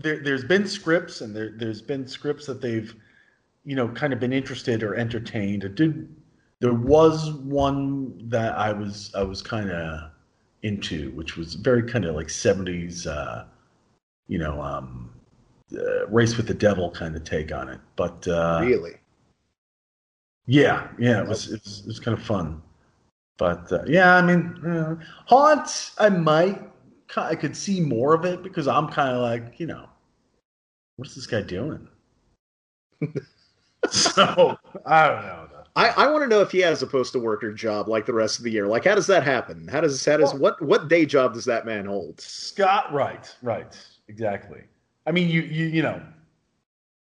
there, 0.00 0.20
has 0.24 0.44
been 0.44 0.66
scripts, 0.66 1.20
and 1.20 1.34
there, 1.34 1.54
there's 1.56 1.80
been 1.80 2.06
scripts 2.06 2.46
that 2.46 2.60
they've, 2.60 2.94
you 3.64 3.76
know, 3.76 3.88
kind 3.88 4.12
of 4.12 4.18
been 4.18 4.32
interested 4.32 4.82
or 4.82 4.96
entertained. 4.96 5.64
It 5.64 5.76
did. 5.76 6.14
There 6.60 6.74
was 6.74 7.32
one 7.32 8.28
that 8.28 8.56
I 8.56 8.72
was 8.72 9.12
I 9.14 9.22
was 9.22 9.40
kind 9.40 9.70
of 9.70 10.10
into, 10.62 11.10
which 11.12 11.36
was 11.36 11.54
very 11.54 11.82
kind 11.82 12.04
of 12.04 12.14
like 12.14 12.26
'70s, 12.26 13.06
uh, 13.06 13.44
you 14.28 14.38
know, 14.38 14.60
um, 14.60 15.13
uh, 15.76 16.06
race 16.08 16.36
with 16.36 16.46
the 16.46 16.54
devil 16.54 16.90
kind 16.90 17.16
of 17.16 17.24
take 17.24 17.52
on 17.52 17.68
it. 17.68 17.80
But 17.96 18.26
uh, 18.28 18.60
really, 18.62 18.96
yeah, 20.46 20.88
yeah, 20.98 21.22
it 21.22 21.28
was, 21.28 21.50
it 21.52 21.62
was 21.64 21.80
it 21.80 21.86
was 21.86 22.00
kind 22.00 22.16
of 22.16 22.24
fun. 22.24 22.62
But 23.36 23.70
uh, 23.72 23.84
yeah, 23.86 24.16
I 24.16 24.22
mean, 24.22 24.64
uh, 24.64 24.96
Haunt, 25.26 25.92
I 25.98 26.08
might, 26.08 26.62
I 27.16 27.34
could 27.34 27.56
see 27.56 27.80
more 27.80 28.14
of 28.14 28.24
it 28.24 28.42
because 28.42 28.68
I'm 28.68 28.88
kind 28.88 29.16
of 29.16 29.22
like, 29.22 29.58
you 29.58 29.66
know, 29.66 29.88
what's 30.96 31.14
this 31.14 31.26
guy 31.26 31.42
doing? 31.42 31.88
so 33.90 34.56
I 34.86 35.08
don't 35.08 35.22
know. 35.22 35.48
I, 35.76 35.88
I 35.88 36.06
want 36.08 36.22
to 36.22 36.28
know 36.28 36.40
if 36.40 36.52
he 36.52 36.60
has 36.60 36.82
a 36.82 36.86
postal 36.86 37.20
worker 37.20 37.52
job 37.52 37.88
like 37.88 38.06
the 38.06 38.12
rest 38.12 38.38
of 38.38 38.44
the 38.44 38.50
year. 38.50 38.66
Like, 38.66 38.84
how 38.84 38.94
does 38.94 39.08
that 39.08 39.24
happen? 39.24 39.66
How 39.66 39.80
does 39.80 40.04
how 40.04 40.16
does 40.16 40.32
well, 40.32 40.42
what 40.42 40.62
what 40.62 40.88
day 40.88 41.04
job 41.04 41.34
does 41.34 41.44
that 41.46 41.66
man 41.66 41.86
hold? 41.86 42.20
Scott, 42.20 42.92
right, 42.92 43.34
right, 43.42 43.76
exactly. 44.06 44.62
I 45.06 45.12
mean, 45.12 45.28
you 45.28 45.42
you 45.42 45.66
you 45.66 45.82
know, 45.82 46.02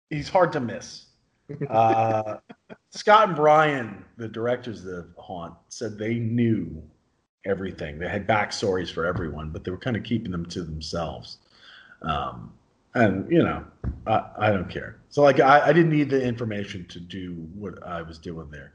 he's 0.10 0.30
hard 0.30 0.52
to 0.54 0.60
miss. 0.60 1.06
Uh, 1.70 2.38
Scott 2.92 3.28
and 3.28 3.36
Brian, 3.36 4.06
the 4.18 4.30
directors 4.30 4.86
of 4.86 5.08
Haunt, 5.18 5.54
said 5.68 5.98
they 5.98 6.16
knew 6.16 6.82
everything. 7.46 8.00
They 8.00 8.08
had 8.08 8.26
backstories 8.26 8.92
for 8.92 9.06
everyone, 9.06 9.50
but 9.50 9.64
they 9.64 9.72
were 9.72 9.78
kind 9.78 9.98
of 9.98 10.04
keeping 10.04 10.32
them 10.32 10.46
to 10.48 10.64
themselves. 10.64 11.40
Um, 12.02 12.54
and 12.96 13.30
you 13.32 13.44
know, 13.44 13.64
I, 14.08 14.24
I, 14.38 14.52
don't 14.52 14.70
care. 14.70 14.98
So 15.10 15.22
like, 15.22 15.40
I, 15.40 15.68
I, 15.68 15.74
didn't 15.74 15.92
need 15.92 16.10
the 16.10 16.22
information 16.22 16.86
to 16.90 17.00
do 17.00 17.34
what 17.56 17.82
I 17.86 18.02
was 18.02 18.18
doing 18.18 18.50
there. 18.52 18.72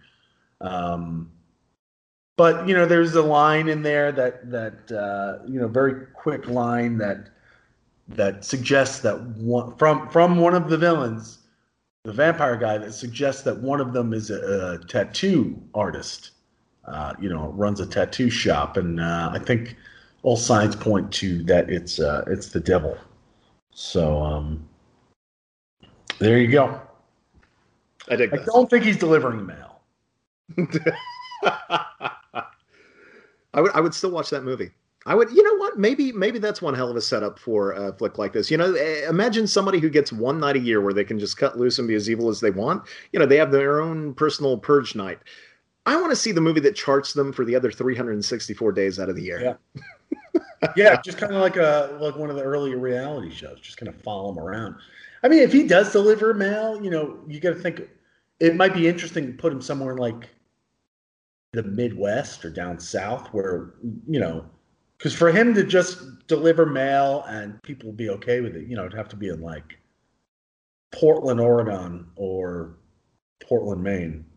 Um, 0.61 1.31
but 2.37 2.69
you 2.69 2.75
know, 2.75 2.87
there's 2.87 3.15
a 3.15 3.23
line 3.23 3.69
in 3.69 3.83
there 3.83 4.13
that 4.13 4.51
that 4.51 4.93
uh, 4.93 5.45
you 5.47 5.61
know, 5.61 5.69
very 5.69 6.07
quick 6.15 6.49
line 6.49 6.99
that 6.99 7.31
that 8.09 8.45
suggests 8.45 9.01
that 9.01 9.21
one 9.21 9.77
from 9.77 10.09
from 10.09 10.39
one 10.39 10.55
of 10.55 10.69
the 10.69 10.79
villains 10.79 11.39
the 12.09 12.15
vampire 12.15 12.57
guy 12.57 12.79
that 12.79 12.95
suggests 12.95 13.43
that 13.43 13.59
one 13.59 13.81
of 13.83 13.93
them 13.93 14.15
is 14.15 14.31
a, 14.31 14.81
a 14.81 14.87
tattoo 14.87 15.61
artist. 15.75 16.31
Uh, 16.87 17.13
you 17.21 17.29
know, 17.29 17.49
runs 17.49 17.81
a 17.81 17.87
tattoo 17.87 18.31
shop, 18.31 18.79
and 18.79 18.99
uh, 18.99 19.31
I 19.31 19.39
think 19.39 19.77
all 20.23 20.39
signs 20.39 20.75
point 20.75 21.13
to 21.13 21.43
that 21.45 21.69
it's 21.69 22.01
uh, 22.01 22.25
it's 22.27 22.49
the 22.49 22.61
devil. 22.61 22.97
So 23.73 24.23
um, 24.23 24.67
there 26.19 26.39
you 26.39 26.49
go. 26.49 26.81
I, 28.11 28.15
I 28.15 28.27
don't 28.27 28.71
think 28.71 28.85
he's 28.85 28.97
delivering 28.97 29.45
mail. 29.45 29.81
I 33.53 33.61
would 33.61 33.73
I 33.73 33.81
would 33.81 33.93
still 33.93 34.13
watch 34.13 34.31
that 34.31 34.45
movie. 34.45 34.71
I 35.09 35.15
would, 35.15 35.31
you 35.31 35.43
know 35.43 35.57
what? 35.57 35.79
Maybe 35.79 36.13
maybe 36.13 36.39
that's 36.39 36.61
one 36.61 36.75
hell 36.75 36.91
of 36.91 36.97
a 36.97 37.01
setup 37.01 37.39
for 37.39 37.73
a 37.73 37.95
flick 37.95 38.19
like 38.19 38.35
this. 38.35 38.51
You 38.51 38.59
know, 38.59 38.75
eh, 38.75 39.09
imagine 39.09 39.47
somebody 39.47 39.79
who 39.79 39.89
gets 39.89 40.13
one 40.13 40.39
night 40.39 40.57
a 40.57 40.59
year 40.59 40.83
where 40.83 40.93
they 40.93 41.03
can 41.03 41.19
just 41.19 41.39
cut 41.39 41.59
loose 41.59 41.79
and 41.79 41.89
be 41.89 41.95
as 41.95 42.11
evil 42.11 42.29
as 42.29 42.41
they 42.41 42.51
want. 42.51 42.87
You 43.13 43.19
know, 43.19 43.25
they 43.25 43.39
have 43.39 43.51
their 43.51 43.81
own 43.81 44.13
personal 44.13 44.59
purge 44.59 44.95
night. 44.95 45.19
I 45.87 45.97
want 45.97 46.11
to 46.11 46.17
see 46.17 46.31
the 46.31 46.43
movie 46.43 46.61
that 46.61 46.77
charts 46.77 47.15
them 47.15 47.33
for 47.33 47.47
the 47.47 47.57
other 47.57 47.73
364 47.73 48.73
days 48.73 49.01
out 49.01 49.09
of 49.09 49.17
the 49.17 49.23
year. 49.23 49.57
Yeah, 49.75 50.41
yeah, 50.77 51.01
just 51.01 51.17
kind 51.17 51.35
of 51.35 51.41
like 51.41 51.57
a 51.57 51.97
like 51.99 52.17
one 52.17 52.29
of 52.29 52.37
the 52.37 52.43
earlier 52.43 52.77
reality 52.77 53.31
shows. 53.31 53.61
Just 53.61 53.79
kind 53.79 53.89
of 53.89 53.99
follow 54.03 54.31
him 54.31 54.39
around. 54.39 54.75
I 55.23 55.29
mean, 55.29 55.43
if 55.43 55.55
he 55.55 55.67
does 55.67 55.91
deliver 55.91 56.35
mail, 56.35 56.85
you 56.85 56.91
know, 56.91 57.19
you 57.27 57.41
got 57.41 57.55
to 57.55 57.61
think 57.61 57.81
it 58.41 58.57
might 58.57 58.75
be 58.75 58.87
interesting 58.87 59.29
to 59.29 59.33
put 59.33 59.55
him 59.55 59.63
somewhere 59.63 59.97
like 59.97 60.29
the 61.55 61.63
Midwest 61.63 62.45
or 62.45 62.51
down 62.51 62.79
south, 62.79 63.29
where 63.29 63.73
you 64.07 64.21
know 64.21 64.45
because 64.99 65.15
for 65.15 65.31
him 65.31 65.55
to 65.55 65.65
just 65.65 66.27
deliver 66.27 66.67
mail 66.67 67.25
and 67.29 67.63
people 67.63 67.93
be 67.93 68.11
okay 68.11 68.41
with 68.41 68.57
it, 68.57 68.67
you 68.67 68.77
know, 68.77 68.85
it'd 68.85 68.99
have 68.99 69.09
to 69.11 69.17
be 69.17 69.29
in 69.29 69.41
like 69.41 69.79
Portland, 70.91 71.41
Oregon, 71.41 72.09
or 72.17 72.77
Portland, 73.43 73.83
Maine. 73.83 74.25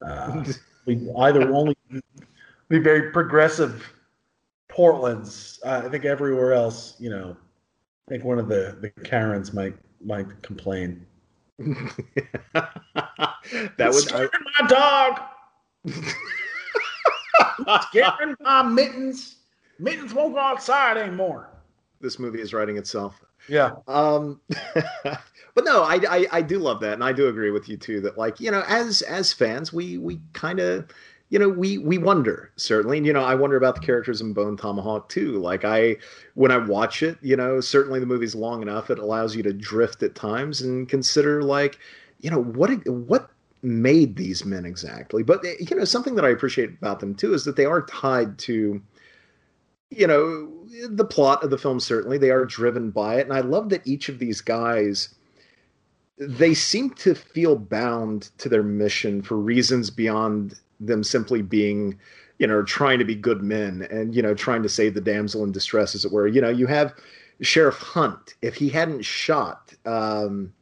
Uh, 0.00 0.44
we 0.86 1.10
either 1.18 1.52
only 1.52 1.76
be 2.68 2.78
very 2.78 3.10
progressive 3.10 3.92
Portlands. 4.70 5.58
Uh, 5.64 5.82
I 5.84 5.88
think 5.88 6.04
everywhere 6.04 6.52
else, 6.52 6.94
you 7.00 7.10
know, 7.10 7.36
I 8.06 8.08
think 8.08 8.22
one 8.22 8.38
of 8.38 8.46
the 8.46 8.78
the 8.80 8.90
Karens 9.02 9.52
might 9.52 9.74
might 10.00 10.40
complain. 10.42 11.04
that 11.58 11.96
would 13.76 14.12
I, 14.12 14.28
my 14.60 14.68
dog. 14.68 15.20
scaring 17.88 18.36
my 18.40 18.62
mittens. 18.62 19.37
Mittens 19.78 20.14
won't 20.14 20.34
go 20.34 20.40
outside 20.40 20.96
anymore. 20.96 21.48
This 22.00 22.18
movie 22.18 22.40
is 22.40 22.52
writing 22.52 22.76
itself. 22.76 23.22
Yeah. 23.48 23.72
Um, 23.86 24.40
but 25.04 25.64
no, 25.64 25.82
I, 25.82 26.00
I, 26.08 26.26
I 26.32 26.42
do 26.42 26.58
love 26.58 26.80
that, 26.80 26.94
and 26.94 27.04
I 27.04 27.12
do 27.12 27.28
agree 27.28 27.50
with 27.50 27.68
you 27.68 27.76
too. 27.76 28.00
That 28.00 28.18
like 28.18 28.40
you 28.40 28.50
know, 28.50 28.62
as 28.66 29.02
as 29.02 29.32
fans, 29.32 29.72
we 29.72 29.98
we 29.98 30.20
kind 30.32 30.60
of 30.60 30.88
you 31.30 31.38
know, 31.38 31.48
we 31.48 31.78
we 31.78 31.98
wonder 31.98 32.50
certainly. 32.56 32.96
And, 32.96 33.06
you 33.06 33.12
know, 33.12 33.22
I 33.22 33.34
wonder 33.34 33.56
about 33.56 33.74
the 33.74 33.80
characters 33.82 34.20
in 34.20 34.32
Bone 34.32 34.56
Tomahawk 34.56 35.08
too. 35.08 35.38
Like 35.38 35.64
I, 35.64 35.96
when 36.34 36.50
I 36.50 36.58
watch 36.58 37.02
it, 37.02 37.18
you 37.20 37.36
know, 37.36 37.60
certainly 37.60 38.00
the 38.00 38.06
movie's 38.06 38.34
long 38.34 38.62
enough; 38.62 38.90
it 38.90 38.98
allows 38.98 39.36
you 39.36 39.42
to 39.42 39.52
drift 39.52 40.02
at 40.02 40.14
times 40.14 40.60
and 40.62 40.88
consider 40.88 41.42
like, 41.42 41.78
you 42.20 42.30
know, 42.30 42.42
what 42.42 42.70
what 42.88 43.30
made 43.62 44.16
these 44.16 44.44
men 44.44 44.64
exactly. 44.64 45.22
But 45.22 45.44
you 45.44 45.76
know, 45.76 45.84
something 45.84 46.14
that 46.14 46.24
I 46.24 46.30
appreciate 46.30 46.70
about 46.70 47.00
them 47.00 47.14
too 47.14 47.34
is 47.34 47.44
that 47.44 47.56
they 47.56 47.66
are 47.66 47.82
tied 47.82 48.38
to, 48.40 48.80
you 49.90 50.06
know, 50.06 50.48
the 50.88 51.04
plot 51.04 51.42
of 51.42 51.50
the 51.50 51.58
film. 51.58 51.80
Certainly, 51.80 52.18
they 52.18 52.30
are 52.30 52.44
driven 52.44 52.90
by 52.90 53.16
it, 53.16 53.26
and 53.26 53.32
I 53.32 53.40
love 53.40 53.70
that 53.70 53.86
each 53.86 54.08
of 54.08 54.18
these 54.18 54.40
guys 54.40 55.14
they 56.18 56.52
seem 56.52 56.90
to 56.90 57.14
feel 57.14 57.56
bound 57.56 58.30
to 58.38 58.48
their 58.48 58.62
mission 58.62 59.22
for 59.22 59.36
reasons 59.36 59.90
beyond 59.90 60.58
them 60.80 61.04
simply 61.04 61.42
being 61.42 61.98
you 62.38 62.46
know 62.46 62.62
trying 62.62 62.98
to 62.98 63.04
be 63.04 63.14
good 63.14 63.42
men 63.42 63.86
and 63.90 64.14
you 64.14 64.22
know 64.22 64.34
trying 64.34 64.62
to 64.62 64.68
save 64.68 64.94
the 64.94 65.00
damsel 65.00 65.44
in 65.44 65.52
distress 65.52 65.94
as 65.94 66.04
it 66.04 66.12
were 66.12 66.26
you 66.26 66.40
know 66.40 66.48
you 66.48 66.66
have 66.66 66.94
sheriff 67.40 67.76
hunt 67.78 68.34
if 68.42 68.56
he 68.56 68.68
hadn't 68.68 69.04
shot 69.04 69.72
um 69.86 70.52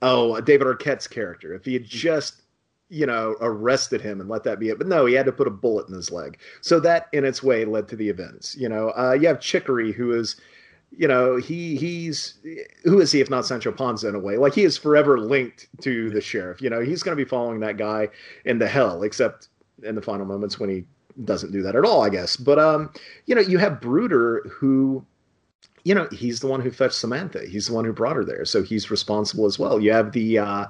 oh 0.00 0.40
david 0.40 0.66
arquette's 0.66 1.06
character 1.06 1.54
if 1.54 1.64
he 1.64 1.74
had 1.74 1.84
just 1.84 2.41
you 2.92 3.06
know 3.06 3.36
arrested 3.40 4.02
him 4.02 4.20
and 4.20 4.28
let 4.28 4.44
that 4.44 4.60
be 4.60 4.68
it. 4.68 4.76
But 4.76 4.86
no 4.86 5.06
he 5.06 5.14
had 5.14 5.24
to 5.26 5.32
put 5.32 5.46
a 5.46 5.50
bullet 5.50 5.88
in 5.88 5.94
his 5.94 6.10
leg. 6.12 6.38
So 6.60 6.78
that 6.80 7.08
in 7.12 7.24
its 7.24 7.42
way 7.42 7.64
led 7.64 7.88
to 7.88 7.96
the 7.96 8.10
events 8.10 8.54
you 8.56 8.68
know. 8.68 8.90
Uh 8.90 9.16
you 9.18 9.26
have 9.28 9.40
chicory 9.40 9.92
who 9.92 10.12
is 10.12 10.36
you 10.90 11.08
know 11.08 11.36
he 11.36 11.74
he's 11.76 12.34
who 12.84 13.00
is 13.00 13.10
he 13.10 13.22
if 13.22 13.30
not 13.30 13.46
Sancho 13.46 13.72
Panza 13.72 14.08
in 14.08 14.14
a 14.14 14.18
way? 14.18 14.36
Like 14.36 14.54
he 14.54 14.64
is 14.64 14.76
forever 14.76 15.18
linked 15.18 15.68
to 15.80 16.10
the 16.10 16.20
sheriff 16.20 16.60
you 16.60 16.68
know. 16.68 16.80
He's 16.80 17.02
going 17.02 17.16
to 17.16 17.24
be 17.24 17.28
following 17.28 17.60
that 17.60 17.78
guy 17.78 18.10
into 18.44 18.68
hell 18.68 19.02
except 19.02 19.48
in 19.82 19.94
the 19.94 20.02
final 20.02 20.26
moments 20.26 20.60
when 20.60 20.68
he 20.68 20.84
doesn't 21.24 21.50
do 21.52 21.62
that 21.62 21.74
at 21.76 21.86
all 21.86 22.02
I 22.02 22.10
guess. 22.10 22.36
But 22.36 22.58
um 22.58 22.92
you 23.24 23.34
know 23.34 23.40
you 23.40 23.56
have 23.56 23.80
Brooder 23.80 24.42
who 24.50 25.06
you 25.84 25.94
know 25.94 26.08
he's 26.12 26.40
the 26.40 26.46
one 26.46 26.60
who 26.60 26.70
fetched 26.70 26.96
Samantha. 26.96 27.46
He's 27.46 27.68
the 27.68 27.72
one 27.72 27.86
who 27.86 27.92
brought 27.94 28.16
her 28.16 28.24
there. 28.24 28.44
So 28.44 28.62
he's 28.62 28.90
responsible 28.90 29.46
as 29.46 29.58
well. 29.58 29.80
You 29.80 29.92
have 29.94 30.12
the 30.12 30.40
uh 30.40 30.66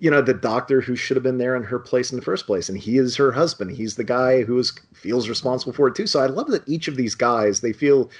you 0.00 0.10
know 0.10 0.22
the 0.22 0.34
doctor 0.34 0.80
who 0.80 0.96
should 0.96 1.16
have 1.16 1.22
been 1.22 1.38
there 1.38 1.54
in 1.54 1.62
her 1.62 1.78
place 1.78 2.10
in 2.10 2.16
the 2.16 2.24
first 2.24 2.46
place. 2.46 2.68
And 2.68 2.78
he 2.78 2.96
is 2.96 3.16
her 3.16 3.30
husband. 3.30 3.70
He's 3.70 3.96
the 3.96 4.04
guy 4.04 4.42
who 4.42 4.58
is 4.58 4.72
feels 4.94 5.28
responsible 5.28 5.74
for 5.74 5.88
it 5.88 5.94
too. 5.94 6.06
So 6.06 6.20
i 6.20 6.26
love 6.26 6.48
that 6.48 6.66
each 6.68 6.88
of 6.88 6.96
these 6.96 7.14
guys 7.14 7.60
they 7.60 7.72
feel 7.72 8.10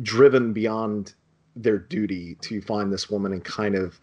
driven 0.00 0.52
beyond 0.52 1.12
their 1.56 1.78
duty 1.78 2.36
to 2.42 2.60
find 2.62 2.92
this 2.92 3.10
woman 3.10 3.32
and 3.32 3.44
kind 3.44 3.74
of 3.74 4.00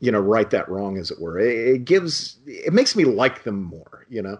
you 0.00 0.12
know 0.12 0.20
right 0.20 0.50
that 0.50 0.68
wrong 0.68 0.98
as 0.98 1.10
it 1.10 1.20
were. 1.20 1.38
It, 1.38 1.68
it, 1.68 1.84
gives 1.86 2.38
it 2.46 2.72
makes 2.72 2.94
me 2.94 3.04
like 3.04 3.42
them 3.44 3.62
more 3.62 4.06
you 4.10 4.22
know? 4.22 4.38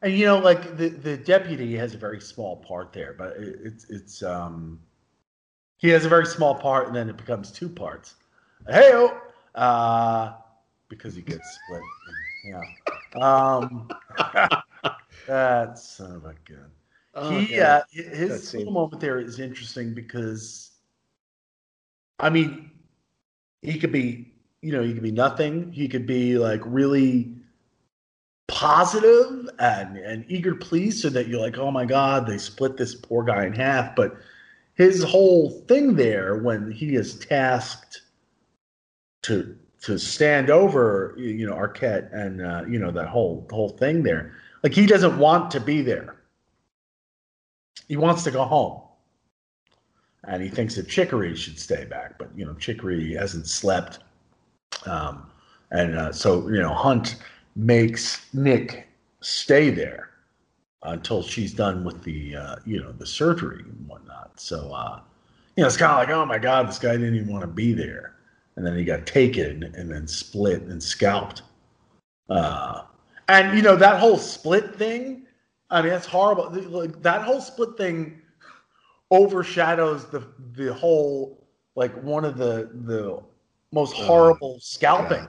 And 0.00 0.14
you 0.14 0.24
know 0.24 0.38
like 0.38 0.78
the 0.78 0.88
the 0.88 1.18
deputy 1.18 1.76
has 1.76 1.94
a 1.94 1.98
very 1.98 2.20
small 2.20 2.56
part 2.56 2.94
there 2.94 3.14
but 3.16 3.36
it, 3.36 3.60
it's 3.62 3.84
it's 3.90 4.22
um 4.22 4.80
he 5.76 5.90
has 5.90 6.06
a 6.06 6.08
very 6.08 6.26
small 6.26 6.54
part 6.54 6.86
and 6.86 6.96
then 6.96 7.10
it 7.10 7.18
becomes 7.18 7.52
two 7.52 7.68
parts. 7.68 8.14
Hey 8.66 9.08
uh 9.54 10.32
because 10.88 11.14
he 11.14 11.22
gets 11.22 11.58
split 11.64 11.82
yeah 12.44 12.62
um 13.20 13.88
that 15.28 15.78
son 15.78 16.12
of 16.12 16.24
a 16.24 16.34
gun. 16.48 16.70
Oh, 17.14 17.38
he 17.40 17.54
yeah. 17.54 17.76
uh, 17.76 17.82
his 17.90 18.54
little 18.54 18.72
moment 18.72 19.00
there 19.00 19.20
is 19.20 19.38
interesting 19.38 19.94
because 19.94 20.70
I 22.18 22.30
mean 22.30 22.70
he 23.62 23.78
could 23.78 23.92
be 23.92 24.32
you 24.62 24.72
know 24.72 24.82
he 24.82 24.94
could 24.94 25.02
be 25.02 25.12
nothing. 25.12 25.70
He 25.70 25.86
could 25.86 26.06
be 26.06 26.38
like 26.38 26.62
really 26.64 27.34
positive 28.48 29.48
and 29.58 29.98
and 29.98 30.24
eager 30.28 30.52
to 30.52 30.56
please 30.56 31.02
so 31.02 31.10
that 31.10 31.28
you're 31.28 31.40
like 31.40 31.58
oh 31.58 31.70
my 31.70 31.84
god 31.84 32.26
they 32.26 32.38
split 32.38 32.78
this 32.78 32.94
poor 32.94 33.22
guy 33.22 33.44
in 33.44 33.52
half. 33.52 33.94
But 33.94 34.16
his 34.74 35.02
whole 35.02 35.50
thing 35.68 35.94
there 35.94 36.36
when 36.38 36.70
he 36.70 36.94
is 36.94 37.18
tasked 37.18 38.02
to 39.24 39.58
to 39.82 39.98
stand 39.98 40.50
over 40.50 41.14
you 41.16 41.46
know 41.46 41.54
Arquette 41.54 42.12
and 42.12 42.42
uh, 42.42 42.64
you 42.68 42.78
know 42.78 42.90
that 42.90 43.08
whole 43.08 43.46
whole 43.50 43.70
thing 43.70 44.02
there 44.02 44.34
like 44.62 44.72
he 44.72 44.86
doesn't 44.86 45.18
want 45.18 45.50
to 45.52 45.60
be 45.60 45.82
there 45.82 46.18
he 47.88 47.96
wants 47.96 48.22
to 48.24 48.30
go 48.30 48.44
home. 48.44 48.82
And 50.24 50.42
he 50.42 50.50
thinks 50.50 50.76
that 50.76 50.88
Chicory 50.88 51.34
should 51.34 51.58
stay 51.58 51.84
back, 51.86 52.18
but 52.18 52.28
you 52.36 52.44
know 52.44 52.54
Chicory 52.54 53.14
hasn't 53.14 53.46
slept, 53.46 54.00
um, 54.84 55.30
and 55.70 55.96
uh, 55.96 56.12
so 56.12 56.48
you 56.48 56.60
know 56.60 56.74
Hunt 56.74 57.16
makes 57.56 58.26
Nick 58.34 58.88
stay 59.20 59.70
there 59.70 60.10
until 60.82 61.22
she's 61.22 61.54
done 61.54 61.82
with 61.82 62.02
the 62.02 62.36
uh, 62.36 62.56
you 62.66 62.80
know 62.80 62.92
the 62.92 63.06
surgery 63.06 63.60
and 63.60 63.88
whatnot. 63.88 64.38
So 64.38 64.70
uh, 64.74 65.00
you 65.56 65.62
know 65.62 65.68
it's 65.68 65.78
kind 65.78 65.92
of 65.92 65.98
like 65.98 66.10
oh 66.10 66.26
my 66.26 66.38
god, 66.38 66.68
this 66.68 66.78
guy 66.78 66.92
didn't 66.92 67.14
even 67.14 67.32
want 67.32 67.42
to 67.42 67.48
be 67.48 67.72
there, 67.72 68.16
and 68.58 68.66
then 68.66 68.76
he 68.76 68.84
got 68.84 69.06
taken 69.06 69.62
and 69.62 69.90
then 69.90 70.06
split 70.06 70.62
and 70.62 70.82
scalped. 70.82 71.42
Uh, 72.28 72.82
and 73.28 73.56
you 73.56 73.62
know 73.62 73.76
that 73.76 73.98
whole 73.98 74.18
split 74.18 74.74
thing 74.74 75.26
I 75.70 75.82
mean, 75.82 75.90
that's 75.90 76.06
horrible. 76.06 76.50
Like 76.50 77.02
that 77.02 77.22
whole 77.22 77.40
split 77.40 77.76
thing 77.76 78.22
overshadows 79.10 80.06
the 80.06 80.26
the 80.52 80.72
whole 80.72 81.46
like 81.74 81.94
one 82.02 82.24
of 82.24 82.36
the 82.36 82.70
the 82.86 83.22
most 83.72 83.94
horrible 83.94 84.58
scalpings. 84.60 85.28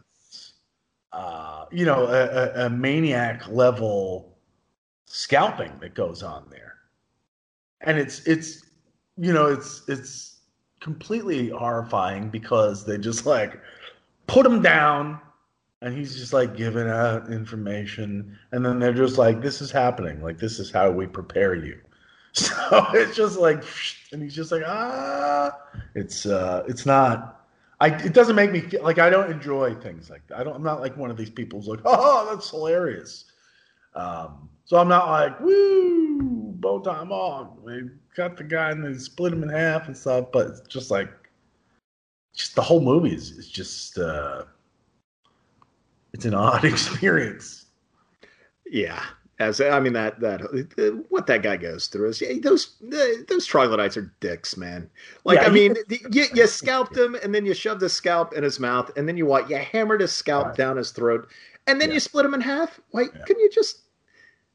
Yeah. 1.13 1.19
Uh, 1.19 1.65
you 1.71 1.85
know, 1.85 2.05
a, 2.05 2.65
a, 2.65 2.69
maniac 2.69 3.47
level 3.49 4.37
scalping 5.05 5.71
that 5.79 5.95
goes 5.95 6.21
on 6.21 6.45
there, 6.51 6.75
and 7.81 7.97
it's 7.97 8.19
it's 8.27 8.63
you 9.17 9.33
know 9.33 9.47
it's 9.47 9.81
it's 9.89 10.28
completely 10.79 11.49
horrifying 11.49 12.29
because 12.29 12.85
they 12.85 12.97
just 12.97 13.25
like 13.25 13.59
put 14.27 14.45
him 14.45 14.61
down 14.61 15.19
and 15.81 15.97
he's 15.97 16.15
just 16.15 16.33
like 16.33 16.55
giving 16.55 16.87
out 16.87 17.31
information. 17.31 18.37
And 18.51 18.65
then 18.65 18.79
they're 18.79 18.93
just 18.93 19.17
like 19.17 19.41
this 19.41 19.61
is 19.61 19.71
happening. 19.71 20.21
Like 20.21 20.37
this 20.37 20.59
is 20.59 20.71
how 20.71 20.91
we 20.91 21.07
prepare 21.07 21.55
you. 21.55 21.79
So 22.31 22.85
it's 22.93 23.15
just 23.15 23.39
like 23.39 23.63
and 24.11 24.21
he's 24.21 24.35
just 24.35 24.51
like 24.51 24.61
ah. 24.65 25.51
It's 25.95 26.25
uh 26.27 26.63
it's 26.67 26.85
not 26.85 27.47
i 27.79 27.87
it 27.87 28.13
doesn't 28.13 28.35
make 28.35 28.51
me 28.51 28.59
feel 28.59 28.83
like 28.83 28.99
i 28.99 29.09
don't 29.09 29.31
enjoy 29.31 29.73
things 29.75 30.11
like 30.11 30.27
that. 30.27 30.37
I 30.37 30.43
don't 30.43 30.55
i'm 30.55 30.63
not 30.63 30.79
like 30.79 30.95
one 30.95 31.09
of 31.09 31.17
these 31.17 31.31
people 31.31 31.59
who's 31.59 31.67
like 31.67 31.79
oh 31.85 32.29
that's 32.31 32.49
hilarious. 32.51 33.25
Um 33.95 34.47
so 34.65 34.77
i'm 34.77 34.87
not 34.87 35.07
like 35.07 35.39
woo 35.39 36.53
bow 36.59 36.79
time 36.81 37.11
on 37.11 37.57
cut 38.19 38.37
the 38.37 38.43
guy 38.43 38.71
and 38.71 38.83
they 38.83 38.97
split 38.97 39.33
him 39.33 39.43
in 39.43 39.49
half 39.49 39.87
and 39.87 39.97
stuff 39.97 40.25
but 40.31 40.47
it's 40.47 40.61
just 40.61 40.91
like 40.91 41.09
just 42.35 42.55
the 42.55 42.61
whole 42.61 42.81
movie 42.81 43.13
is, 43.13 43.31
is 43.31 43.49
just 43.49 43.97
uh 43.97 44.43
it's 46.13 46.25
an 46.25 46.33
odd 46.35 46.65
experience. 46.65 47.65
Yeah, 48.65 49.03
as 49.39 49.61
I 49.61 49.79
mean 49.79 49.93
that 49.93 50.19
that 50.19 50.41
what 51.09 51.27
that 51.27 51.43
guy 51.43 51.57
goes 51.57 51.87
through 51.87 52.09
is 52.09 52.21
yeah, 52.21 52.33
those 52.41 52.75
those 53.27 53.45
troglodytes 53.45 53.97
are 53.97 54.13
dicks, 54.19 54.57
man. 54.57 54.89
Like 55.23 55.39
yeah, 55.39 55.47
I 55.47 55.49
mean, 55.49 55.75
you, 55.89 56.25
you 56.33 56.47
scalped 56.47 56.95
him 56.95 57.15
and 57.23 57.33
then 57.33 57.45
you 57.45 57.53
shoved 57.53 57.81
a 57.83 57.89
scalp 57.89 58.33
in 58.33 58.43
his 58.43 58.59
mouth 58.59 58.91
and 58.95 59.07
then 59.07 59.17
you 59.17 59.25
what? 59.25 59.49
You 59.49 59.57
hammered 59.57 60.01
a 60.01 60.07
scalp 60.07 60.47
right. 60.47 60.55
down 60.55 60.77
his 60.77 60.91
throat 60.91 61.29
and 61.67 61.81
then 61.81 61.89
yeah. 61.89 61.95
you 61.95 61.99
split 61.99 62.25
him 62.25 62.33
in 62.33 62.41
half. 62.41 62.79
Like, 62.93 63.09
yeah. 63.15 63.25
can 63.25 63.39
you 63.39 63.49
just? 63.49 63.81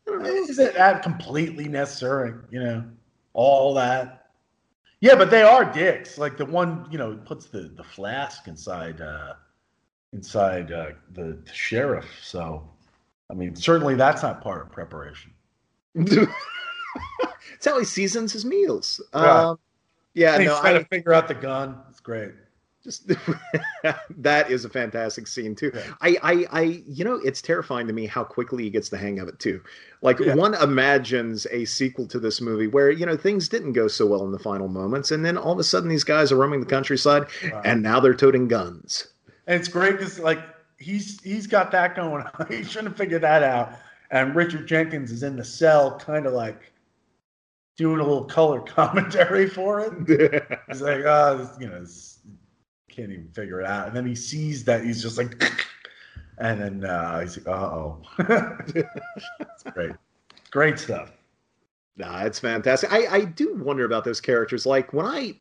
I 0.07 0.12
don't 0.12 0.23
know. 0.23 0.29
Is 0.29 0.59
it 0.59 0.75
that 0.75 1.03
completely 1.03 1.67
necessary? 1.67 2.35
You 2.51 2.62
know, 2.62 2.85
all 3.35 3.74
that. 3.74 4.30
Yeah, 5.01 5.16
but 5.16 5.30
they 5.30 5.43
are 5.43 5.70
dicks. 5.70 6.16
Like 6.16 6.39
the 6.39 6.47
one, 6.47 6.87
you 6.91 6.97
know, 6.97 7.14
puts 7.26 7.47
the 7.47 7.70
the 7.76 7.85
flask 7.85 8.49
inside. 8.49 9.01
uh 9.01 9.35
inside 10.14 10.72
uh, 10.72 10.93
the, 11.12 11.39
the 11.45 11.53
sheriff. 11.53 12.07
So, 12.22 12.66
I 13.30 13.35
mean, 13.35 13.55
certainly 13.55 13.97
that's 13.97 14.22
not 14.22 14.41
part 14.41 14.62
of 14.62 14.72
preparation. 14.72 15.32
it's 15.95 16.26
how 17.64 17.78
he 17.78 17.85
seasons 17.85 18.32
his 18.32 18.45
meals. 18.45 19.03
Yeah, 19.12 19.49
um, 19.49 19.59
yeah 20.14 20.35
and 20.37 20.45
no, 20.45 20.53
he's 20.53 20.61
trying 20.61 20.76
I, 20.76 20.78
to 20.78 20.85
figure 20.87 21.12
out 21.12 21.28
the 21.28 21.35
gun. 21.35 21.80
It's 21.91 22.01
great. 22.01 22.32
Just 22.85 23.09
that 24.18 24.51
is 24.51 24.66
a 24.66 24.68
fantastic 24.68 25.26
scene 25.26 25.55
too. 25.55 25.72
Yeah. 25.74 25.82
I, 26.03 26.16
I, 26.22 26.47
I, 26.51 26.62
you 26.87 27.03
know, 27.03 27.14
it's 27.14 27.41
terrifying 27.41 27.87
to 27.87 27.95
me 27.95 28.07
how 28.07 28.22
quickly 28.22 28.64
he 28.64 28.70
gets 28.70 28.91
the 28.91 28.99
hang 28.99 29.18
of 29.18 29.26
it 29.26 29.39
too. 29.39 29.62
Like 30.03 30.20
yeah. 30.20 30.35
one 30.35 30.53
imagines 30.55 31.47
a 31.51 31.64
sequel 31.64 32.07
to 32.09 32.20
this 32.20 32.43
movie 32.43 32.66
where 32.66 32.91
you 32.91 33.07
know 33.07 33.16
things 33.16 33.49
didn't 33.49 33.72
go 33.72 33.89
so 33.89 34.07
well 34.07 34.24
in 34.26 34.32
the 34.32 34.39
final 34.39 34.68
moments, 34.68 35.11
and 35.11 35.24
then 35.24 35.39
all 35.39 35.53
of 35.53 35.59
a 35.59 35.64
sudden 35.64 35.89
these 35.89 36.05
guys 36.05 36.30
are 36.30 36.37
roaming 36.37 36.61
the 36.61 36.66
countryside, 36.66 37.26
wow. 37.51 37.62
and 37.64 37.82
now 37.82 38.01
they're 38.01 38.14
toting 38.14 38.47
guns. 38.47 39.09
And 39.47 39.59
it's 39.59 39.68
great 39.68 39.93
because 39.93 40.18
like 40.18 40.41
he's 40.76 41.20
he's 41.22 41.47
got 41.47 41.70
that 41.70 41.97
going 41.97 42.22
on. 42.22 42.47
he 42.51 42.62
shouldn't 42.64 42.89
have 42.89 42.97
figured 42.99 43.22
that 43.22 43.43
out. 43.43 43.72
And 44.11 44.37
Richard 44.37 44.68
Jenkins 44.68 45.11
is 45.11 45.22
in 45.22 45.37
the 45.37 45.45
cell, 45.45 45.99
kind 45.99 46.26
of 46.26 46.35
like 46.35 46.70
doing 47.78 48.01
a 48.01 48.05
little 48.05 48.24
color 48.24 48.61
commentary 48.66 49.49
for 49.49 49.80
it. 49.80 50.61
he's 50.68 50.82
like, 50.82 51.01
oh, 51.01 51.51
you 51.59 51.68
know, 51.68 51.85
can't 52.95 53.11
even 53.11 53.28
figure 53.28 53.61
it 53.61 53.66
out. 53.66 53.88
And 53.88 53.97
then 53.97 54.07
he 54.07 54.14
sees 54.14 54.64
that 54.64 54.84
he's 54.84 55.03
just 55.03 55.18
like, 55.18 55.42
and 56.38 56.61
then 56.61 56.84
uh, 56.84 57.20
he's 57.20 57.38
like, 57.38 57.49
uh 57.49 57.66
oh. 57.66 58.03
it's 58.18 59.62
great. 59.72 59.92
great 60.51 60.78
stuff. 60.78 61.12
Nah, 61.97 62.24
it's 62.24 62.40
fantastic. 62.40 62.92
I, 62.92 63.07
I 63.07 63.24
do 63.24 63.55
wonder 63.55 63.84
about 63.84 64.05
those 64.05 64.20
characters. 64.20 64.66
Like 64.66 64.92
when 64.92 65.07
I 65.07 65.34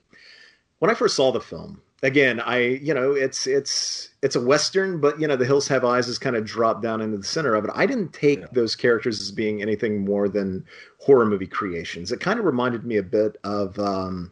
when 0.80 0.91
I 0.91 0.93
first 0.93 1.16
saw 1.16 1.32
the 1.32 1.41
film, 1.41 1.82
again, 2.04 2.39
I 2.39 2.60
you 2.60 2.93
know 2.93 3.14
it's 3.14 3.47
it's 3.47 4.10
it's 4.22 4.36
a 4.36 4.41
western, 4.41 5.01
but 5.01 5.20
you 5.20 5.28
know 5.28 5.36
the 5.36 5.45
Hills 5.45 5.68
Have 5.70 5.84
Eyes 5.84 6.08
is 6.08 6.20
kind 6.20 6.36
of 6.36 6.45
dropped 6.45 6.84
down 6.84 7.01
into 7.01 7.18
the 7.18 7.24
center 7.24 7.56
of 7.56 7.66
it. 7.66 7.72
I 7.74 7.88
didn't 7.88 8.14
take 8.14 8.41
yeah. 8.41 8.47
those 8.51 8.76
characters 8.76 9.20
as 9.20 9.32
being 9.32 9.64
anything 9.64 10.06
more 10.06 10.30
than 10.30 10.64
horror 10.99 11.26
movie 11.26 11.47
creations. 11.47 12.12
It 12.12 12.20
kind 12.20 12.38
of 12.38 12.45
reminded 12.45 12.86
me 12.86 12.97
a 12.97 13.04
bit 13.04 13.38
of. 13.43 13.80
Um, 13.80 14.32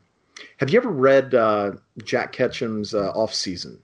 have 0.57 0.69
you 0.69 0.79
ever 0.79 0.89
read 0.89 1.35
uh, 1.35 1.71
Jack 2.03 2.33
Ketchum's 2.33 2.93
uh, 2.93 3.11
Off 3.11 3.33
Season? 3.33 3.79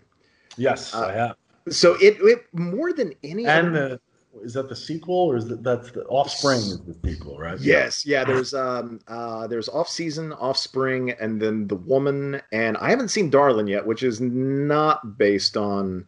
Yes, 0.58 0.94
uh, 0.94 1.08
I 1.08 1.14
have. 1.14 1.36
So 1.70 1.96
it, 1.96 2.18
it 2.22 2.46
more 2.54 2.94
than 2.94 3.14
any 3.24 3.46
and 3.46 3.70
other... 3.70 3.90
the 3.90 4.00
is 4.44 4.54
that 4.54 4.70
the 4.70 4.76
sequel 4.76 5.16
or 5.16 5.36
is 5.36 5.48
that 5.48 5.64
that's 5.64 5.92
the 5.92 6.04
Offspring 6.06 6.60
is 6.60 6.80
the 6.82 6.96
sequel, 7.04 7.38
right? 7.38 7.60
Yes, 7.60 8.06
yeah. 8.06 8.24
There's 8.24 8.54
um 8.54 9.00
uh 9.08 9.48
there's 9.48 9.68
Off 9.70 9.90
Season, 9.90 10.32
Offspring, 10.34 11.12
and 11.12 11.42
then 11.42 11.68
The 11.68 11.76
Woman, 11.76 12.42
and 12.52 12.78
I 12.78 12.90
haven't 12.90 13.10
seen 13.10 13.30
Darlin 13.30 13.68
yet, 13.68 13.86
which 13.86 14.04
is 14.04 14.22
not 14.22 15.18
based 15.18 15.58
on 15.58 16.06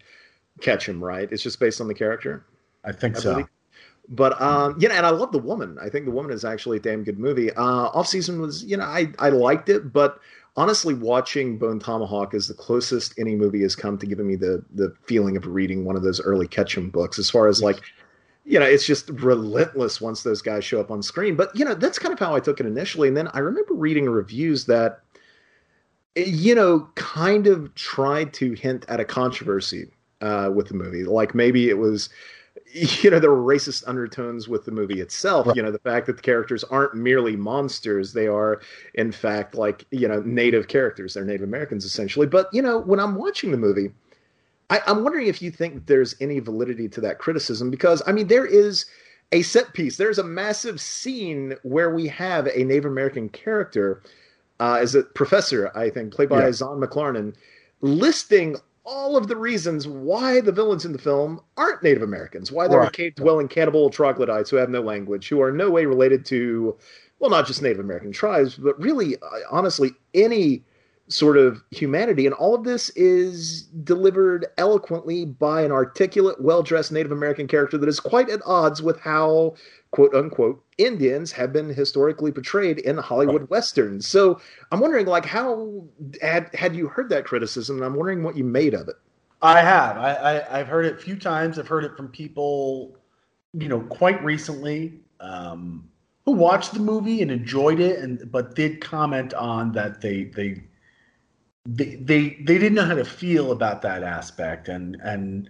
Ketchum, 0.61 1.03
right? 1.03 1.31
It's 1.31 1.43
just 1.43 1.59
based 1.59 1.81
on 1.81 1.87
the 1.87 1.93
character. 1.93 2.45
I 2.83 2.91
think 2.91 3.17
I 3.17 3.19
so. 3.19 3.47
But 4.09 4.41
um, 4.41 4.75
you 4.79 4.87
know, 4.87 4.95
and 4.95 5.05
I 5.05 5.11
love 5.11 5.31
The 5.31 5.39
Woman. 5.39 5.77
I 5.79 5.89
think 5.89 6.05
The 6.05 6.11
Woman 6.11 6.31
is 6.31 6.43
actually 6.43 6.77
a 6.77 6.79
damn 6.79 7.03
good 7.03 7.19
movie. 7.19 7.51
Uh, 7.51 7.89
Off 7.93 8.07
Season 8.07 8.41
was, 8.41 8.63
you 8.63 8.77
know, 8.77 8.85
I 8.85 9.11
I 9.19 9.29
liked 9.29 9.69
it, 9.69 9.93
but 9.93 10.19
honestly, 10.59 10.93
watching 10.93 11.57
Bone 11.57 11.79
Tomahawk 11.79 12.33
is 12.33 12.49
the 12.49 12.53
closest 12.53 13.17
any 13.17 13.33
movie 13.33 13.61
has 13.61 13.75
come 13.75 13.97
to 13.97 14.05
giving 14.05 14.27
me 14.27 14.35
the 14.35 14.63
the 14.75 14.93
feeling 15.05 15.37
of 15.37 15.47
reading 15.47 15.85
one 15.85 15.95
of 15.95 16.03
those 16.03 16.19
early 16.21 16.47
Ketchum 16.47 16.89
books. 16.89 17.17
As 17.17 17.29
far 17.29 17.47
as 17.47 17.63
like 17.63 17.81
you 18.43 18.59
know, 18.59 18.65
it's 18.65 18.85
just 18.85 19.09
relentless 19.09 20.01
once 20.01 20.23
those 20.23 20.41
guys 20.41 20.65
show 20.65 20.79
up 20.79 20.91
on 20.91 21.01
screen. 21.01 21.35
But 21.35 21.55
you 21.55 21.63
know, 21.63 21.75
that's 21.75 21.99
kind 21.99 22.11
of 22.11 22.19
how 22.19 22.35
I 22.35 22.39
took 22.39 22.59
it 22.59 22.65
initially. 22.65 23.07
And 23.07 23.15
then 23.15 23.29
I 23.33 23.39
remember 23.39 23.73
reading 23.73 24.05
reviews 24.09 24.65
that, 24.65 25.01
you 26.15 26.55
know, 26.55 26.89
kind 26.95 27.47
of 27.47 27.73
tried 27.75 28.33
to 28.33 28.53
hint 28.53 28.85
at 28.89 28.99
a 28.99 29.05
controversy 29.05 29.91
uh, 30.21 30.51
with 30.53 30.67
the 30.67 30.73
movie. 30.73 31.03
Like 31.03 31.33
maybe 31.33 31.69
it 31.69 31.77
was, 31.77 32.09
you 33.03 33.09
know, 33.09 33.19
there 33.19 33.31
were 33.31 33.55
racist 33.55 33.83
undertones 33.87 34.47
with 34.47 34.65
the 34.65 34.71
movie 34.71 35.01
itself. 35.01 35.47
Right. 35.47 35.55
You 35.55 35.63
know, 35.63 35.71
the 35.71 35.79
fact 35.79 36.07
that 36.07 36.17
the 36.17 36.21
characters 36.21 36.63
aren't 36.65 36.95
merely 36.95 37.35
monsters; 37.35 38.13
they 38.13 38.27
are, 38.27 38.61
in 38.93 39.11
fact, 39.11 39.55
like 39.55 39.85
you 39.91 40.07
know, 40.07 40.21
native 40.25 40.67
characters. 40.67 41.13
They're 41.13 41.25
Native 41.25 41.47
Americans 41.47 41.85
essentially. 41.85 42.27
But 42.27 42.47
you 42.53 42.61
know, 42.61 42.79
when 42.79 42.99
I'm 42.99 43.15
watching 43.15 43.51
the 43.51 43.57
movie 43.57 43.91
I, 44.69 44.81
I'm 44.85 45.03
wondering 45.03 45.27
if 45.27 45.41
you 45.41 45.51
think 45.51 45.87
there's 45.87 46.15
any 46.21 46.39
validity 46.39 46.87
to 46.89 47.01
that 47.01 47.17
criticism 47.19 47.69
because 47.71 48.01
I 48.05 48.11
mean 48.11 48.27
there 48.27 48.45
is 48.45 48.85
a 49.31 49.41
set 49.41 49.73
piece. 49.73 49.97
There's 49.97 50.19
a 50.19 50.23
massive 50.23 50.81
scene 50.81 51.55
where 51.63 51.93
we 51.93 52.07
have 52.07 52.47
a 52.47 52.63
Native 52.63 52.85
American 52.85 53.29
character, 53.29 54.01
uh, 54.59 54.79
as 54.81 54.95
a 54.95 55.03
professor, 55.03 55.71
I 55.75 55.89
think, 55.89 56.13
played 56.13 56.29
by 56.29 56.45
yeah. 56.45 56.51
Zahn 56.51 56.79
McClarnon, 56.79 57.35
listing 57.81 58.57
all 58.89 59.15
of 59.15 59.27
the 59.27 59.35
reasons 59.35 59.87
why 59.87 60.41
the 60.41 60.51
villains 60.51 60.83
in 60.83 60.91
the 60.91 60.97
film 60.97 61.39
aren't 61.57 61.83
Native 61.83 62.01
Americans, 62.01 62.51
why 62.51 62.67
they're 62.67 62.79
right. 62.79 62.91
cave 62.91 63.13
dwelling 63.13 63.47
cannibal 63.47 63.91
troglodytes 63.91 64.49
who 64.49 64.57
have 64.57 64.69
no 64.69 64.81
language, 64.81 65.29
who 65.29 65.41
are 65.41 65.51
no 65.51 65.69
way 65.69 65.85
related 65.85 66.25
to, 66.25 66.75
well, 67.19 67.29
not 67.29 67.45
just 67.45 67.61
Native 67.61 67.79
American 67.79 68.11
tribes, 68.11 68.55
but 68.55 68.79
really, 68.81 69.15
uh, 69.17 69.39
honestly, 69.51 69.91
any 70.15 70.63
sort 71.09 71.37
of 71.37 71.61
humanity. 71.71 72.25
And 72.25 72.35
all 72.35 72.55
of 72.55 72.63
this 72.63 72.89
is 72.91 73.63
delivered 73.83 74.45
eloquently 74.57 75.25
by 75.25 75.63
an 75.63 75.71
articulate, 75.71 76.39
well 76.39 76.63
dressed 76.63 76.91
Native 76.91 77.11
American 77.11 77.47
character 77.47 77.77
that 77.77 77.89
is 77.89 77.99
quite 77.99 78.29
at 78.29 78.41
odds 78.45 78.81
with 78.81 78.99
how, 78.99 79.55
quote 79.91 80.13
unquote, 80.13 80.63
Indians 80.77 81.31
have 81.31 81.51
been 81.51 81.69
historically 81.69 82.31
portrayed 82.31 82.79
in 82.79 82.97
Hollywood 82.97 83.41
right. 83.41 83.49
westerns. 83.49 84.07
So 84.07 84.39
I'm 84.71 84.79
wondering, 84.79 85.07
like, 85.07 85.25
how 85.25 85.83
had, 86.21 86.53
had 86.53 86.75
you 86.75 86.87
heard 86.87 87.09
that 87.09 87.25
criticism? 87.25 87.77
And 87.77 87.85
I'm 87.85 87.95
wondering 87.95 88.23
what 88.23 88.37
you 88.37 88.43
made 88.43 88.73
of 88.75 88.87
it. 88.87 88.95
I 89.41 89.61
have. 89.61 89.97
I, 89.97 90.45
I, 90.49 90.57
have 90.59 90.67
heard 90.67 90.85
it 90.85 90.95
a 90.95 90.97
few 90.97 91.15
times. 91.15 91.57
I've 91.57 91.67
heard 91.67 91.85
it 91.85 91.95
from 91.95 92.09
people, 92.09 92.97
you 93.53 93.69
know, 93.69 93.81
quite 93.81 94.23
recently. 94.23 94.99
Um, 95.21 95.89
who 96.25 96.33
watched 96.33 96.73
the 96.73 96.79
movie 96.79 97.23
and 97.23 97.31
enjoyed 97.31 97.79
it 97.79 97.99
and 97.99 98.31
but 98.31 98.53
did 98.53 98.79
comment 98.79 99.33
on 99.33 99.71
that 99.71 99.99
they 99.99 100.25
they 100.25 100.61
they, 101.65 101.95
they 101.95 102.29
they 102.41 102.57
didn't 102.57 102.75
know 102.75 102.85
how 102.85 102.95
to 102.95 103.05
feel 103.05 103.51
about 103.51 103.81
that 103.83 104.03
aspect 104.03 104.69
and 104.69 104.97
and 105.03 105.49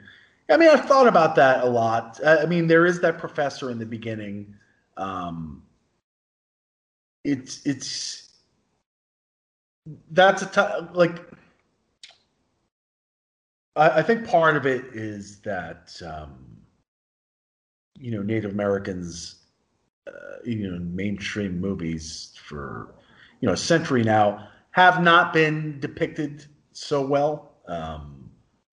I 0.49 0.57
mean 0.57 0.70
I've 0.70 0.86
thought 0.86 1.07
about 1.07 1.36
that 1.36 1.64
a 1.64 1.68
lot. 1.68 2.20
I 2.26 2.45
mean 2.45 2.68
there 2.68 2.86
is 2.86 3.01
that 3.01 3.18
professor 3.20 3.70
in 3.70 3.80
the 3.80 3.86
beginning. 3.86 4.55
Um, 4.97 5.64
it's 7.24 7.66
it's 7.66 8.30
that's 10.12 10.41
a 10.41 10.45
t- 10.47 10.88
like 10.93 11.20
I, 13.76 13.99
I 13.99 14.01
think 14.03 14.28
part 14.28 14.57
of 14.57 14.66
it 14.66 14.86
is 14.93 15.39
that 15.41 15.99
um, 16.05 16.57
you 17.97 18.12
know 18.12 18.22
Native 18.22 18.51
Americans 18.51 19.43
uh, 20.07 20.12
you 20.45 20.70
know 20.70 20.80
mainstream 20.80 21.60
movies 21.60 22.34
for 22.43 22.95
you 23.41 23.47
know 23.47 23.53
a 23.53 23.57
century 23.57 24.03
now 24.03 24.49
have 24.72 25.01
not 25.01 25.34
been 25.34 25.80
depicted 25.80 26.45
so 26.72 27.05
well. 27.05 27.51
Um, 27.67 28.30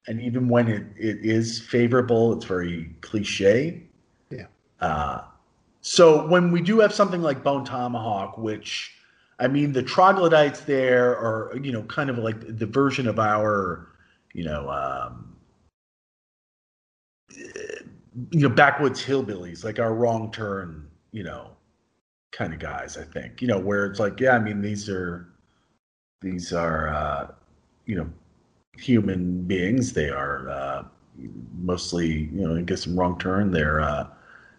and 0.07 0.20
even 0.20 0.49
when 0.49 0.68
it, 0.68 0.86
it 0.97 1.18
is 1.24 1.61
favorable, 1.61 2.32
it's 2.32 2.44
very 2.44 2.94
cliche. 3.01 3.82
Yeah. 4.30 4.47
Uh, 4.80 5.22
so 5.80 6.26
when 6.26 6.51
we 6.51 6.61
do 6.61 6.80
have 6.80 6.92
something 6.92 7.22
like 7.22 7.42
Bone 7.42 7.64
Tomahawk, 7.64 8.38
which 8.38 8.92
I 9.38 9.49
mean, 9.49 9.72
the 9.72 9.82
troglodytes 9.82 10.61
there 10.61 11.16
are, 11.16 11.57
you 11.62 11.72
know, 11.72 11.82
kind 11.84 12.09
of 12.09 12.18
like 12.18 12.57
the 12.59 12.66
version 12.66 13.07
of 13.07 13.18
our, 13.18 13.88
you 14.32 14.44
know, 14.44 14.68
um, 14.70 15.36
you 18.30 18.40
know, 18.40 18.49
backwoods 18.49 19.05
hillbillies, 19.05 19.62
like 19.62 19.78
our 19.78 19.94
wrong 19.94 20.32
turn, 20.32 20.88
you 21.12 21.22
know, 21.22 21.51
kind 22.32 22.55
of 22.55 22.59
guys. 22.59 22.97
I 22.97 23.03
think, 23.03 23.42
you 23.42 23.49
know, 23.49 23.59
where 23.59 23.84
it's 23.84 24.01
like, 24.01 24.18
yeah, 24.20 24.32
I 24.32 24.38
mean, 24.38 24.62
these 24.62 24.88
are 24.88 25.28
these 26.27 26.53
are, 26.53 26.89
uh, 26.89 27.29
you 27.87 27.97
know, 27.97 28.09
human 28.77 29.43
beings. 29.43 29.93
They 29.93 30.11
are 30.11 30.49
uh, 30.51 30.85
mostly, 31.62 32.29
you 32.35 32.47
know, 32.47 32.57
I 32.57 32.62
guess 32.62 32.85
some 32.85 32.99
wrong 32.99 33.18
turn. 33.18 33.53
They're 33.53 33.81
uh, 33.81 34.09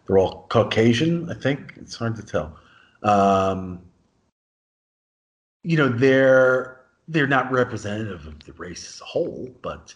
they're 0.06 0.18
all 0.18 0.46
Caucasian. 0.50 1.30
I 1.30 1.34
think 1.34 1.74
it's 1.76 1.96
hard 1.96 2.16
to 2.16 2.24
tell. 2.24 2.58
Um, 3.04 3.82
you 5.64 5.78
know, 5.78 5.90
they're 5.90 6.82
they're 7.10 7.28
not 7.28 7.52
representative 7.52 8.26
of 8.26 8.44
the 8.46 8.54
race 8.54 8.88
as 8.88 9.02
a 9.02 9.06
whole, 9.06 9.50
but 9.62 9.94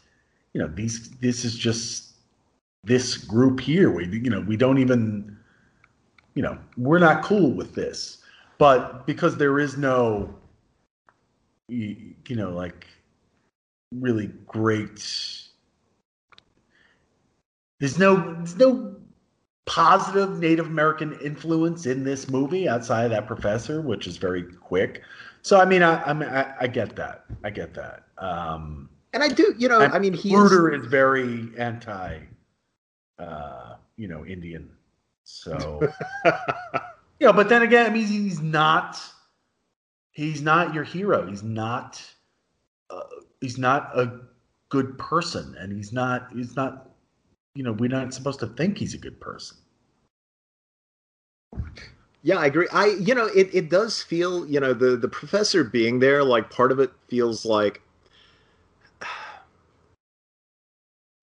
you 0.54 0.62
know, 0.62 0.68
these 0.68 1.10
this 1.22 1.46
is 1.46 1.58
just 1.58 2.16
this 2.84 3.18
group 3.18 3.62
here. 3.62 3.90
We 3.90 4.06
you 4.08 4.30
know 4.30 4.42
we 4.42 4.58
don't 4.58 4.78
even 4.78 5.38
you 6.36 6.44
know 6.44 6.58
we're 6.76 7.00
not 7.00 7.24
cool 7.24 7.52
with 7.52 7.76
this, 7.76 8.18
but 8.58 9.08
because 9.08 9.38
there 9.38 9.58
is 9.58 9.78
no 9.78 10.36
you, 11.72 12.14
you 12.28 12.36
know, 12.36 12.52
like 12.52 12.86
really 13.92 14.28
great. 14.46 15.06
There's 17.80 17.98
no 17.98 18.36
there's 18.36 18.58
no 18.58 18.96
positive 19.66 20.40
Native 20.40 20.68
American 20.68 21.18
influence 21.24 21.86
in 21.86 22.04
this 22.04 22.30
movie 22.30 22.68
outside 22.68 23.06
of 23.06 23.12
that 23.12 23.26
professor, 23.26 23.82
which 23.82 24.06
is 24.06 24.18
very 24.18 24.44
quick. 24.44 25.02
So 25.42 25.60
I 25.60 25.66
mean, 25.66 25.82
I 25.82 26.02
I, 26.04 26.14
mean, 26.14 26.30
I, 26.30 26.54
I 26.60 26.68
get 26.68 26.96
that. 26.98 27.26
I 27.44 27.50
get 27.50 27.74
that. 27.76 28.04
Um, 28.18 28.90
and 29.14 29.24
I 29.24 29.30
do, 29.30 29.56
you 29.58 29.68
know, 29.68 29.80
I 29.80 30.00
mean, 30.00 30.14
he's 30.14 30.34
Brooder 30.34 30.74
is 30.74 30.86
very 30.86 31.50
anti, 31.58 32.20
uh, 33.20 33.76
you 33.98 34.08
know, 34.08 34.26
Indian. 34.26 34.70
So, 35.24 35.80
you 37.20 37.28
know, 37.28 37.34
but 37.34 37.50
then 37.50 37.62
again, 37.62 37.90
I 37.90 37.94
mean, 37.94 38.06
he's 38.06 38.42
not 38.42 39.02
he's 40.12 40.42
not 40.42 40.74
your 40.74 40.84
hero. 40.84 41.28
He's 41.28 41.44
not. 41.44 42.02
Uh, 42.90 43.02
he's 43.40 43.58
not 43.58 43.98
a 43.98 44.22
good 44.70 44.98
person, 44.98 45.56
and 45.60 45.72
he's 45.72 45.92
not. 45.92 46.32
He's 46.34 46.56
not. 46.56 46.90
You 47.56 47.64
know, 47.64 47.74
we're 47.74 47.90
not 47.90 48.14
supposed 48.14 48.40
to 48.40 48.48
think 48.48 48.78
he's 48.78 48.94
a 48.94 48.98
good 48.98 49.20
person. 49.20 49.58
Yeah, 52.24 52.38
I 52.38 52.46
agree. 52.46 52.68
I 52.72 52.98
you 53.00 53.16
know, 53.16 53.26
it, 53.28 53.50
it 53.54 53.70
does 53.70 54.02
feel, 54.02 54.48
you 54.48 54.60
know, 54.60 54.74
the 54.74 54.96
the 54.96 55.08
professor 55.08 55.64
being 55.64 56.00
there, 56.00 56.24
like 56.24 56.50
part 56.50 56.72
of 56.72 56.80
it 56.80 56.92
feels 57.08 57.46
like 57.46 57.82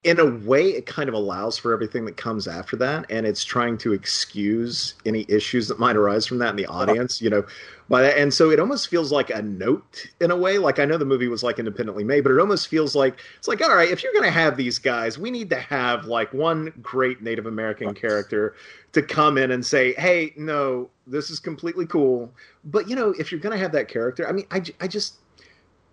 in 0.05 0.21
a 0.21 0.27
way, 0.27 0.69
it 0.69 0.87
kind 0.87 1.09
of 1.09 1.15
allows 1.15 1.59
for 1.59 1.73
everything 1.73 2.05
that 2.05 2.17
comes 2.17 2.47
after 2.47 2.77
that, 2.77 3.05
and 3.11 3.27
it's 3.27 3.43
trying 3.43 3.77
to 3.79 3.93
excuse 3.93 4.95
any 5.05 5.27
issues 5.29 5.67
that 5.67 5.81
might 5.81 5.97
arise 5.97 6.25
from 6.25 6.39
that 6.39 6.51
in 6.51 6.57
the 6.57 6.67
uh-huh. 6.67 6.83
audience, 6.83 7.21
you 7.21 7.29
know. 7.29 7.45
By 7.89 8.03
that, 8.03 8.19
and 8.19 8.33
so 8.33 8.51
it 8.51 8.61
almost 8.61 8.89
feels 8.89 9.11
like 9.11 9.31
a 9.31 9.43
note 9.43 10.07
in 10.21 10.31
a 10.31 10.37
way. 10.37 10.59
Like 10.59 10.79
I 10.79 10.85
know 10.85 10.99
the 10.99 11.07
movie 11.07 11.27
was 11.27 11.43
like 11.43 11.59
independently 11.59 12.05
made, 12.05 12.23
but 12.23 12.31
it 12.31 12.39
almost 12.39 12.69
feels 12.69 12.95
like 12.95 13.19
it's 13.39 13.49
like, 13.49 13.61
all 13.63 13.75
right, 13.75 13.89
if 13.89 14.03
you're 14.05 14.13
going 14.13 14.27
to 14.27 14.31
have 14.31 14.57
these 14.57 14.79
guys, 14.79 15.19
we 15.19 15.31
need 15.31 15.51
to 15.51 15.59
have 15.59 16.05
like 16.05 16.33
one 16.33 16.73
great 16.83 17.23
Native 17.23 17.47
American 17.47 17.95
character 17.95 18.55
to 18.93 19.03
come 19.03 19.39
in 19.39 19.51
and 19.51 19.65
say, 19.65 19.95
hey, 19.95 20.35
no, 20.37 20.91
this 21.07 21.31
is 21.31 21.41
completely 21.41 21.87
cool. 21.87 22.31
But 22.63 22.89
you 22.91 22.95
know, 22.95 23.15
if 23.19 23.33
you're 23.33 23.41
going 23.41 23.57
to 23.57 23.63
have 23.63 23.73
that 23.73 23.89
character, 23.89 24.29
I 24.29 24.33
mean, 24.33 24.47
I, 24.51 24.63
I 24.81 24.87
just 24.87 25.15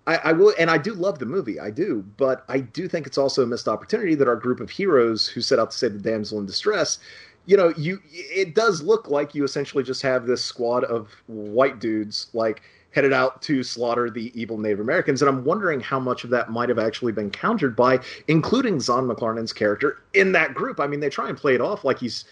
I, 0.08 0.18
I 0.18 0.32
will, 0.34 0.53
and 0.60 0.70
I 0.70 0.78
do 0.78 0.93
love 0.93 1.20
the 1.20 1.26
movie, 1.26 1.60
I 1.60 1.72
do, 1.72 2.06
but 2.18 2.45
I 2.47 2.60
do 2.60 2.88
think 2.88 3.08
it's 3.08 3.18
also 3.18 3.43
a 3.43 3.47
missed 3.47 3.68
opportunity 3.68 4.16
that 4.16 4.28
our 4.28 4.36
group 4.36 4.60
of 4.60 4.70
heroes 4.70 5.28
who 5.28 5.41
set 5.41 5.58
out 5.60 5.72
to 5.72 5.78
save 5.78 5.93
the 5.93 5.99
damsel 5.99 6.39
in 6.39 6.45
distress, 6.45 6.99
you 7.45 7.58
know, 7.58 7.74
you 7.78 8.01
it 8.12 8.56
does 8.56 8.82
look 8.82 9.10
like 9.10 9.36
you 9.36 9.43
essentially 9.43 9.84
just 9.84 10.01
have 10.01 10.26
this 10.26 10.43
squad 10.43 10.84
of 10.84 11.10
white 11.28 11.80
dudes 11.80 12.28
like 12.34 12.62
headed 12.91 13.14
out 13.14 13.41
to 13.41 13.62
slaughter 13.62 14.10
the 14.10 14.32
evil 14.39 14.58
Native 14.58 14.80
Americans, 14.80 15.22
and 15.22 15.30
I'm 15.30 15.43
wondering 15.43 15.80
how 15.80 15.99
much 15.99 16.24
of 16.24 16.30
that 16.30 16.49
might 16.49 16.70
have 16.70 16.80
actually 16.80 17.12
been 17.12 17.30
countered 17.30 17.76
by 17.76 17.99
including 18.28 18.80
Zahn 18.80 19.08
McClarnon's 19.08 19.53
character 19.53 19.99
in 20.14 20.32
that 20.32 20.53
group. 20.53 20.80
I 20.80 20.88
mean, 20.88 21.01
they 21.01 21.10
try 21.10 21.30
and 21.30 21.38
play 21.38 21.56
it 21.56 21.62
off 21.62 21.84
like 21.84 21.99
he's 21.99 22.26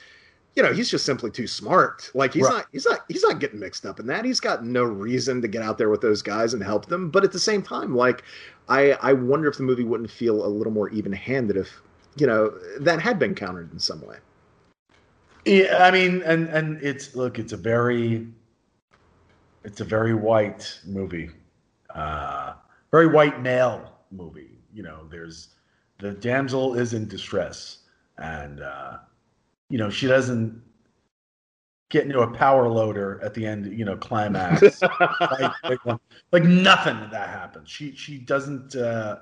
you 0.55 0.61
know 0.61 0.71
he's 0.71 0.89
just 0.89 1.05
simply 1.05 1.31
too 1.31 1.47
smart. 1.47 2.11
Like 2.13 2.33
he's 2.33 2.43
right. 2.43 2.57
not 2.57 2.67
he's 2.71 2.85
not 2.85 3.01
he's 3.07 3.23
not 3.23 3.39
getting 3.39 3.59
mixed 3.59 3.85
up 3.85 3.99
in 3.99 4.07
that. 4.07 4.25
He's 4.25 4.39
got 4.39 4.63
no 4.63 4.83
reason 4.83 5.41
to 5.41 5.47
get 5.47 5.63
out 5.63 5.77
there 5.77 5.89
with 5.89 6.01
those 6.01 6.21
guys 6.21 6.53
and 6.53 6.63
help 6.63 6.85
them. 6.85 7.09
But 7.09 7.23
at 7.23 7.31
the 7.31 7.39
same 7.39 7.61
time 7.61 7.95
like 7.95 8.23
i 8.69 8.91
i 9.01 9.11
wonder 9.11 9.49
if 9.49 9.57
the 9.57 9.63
movie 9.63 9.83
wouldn't 9.83 10.09
feel 10.09 10.45
a 10.45 10.47
little 10.47 10.71
more 10.71 10.89
even-handed 10.89 11.57
if 11.57 11.81
you 12.15 12.25
know 12.25 12.53
that 12.79 13.01
had 13.01 13.19
been 13.19 13.35
countered 13.35 13.71
in 13.73 13.79
some 13.79 14.01
way. 14.05 14.17
Yeah 15.45 15.85
i 15.85 15.91
mean 15.91 16.21
and 16.23 16.47
and 16.49 16.81
it's 16.81 17.15
look 17.15 17.39
it's 17.39 17.51
a 17.53 17.57
very 17.57 18.27
it's 19.63 19.81
a 19.81 19.85
very 19.85 20.13
white 20.13 20.79
movie. 20.85 21.29
Uh 21.93 22.53
very 22.91 23.07
white 23.07 23.41
male 23.41 23.91
movie. 24.11 24.59
You 24.73 24.83
know 24.83 25.07
there's 25.09 25.49
the 25.99 26.11
damsel 26.11 26.75
is 26.75 26.93
in 26.93 27.07
distress 27.07 27.79
and 28.17 28.61
uh 28.61 28.97
you 29.73 29.79
know, 29.79 29.89
she 29.89 30.05
doesn't 30.05 30.61
get 31.89 32.05
into 32.05 32.19
a 32.19 32.31
power 32.31 32.69
loader 32.69 33.19
at 33.23 33.33
the 33.33 33.43
end, 33.43 33.75
you 33.75 33.83
know, 33.83 33.97
climax. 33.97 34.61
like, 35.19 35.51
like, 35.63 35.79
like, 36.31 36.43
nothing 36.43 36.95
that 37.09 37.29
happens. 37.29 37.71
She 37.71 37.95
she 37.95 38.19
doesn't 38.19 38.75
uh 38.75 39.21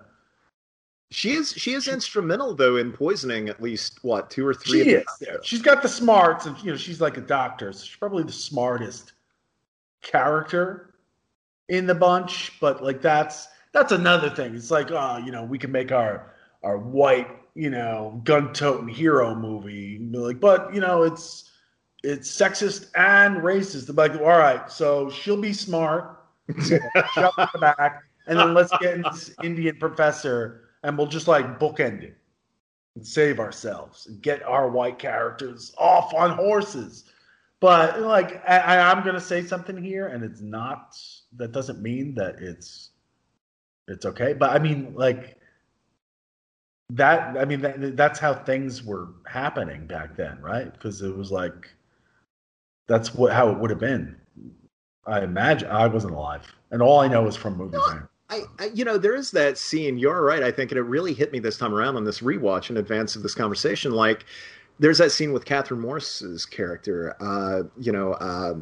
she 1.10 1.32
is 1.32 1.54
she 1.54 1.72
is 1.72 1.86
she, 1.86 1.92
instrumental 1.92 2.54
though 2.54 2.76
in 2.76 2.92
poisoning 2.92 3.48
at 3.48 3.62
least 3.62 4.00
what 4.02 4.30
two 4.30 4.46
or 4.46 4.54
three. 4.54 4.84
She 4.84 4.90
is. 4.90 5.06
She's 5.42 5.62
got 5.62 5.82
the 5.82 5.88
smarts, 5.88 6.48
and 6.48 6.62
you 6.62 6.72
know 6.72 6.78
she's 6.78 7.00
like 7.00 7.16
a 7.16 7.22
doctor, 7.22 7.72
so 7.72 7.86
she's 7.86 7.96
probably 7.96 8.24
the 8.24 8.34
smartest 8.34 9.14
character 10.02 10.96
in 11.70 11.86
the 11.86 11.96
bunch. 11.96 12.60
But 12.60 12.84
like 12.84 13.02
that's 13.02 13.48
that's 13.72 13.94
another 13.94 14.30
thing. 14.30 14.54
It's 14.54 14.70
like 14.70 14.92
oh, 14.92 15.16
you 15.26 15.32
know, 15.32 15.46
we 15.46 15.58
can 15.58 15.72
make 15.72 15.94
our 15.94 16.34
our 16.62 16.78
white 16.78 17.41
you 17.56 17.70
know, 17.70 18.22
gun 18.24 18.54
toting 18.54 18.88
hero 18.88 19.36
movie. 19.36 20.00
Like, 20.12 20.40
but 20.40 20.74
you 20.74 20.82
know, 20.82 21.04
it's 21.04 21.52
it's 22.04 22.30
sexist 22.30 22.90
and 22.96 23.38
racist. 23.38 23.88
They're 23.88 23.96
like, 23.96 24.20
all 24.20 24.28
right, 24.28 24.72
so 24.72 25.10
she'll 25.10 25.38
be 25.38 25.54
smart, 25.54 26.20
in 26.48 26.56
the 26.56 27.58
back, 27.60 28.04
and 28.28 28.40
then 28.40 28.54
let's 28.54 28.72
get 28.80 28.96
in 28.96 29.02
this 29.04 29.34
Indian 29.44 29.78
professor, 29.78 30.70
and 30.84 30.98
we'll 30.98 31.08
just 31.08 31.28
like 31.28 31.60
bookend 31.60 32.04
it 32.04 32.18
and 32.96 33.06
save 33.06 33.40
ourselves 33.40 34.08
and 34.08 34.22
get 34.22 34.44
our 34.44 34.70
white 34.70 35.00
characters 35.00 35.74
off 35.78 36.14
on 36.14 36.32
horses. 36.32 37.06
But 37.60 38.02
like, 38.02 38.42
I, 38.50 38.80
I'm 38.80 39.04
gonna 39.04 39.22
say 39.22 39.44
something 39.44 39.82
here, 39.82 40.08
and 40.08 40.24
it's 40.24 40.42
not. 40.42 40.98
That 41.38 41.52
doesn't 41.52 41.82
mean 41.82 42.16
that 42.16 42.36
it's 42.40 42.90
it's 43.88 44.06
okay. 44.06 44.34
But 44.34 44.52
I 44.52 44.60
mean, 44.60 44.94
like 44.96 45.38
that 46.92 47.38
I 47.38 47.46
mean 47.46 47.62
that, 47.62 47.96
that's 47.96 48.20
how 48.20 48.34
things 48.34 48.84
were 48.84 49.10
happening 49.26 49.88
back 49.88 50.16
then, 50.16 50.40
right? 50.42 50.72
Because 50.72 51.02
it 51.02 51.16
was 51.16 51.32
like 51.32 51.70
that's 52.88 53.14
what 53.14 53.34
how 53.34 53.50
it 53.50 53.58
would 53.58 53.70
have 53.70 53.80
been. 53.80 54.16
I 55.06 55.22
imagine 55.22 55.70
I 55.70 55.88
wasn't 55.88 56.14
alive, 56.14 56.46
and 56.70 56.82
all 56.82 57.00
I 57.00 57.08
know 57.08 57.28
is 57.28 57.36
from 57.36 57.58
movies. 57.58 57.82
No, 57.90 58.04
I, 58.30 58.44
I, 58.60 58.66
you 58.74 58.86
know, 58.86 58.98
there 58.98 59.16
is 59.16 59.32
that 59.32 59.58
scene. 59.58 59.98
You're 59.98 60.24
right. 60.24 60.44
I 60.44 60.52
think, 60.52 60.72
and 60.72 60.78
it 60.78 60.84
really 60.84 61.14
hit 61.14 61.32
me 61.32 61.40
this 61.40 61.58
time 61.58 61.74
around 61.74 61.96
on 61.96 62.04
this 62.04 62.20
rewatch 62.20 62.70
in 62.70 62.78
advance 62.78 63.16
of 63.16 63.24
this 63.24 63.34
conversation. 63.34 63.92
Like, 63.92 64.26
there's 64.80 65.00
that 65.00 65.12
scene 65.12 65.34
with 65.34 65.46
Kathryn 65.46 65.80
Morris's 65.80 66.46
character. 66.46 67.16
Uh, 67.20 67.64
you 67.80 67.92
know, 67.92 68.14
uh, 68.14 68.54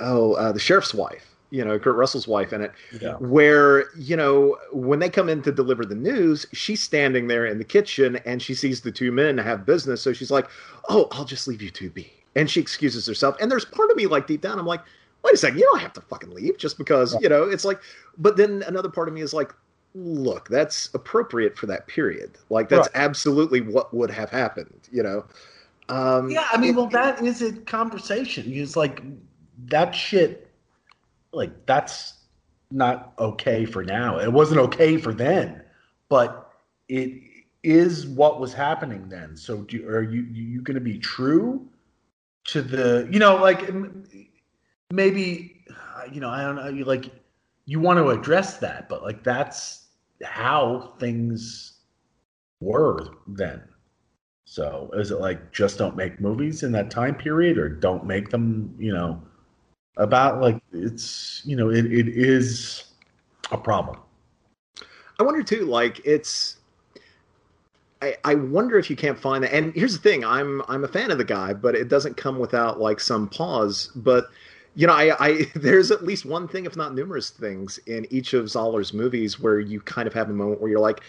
oh, 0.00 0.34
uh, 0.34 0.52
the 0.52 0.60
sheriff's 0.60 0.94
wife 0.94 1.31
you 1.52 1.62
know 1.62 1.78
Kurt 1.78 1.94
Russell's 1.96 2.26
wife 2.26 2.52
in 2.52 2.62
it, 2.62 2.72
yeah. 2.98 3.12
where 3.16 3.84
you 3.94 4.16
know 4.16 4.56
when 4.72 4.98
they 4.98 5.10
come 5.10 5.28
in 5.28 5.42
to 5.42 5.52
deliver 5.52 5.84
the 5.84 5.94
news, 5.94 6.46
she's 6.52 6.82
standing 6.82 7.28
there 7.28 7.44
in 7.44 7.58
the 7.58 7.64
kitchen 7.64 8.16
and 8.24 8.40
she 8.40 8.54
sees 8.54 8.80
the 8.80 8.90
two 8.90 9.12
men 9.12 9.36
have 9.36 9.66
business, 9.66 10.00
so 10.00 10.14
she's 10.14 10.30
like, 10.30 10.48
"Oh, 10.88 11.08
I'll 11.12 11.26
just 11.26 11.46
leave 11.46 11.60
you 11.60 11.70
two 11.70 11.90
be," 11.90 12.10
and 12.34 12.50
she 12.50 12.58
excuses 12.58 13.06
herself. 13.06 13.36
And 13.38 13.50
there's 13.50 13.66
part 13.66 13.90
of 13.90 13.96
me 13.96 14.06
like 14.06 14.26
deep 14.26 14.40
down, 14.40 14.58
I'm 14.58 14.66
like, 14.66 14.80
"Wait 15.22 15.34
a 15.34 15.36
second, 15.36 15.58
you 15.58 15.68
don't 15.70 15.80
have 15.80 15.92
to 15.92 16.00
fucking 16.00 16.30
leave 16.30 16.56
just 16.56 16.78
because 16.78 17.14
you 17.20 17.28
know." 17.28 17.44
It's 17.44 17.66
like, 17.66 17.80
but 18.16 18.38
then 18.38 18.64
another 18.66 18.88
part 18.88 19.08
of 19.08 19.14
me 19.14 19.20
is 19.20 19.34
like, 19.34 19.54
"Look, 19.94 20.48
that's 20.48 20.88
appropriate 20.94 21.58
for 21.58 21.66
that 21.66 21.86
period. 21.86 22.38
Like 22.48 22.70
that's 22.70 22.88
right. 22.88 23.04
absolutely 23.04 23.60
what 23.60 23.92
would 23.92 24.10
have 24.10 24.30
happened," 24.30 24.88
you 24.90 25.02
know. 25.02 25.24
Um, 25.90 26.30
yeah, 26.30 26.48
I 26.50 26.56
mean, 26.56 26.76
well, 26.76 26.86
that 26.86 27.22
is 27.22 27.42
a 27.42 27.52
conversation. 27.52 28.50
It's 28.50 28.74
like 28.74 29.02
that 29.66 29.94
shit 29.94 30.48
like 31.32 31.66
that's 31.66 32.14
not 32.70 33.12
okay 33.18 33.64
for 33.64 33.84
now. 33.84 34.18
It 34.18 34.32
wasn't 34.32 34.60
okay 34.60 34.96
for 34.96 35.12
then, 35.12 35.62
but 36.08 36.50
it 36.88 37.22
is 37.62 38.06
what 38.06 38.40
was 38.40 38.52
happening 38.52 39.08
then. 39.08 39.36
So 39.36 39.58
do 39.62 39.86
are 39.88 40.02
you 40.02 40.22
you 40.22 40.62
going 40.62 40.74
to 40.74 40.80
be 40.80 40.98
true 40.98 41.68
to 42.44 42.62
the 42.62 43.08
you 43.10 43.18
know 43.18 43.36
like 43.36 43.70
maybe 44.90 45.64
you 46.10 46.20
know 46.20 46.30
I 46.30 46.42
don't 46.42 46.56
know 46.56 46.68
you 46.68 46.84
like 46.84 47.06
you 47.66 47.80
want 47.80 47.98
to 47.98 48.08
address 48.08 48.58
that, 48.58 48.88
but 48.88 49.02
like 49.02 49.22
that's 49.22 49.86
how 50.24 50.94
things 50.98 51.74
were 52.60 53.08
then. 53.26 53.62
So 54.44 54.90
is 54.94 55.10
it 55.10 55.20
like 55.20 55.52
just 55.52 55.78
don't 55.78 55.96
make 55.96 56.20
movies 56.20 56.62
in 56.62 56.72
that 56.72 56.90
time 56.90 57.14
period 57.14 57.56
or 57.58 57.68
don't 57.68 58.04
make 58.04 58.30
them, 58.30 58.74
you 58.78 58.92
know, 58.92 59.22
about 59.96 60.40
like 60.40 60.62
it's 60.72 61.42
you 61.44 61.56
know 61.56 61.70
it, 61.70 61.86
it 61.86 62.08
is 62.08 62.84
a 63.50 63.58
problem. 63.58 63.98
I 65.20 65.22
wonder 65.22 65.42
too 65.42 65.66
like 65.66 66.00
it's 66.04 66.56
I, 68.00 68.16
I 68.24 68.34
wonder 68.34 68.78
if 68.78 68.90
you 68.90 68.96
can't 68.96 69.18
find 69.18 69.44
that. 69.44 69.54
And 69.54 69.72
here's 69.74 69.92
the 69.92 70.02
thing 70.02 70.24
i'm 70.24 70.62
i'm 70.68 70.84
a 70.84 70.88
fan 70.88 71.10
of 71.10 71.18
the 71.18 71.24
guy 71.24 71.52
but 71.52 71.74
it 71.74 71.88
doesn't 71.88 72.16
come 72.16 72.38
without 72.38 72.80
like 72.80 73.00
some 73.00 73.28
pause. 73.28 73.90
But 73.94 74.28
you 74.74 74.86
know 74.86 74.94
i 74.94 75.14
i 75.24 75.46
there's 75.54 75.90
at 75.90 76.04
least 76.04 76.24
one 76.24 76.48
thing 76.48 76.64
if 76.64 76.76
not 76.76 76.94
numerous 76.94 77.30
things 77.30 77.78
in 77.86 78.06
each 78.10 78.34
of 78.34 78.46
Zahler's 78.46 78.92
movies 78.92 79.38
where 79.38 79.60
you 79.60 79.80
kind 79.80 80.06
of 80.06 80.14
have 80.14 80.30
a 80.30 80.32
moment 80.32 80.60
where 80.60 80.70
you're 80.70 80.80
like 80.80 81.02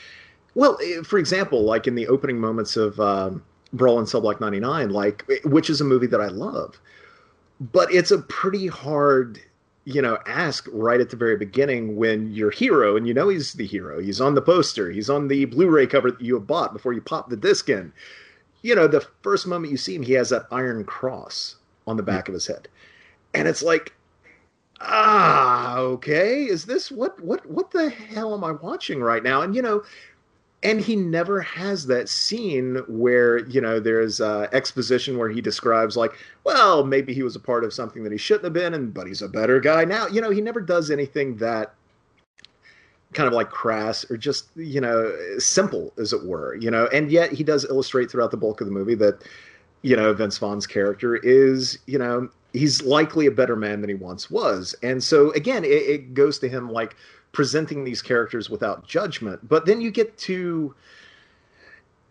well 0.56 0.78
eh, 0.84 1.02
for 1.04 1.18
example 1.18 1.64
like 1.64 1.88
in 1.88 1.96
the 1.96 2.08
opening 2.08 2.40
moments 2.40 2.76
of 2.76 3.00
um, 3.00 3.44
brawl 3.72 4.00
in 4.00 4.06
cell 4.06 4.22
block 4.22 4.42
99 4.42 4.90
like 4.90 5.26
which 5.46 5.70
is 5.70 5.82
a 5.82 5.84
movie 5.84 6.08
that 6.08 6.22
i 6.22 6.28
love 6.28 6.80
but 7.72 7.92
it's 7.94 8.12
a 8.12 8.18
pretty 8.20 8.68
hard 8.68 9.40
you 9.86 10.02
know 10.02 10.18
ask 10.26 10.68
right 10.72 11.00
at 11.00 11.10
the 11.10 11.16
very 11.16 11.38
beginning 11.38 11.96
when 11.96 12.32
your 12.32 12.52
hero 12.52 12.96
and 12.96 13.08
you 13.08 13.14
know 13.14 13.30
he's 13.30 13.54
the 13.54 13.66
hero 13.66 14.02
he's 14.02 14.22
on 14.22 14.36
the 14.36 14.42
poster 14.42 14.92
he's 14.92 15.10
on 15.10 15.28
the 15.28 15.46
blu-ray 15.46 15.88
cover 15.88 16.12
that 16.12 16.22
you 16.22 16.34
have 16.36 16.48
bought 16.48 16.74
before 16.74 16.94
you 16.94 17.02
pop 17.02 17.30
the 17.30 17.38
disc 17.38 17.70
in. 17.70 17.92
You 18.62 18.76
know 18.76 18.88
the 18.88 19.06
first 19.22 19.46
moment 19.48 19.72
you 19.72 19.78
see 19.78 19.96
him 19.96 20.04
he 20.04 20.14
has 20.14 20.30
that 20.30 20.48
iron 20.52 20.84
cross 20.86 21.56
on 21.86 21.98
the 21.98 22.04
back 22.04 22.28
of 22.28 22.34
his 22.34 22.48
head. 22.48 22.68
And 23.34 23.48
it's 23.48 23.64
like 23.64 23.94
ah 24.82 25.78
okay 25.78 26.44
is 26.44 26.66
this 26.66 26.92
what 26.92 27.22
what 27.24 27.46
what 27.46 27.72
the 27.72 27.90
hell 27.90 28.34
am 28.34 28.44
i 28.44 28.52
watching 28.52 29.00
right 29.02 29.24
now? 29.24 29.42
And 29.42 29.56
you 29.56 29.62
know 29.62 29.84
and 30.64 30.80
he 30.80 30.96
never 30.96 31.42
has 31.42 31.86
that 31.88 32.08
scene 32.10 32.78
where 32.88 33.40
you 33.48 33.62
know 33.62 33.80
there's 33.80 34.22
uh, 34.22 34.48
exposition 34.52 35.18
where 35.18 35.30
he 35.30 35.42
describes 35.42 35.98
like 35.98 36.14
well 36.46 36.84
maybe 36.84 37.14
he 37.14 37.22
was 37.22 37.36
a 37.36 37.40
part 37.40 37.64
of 37.64 37.74
something 37.74 38.04
that 38.04 38.12
he 38.12 38.18
shouldn't 38.18 38.46
have 38.46 38.54
been 38.54 38.74
and 38.74 38.94
but 38.94 39.06
he's 39.06 39.22
a 39.22 39.28
better 39.28 39.60
guy 39.60 39.86
now. 39.86 40.08
You 40.08 40.22
know 40.22 40.32
he 40.32 40.42
never 40.42 40.62
does 40.62 40.90
anything 40.90 41.36
that 41.38 41.74
kind 43.14 43.28
of 43.28 43.34
like 43.34 43.52
crass 43.52 44.10
or 44.10 44.18
just 44.18 44.48
you 44.56 44.82
know 44.82 45.16
simple 45.38 45.94
as 46.00 46.14
it 46.14 46.26
were 46.26 46.56
you 46.56 46.72
know? 46.72 46.88
And 46.88 47.12
yet 47.12 47.32
he 47.32 47.44
does 47.44 47.66
illustrate 47.66 48.10
throughout 48.10 48.32
the 48.32 48.38
bulk 48.38 48.62
of 48.62 48.68
the 48.68 48.74
movie 48.74 48.96
that 48.96 49.24
you 49.82 49.96
know 49.96 50.14
vince 50.14 50.38
vaughn's 50.38 50.66
character 50.66 51.18
is 51.18 51.78
you 51.86 52.00
know 52.00 52.30
he's 52.54 52.84
likely 52.84 53.26
a 53.26 53.32
better 53.32 53.56
man 53.56 53.82
than 53.82 53.90
he 53.90 53.96
once 53.96 54.30
was. 54.32 54.76
And 54.82 55.04
so 55.04 55.32
again 55.34 55.66
it, 55.66 55.68
it 55.68 56.14
goes 56.14 56.40
to 56.40 56.48
him 56.48 56.72
like 56.72 56.96
presenting 57.34 57.84
these 57.84 58.02
characters 58.02 58.50
without 58.50 58.88
judgment. 58.88 59.48
But 59.50 59.66
then 59.66 59.82
you 59.82 59.92
get 59.92 60.18
to 60.20 60.74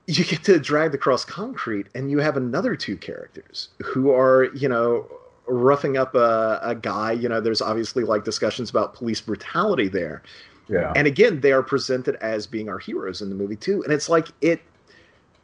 you 0.07 0.25
get 0.25 0.43
to 0.45 0.59
drag 0.59 0.95
across 0.95 1.25
concrete, 1.25 1.87
and 1.95 2.11
you 2.11 2.19
have 2.19 2.37
another 2.37 2.77
two 2.77 2.97
characters 2.97 3.69
who 3.83 4.11
are, 4.11 4.51
you 4.55 4.69
know, 4.69 5.07
roughing 5.47 5.97
up 5.97 6.15
a, 6.15 6.61
a 6.63 6.75
guy. 6.75 7.13
You 7.13 7.29
know, 7.29 7.41
there's 7.41 7.63
obviously 7.63 8.05
like 8.05 8.25
discussions 8.25 8.69
about 8.69 8.95
police 8.95 9.21
brutality 9.21 9.89
there. 9.89 10.23
Yeah. 10.69 10.93
And 10.95 11.07
again, 11.07 11.41
they 11.41 11.53
are 11.53 11.63
presented 11.63 12.17
as 12.17 12.47
being 12.47 12.69
our 12.69 12.79
heroes 12.79 13.23
in 13.23 13.29
the 13.29 13.35
movie 13.35 13.57
too. 13.57 13.83
And 13.85 13.93
it's 13.93 14.09
like 14.09 14.29
it 14.41 14.61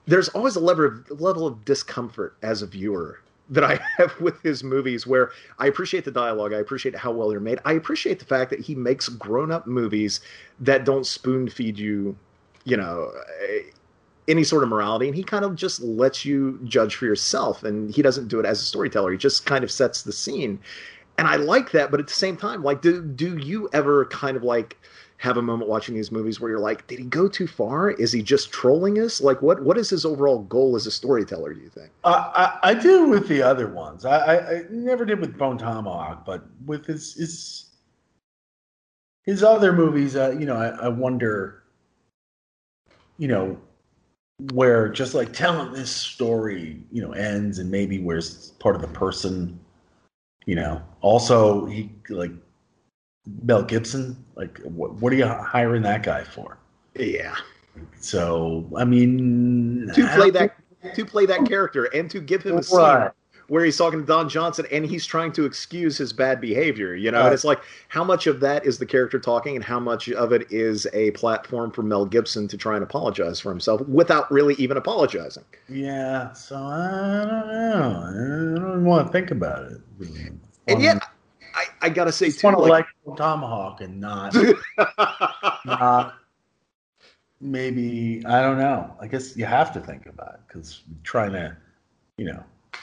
there's 0.07 0.29
always 0.31 0.57
a 0.57 0.61
level 0.61 0.87
of 0.87 1.20
level 1.20 1.47
of 1.47 1.64
discomfort 1.64 2.37
as 2.43 2.62
a 2.62 2.66
viewer 2.66 3.20
that 3.51 3.64
I 3.64 3.80
have 3.99 4.18
with 4.20 4.40
his 4.42 4.62
movies 4.62 5.07
where 5.07 5.32
I 5.59 5.66
appreciate 5.66 6.05
the 6.05 6.11
dialogue, 6.11 6.53
I 6.53 6.59
appreciate 6.59 6.96
how 6.96 7.12
well 7.12 7.28
they're 7.28 7.40
made. 7.40 7.59
I 7.64 7.72
appreciate 7.72 8.18
the 8.18 8.24
fact 8.24 8.51
that 8.51 8.61
he 8.61 8.74
makes 8.74 9.09
grown-up 9.09 9.66
movies 9.66 10.20
that 10.61 10.84
don't 10.84 11.07
spoon 11.07 11.49
feed 11.49 11.78
you, 11.78 12.16
you 12.64 12.76
know, 12.76 13.12
any 14.28 14.44
sort 14.44 14.62
of 14.62 14.68
morality 14.68 15.07
and 15.07 15.16
he 15.16 15.24
kind 15.24 15.44
of 15.44 15.55
just 15.57 15.80
lets 15.80 16.24
you 16.24 16.61
judge 16.64 16.94
for 16.94 17.07
yourself 17.07 17.64
and 17.64 17.94
he 17.94 18.03
doesn't 18.03 18.28
do 18.28 18.38
it 18.38 18.44
as 18.46 18.61
a 18.61 18.64
storyteller. 18.64 19.11
He 19.11 19.16
just 19.16 19.46
kind 19.46 19.64
of 19.64 19.70
sets 19.70 20.03
the 20.03 20.12
scene. 20.12 20.61
And 21.16 21.26
I 21.26 21.36
like 21.36 21.72
that, 21.72 21.90
but 21.90 21.99
at 21.99 22.07
the 22.07 22.12
same 22.12 22.36
time, 22.36 22.62
like 22.62 22.82
do 22.82 23.03
do 23.03 23.38
you 23.38 23.68
ever 23.72 24.05
kind 24.07 24.36
of 24.36 24.44
like 24.44 24.76
have 25.19 25.37
a 25.37 25.43
moment 25.43 25.69
watching 25.69 25.97
these 25.97 26.12
movies 26.12 26.41
where 26.41 26.49
you're 26.51 26.61
like, 26.61 26.87
did 26.87 27.01
he 27.01 27.05
go 27.05 27.29
too 27.29 27.49
far? 27.49 27.91
Is 27.91 28.12
he 28.12 28.23
just 28.23 28.53
trolling 28.53 29.01
us? 29.01 29.21
Like, 29.21 29.43
what 29.43 29.62
what 29.62 29.77
is 29.77 29.91
his 29.91 30.05
overall 30.05 30.41
goal 30.45 30.77
as 30.77 30.87
a 30.87 30.93
storyteller? 30.93 31.53
Do 31.53 31.61
you 31.61 31.69
think? 31.69 31.91
Uh, 32.05 32.31
I, 32.35 32.71
I 32.71 32.75
do 32.75 33.09
with 33.09 33.29
the 33.29 33.43
other 33.43 33.66
ones. 33.66 34.05
I, 34.05 34.16
I, 34.16 34.51
I 34.51 34.62
never 34.71 35.05
did 35.05 35.21
with 35.21 35.37
Bone 35.37 35.59
Tomahawk, 35.59 36.25
but 36.25 36.45
with 36.66 36.87
his 36.87 37.14
his 37.14 37.66
his 39.25 39.43
other 39.43 39.73
movies, 39.73 40.14
uh, 40.14 40.37
you 40.39 40.47
know, 40.47 40.57
I, 40.57 40.69
I 40.69 40.89
wonder, 40.89 41.64
you 43.19 43.27
know, 43.29 43.59
where 44.53 44.89
just 44.89 45.14
like 45.14 45.33
telling 45.33 45.73
this 45.73 45.91
story, 45.91 46.81
you 46.93 47.03
know, 47.03 47.11
ends 47.11 47.59
and 47.59 47.69
maybe 47.69 47.99
where's 47.99 48.53
part 48.53 48.77
of 48.77 48.83
the 48.83 48.89
person, 48.89 49.59
you 50.47 50.55
know. 50.55 50.81
Also, 51.01 51.66
he 51.66 51.91
like 52.09 52.31
Mel 53.43 53.62
Gibson. 53.62 54.25
Like, 54.37 54.59
what, 54.62 54.95
what 54.95 55.12
are 55.12 55.16
you 55.16 55.27
hiring 55.27 55.83
that 55.83 56.03
guy 56.03 56.25
for? 56.25 56.59
Yeah. 56.95 57.35
So, 58.01 58.69
I 58.77 58.85
mean, 58.85 59.91
to 59.95 60.07
play 60.14 60.31
that 60.31 60.57
to 60.95 61.05
play 61.05 61.27
that 61.27 61.47
character 61.47 61.85
and 61.87 62.11
to 62.11 62.21
give 62.21 62.43
him 62.43 62.59
a 62.59 62.62
scene 62.62 63.11
where 63.49 63.64
he's 63.64 63.77
talking 63.77 64.01
to 64.01 64.05
Don 64.05 64.29
Johnson 64.29 64.66
and 64.71 64.85
he's 64.85 65.07
trying 65.07 65.33
to 65.33 65.45
excuse 65.45 65.97
his 65.97 66.12
bad 66.12 66.41
behavior. 66.41 66.95
You 66.95 67.11
know, 67.11 67.19
right. 67.19 67.27
and 67.27 67.35
it's 67.35 67.45
like 67.45 67.61
how 67.89 68.05
much 68.05 68.27
of 68.27 68.41
that 68.41 68.64
is 68.64 68.79
the 68.79 68.87
character 68.87 69.19
talking, 69.19 69.57
and 69.57 69.64
how 69.64 69.81
much 69.81 70.09
of 70.11 70.33
it 70.33 70.51
is 70.51 70.87
a 70.93 71.11
platform 71.12 71.71
for 71.71 71.83
Mel 71.83 72.05
Gibson 72.05 72.47
to 72.49 72.57
try 72.57 72.75
and 72.75 72.83
apologize 72.83 73.41
for 73.41 73.51
himself 73.51 73.81
without 73.89 74.31
really 74.31 74.55
even 74.55 74.77
apologizing. 74.77 75.45
Yeah. 75.69 76.33
So 76.33 76.57
I 76.57 77.25
don't 77.25 77.49
know. 77.49 78.03
I 78.03 78.73
don't 78.73 78.85
want 78.85 79.07
to 79.07 79.12
think 79.12 79.31
about 79.31 79.73
it. 79.73 79.81
And 80.69 80.83
yet, 80.83 81.03
I, 81.59 81.86
I 81.86 81.88
gotta 81.88 82.12
say 82.12 82.30
too, 82.30 82.46
want 82.46 82.56
to 82.56 82.62
like, 82.62 82.86
like 83.04 83.16
tomahawk 83.16 83.80
and 83.80 84.00
not, 84.00 84.34
not 85.64 86.14
maybe 87.40 88.22
I 88.26 88.40
don't 88.42 88.59
know. 88.59 88.94
I 89.00 89.09
guess 89.09 89.36
you 89.36 89.44
have 89.44 89.72
to 89.72 89.80
think 89.80 90.06
about 90.06 90.34
it 90.34 90.40
because 90.46 90.82
trying 91.02 91.32
to, 91.32 91.56
you 92.16 92.26
know, 92.26 92.42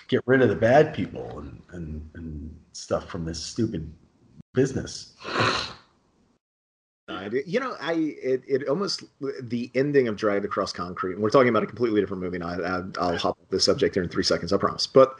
get 0.09 0.21
rid 0.26 0.41
of 0.41 0.49
the 0.49 0.55
bad 0.55 0.93
people 0.93 1.39
and 1.39 1.61
and 1.71 2.09
and 2.15 2.55
stuff 2.73 3.07
from 3.09 3.26
this 3.26 3.41
stupid 3.41 3.91
business. 4.53 5.13
You 7.45 7.59
know, 7.59 7.76
I 7.80 7.93
it, 7.93 8.43
it 8.47 8.67
almost 8.67 9.03
the 9.41 9.71
ending 9.76 10.07
of 10.07 10.15
Dragged 10.15 10.43
Across 10.43 10.73
Concrete. 10.73 11.13
And 11.13 11.21
we're 11.21 11.30
talking 11.30 11.49
about 11.49 11.63
a 11.63 11.67
completely 11.67 12.01
different 12.01 12.21
movie, 12.21 12.38
and 12.38 12.43
I, 12.43 12.55
I, 12.55 12.84
I'll 12.99 13.17
hop 13.17 13.38
this 13.49 13.63
subject 13.63 13.95
here 13.95 14.03
in 14.03 14.09
three 14.09 14.23
seconds. 14.23 14.51
I 14.51 14.57
promise. 14.57 14.86
But 14.88 15.15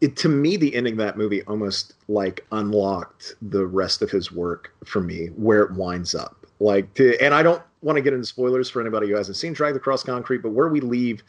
it, 0.00 0.16
to 0.18 0.28
me, 0.28 0.56
the 0.56 0.74
ending 0.74 0.94
of 0.94 0.98
that 0.98 1.16
movie 1.16 1.42
almost 1.42 1.94
like 2.08 2.44
unlocked 2.52 3.34
the 3.40 3.66
rest 3.66 4.02
of 4.02 4.10
his 4.10 4.30
work 4.30 4.74
for 4.84 5.00
me, 5.00 5.28
where 5.28 5.62
it 5.62 5.72
winds 5.72 6.14
up. 6.14 6.46
Like, 6.58 6.92
to, 6.94 7.18
and 7.22 7.32
I 7.34 7.42
don't 7.42 7.62
want 7.82 7.96
to 7.96 8.02
get 8.02 8.12
into 8.12 8.26
spoilers 8.26 8.68
for 8.68 8.80
anybody 8.80 9.08
who 9.08 9.16
hasn't 9.16 9.36
seen 9.36 9.52
Drag 9.52 9.74
Across 9.74 10.02
Concrete, 10.02 10.38
but 10.38 10.50
where 10.50 10.68
we 10.68 10.80
leave, 10.80 11.22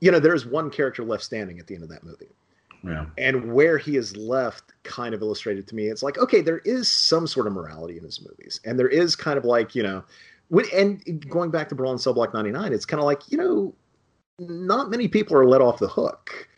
you 0.00 0.10
know, 0.10 0.18
there's 0.18 0.46
one 0.46 0.70
character 0.70 1.04
left 1.04 1.22
standing 1.22 1.58
at 1.58 1.66
the 1.66 1.74
end 1.74 1.82
of 1.82 1.90
that 1.90 2.04
movie. 2.04 2.28
Yeah. 2.82 3.06
And 3.18 3.52
where 3.52 3.76
he 3.76 3.96
is 3.96 4.16
left 4.16 4.72
kind 4.84 5.12
of 5.12 5.20
illustrated 5.20 5.66
to 5.68 5.74
me, 5.74 5.88
it's 5.88 6.02
like, 6.02 6.16
okay, 6.16 6.40
there 6.40 6.58
is 6.58 6.90
some 6.90 7.26
sort 7.26 7.46
of 7.46 7.52
morality 7.52 7.98
in 7.98 8.04
his 8.04 8.24
movies. 8.26 8.60
And 8.64 8.78
there 8.78 8.88
is 8.88 9.16
kind 9.16 9.36
of 9.36 9.44
like, 9.44 9.74
you 9.74 9.82
know, 9.82 10.04
and 10.72 11.28
going 11.28 11.50
back 11.50 11.68
to 11.68 11.74
Brawl 11.74 11.92
in 11.92 11.98
Cell 11.98 12.14
Block 12.14 12.32
99, 12.32 12.72
it's 12.72 12.86
kind 12.86 13.00
of 13.00 13.04
like, 13.04 13.30
you 13.30 13.36
know, 13.36 13.74
not 14.38 14.88
many 14.88 15.08
people 15.08 15.36
are 15.36 15.46
let 15.46 15.60
off 15.60 15.78
the 15.78 15.88
hook 15.88 16.48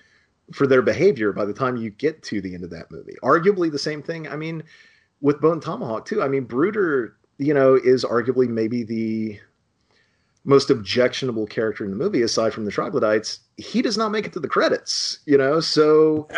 for 0.53 0.66
their 0.66 0.82
behavior 0.82 1.32
by 1.32 1.44
the 1.44 1.53
time 1.53 1.76
you 1.76 1.90
get 1.90 2.22
to 2.24 2.40
the 2.40 2.55
end 2.55 2.64
of 2.64 2.70
that 2.70 2.90
movie. 2.90 3.14
Arguably 3.22 3.70
the 3.70 3.78
same 3.78 4.03
thing. 4.03 4.28
I 4.28 4.36
mean, 4.36 4.62
with 5.20 5.40
Bone 5.40 5.61
Tomahawk 5.61 6.07
too. 6.07 6.22
I 6.22 6.28
mean, 6.28 6.44
Brooder, 6.44 7.16
you 7.38 7.55
know, 7.55 7.74
is 7.74 8.05
arguably 8.05 8.48
maybe 8.48 8.82
the 8.82 9.38
most 10.44 10.70
objectionable 10.70 11.46
character 11.46 11.84
in 11.84 11.90
the 11.90 11.96
movie 11.96 12.22
aside 12.22 12.53
from 12.53 12.64
the 12.64 12.70
troglodytes. 12.70 13.40
He 13.57 13.82
does 13.82 13.98
not 13.98 14.11
make 14.11 14.26
it 14.26 14.32
to 14.32 14.40
the 14.40 14.48
credits, 14.48 15.18
you 15.26 15.36
know. 15.36 15.61
So, 15.61 16.28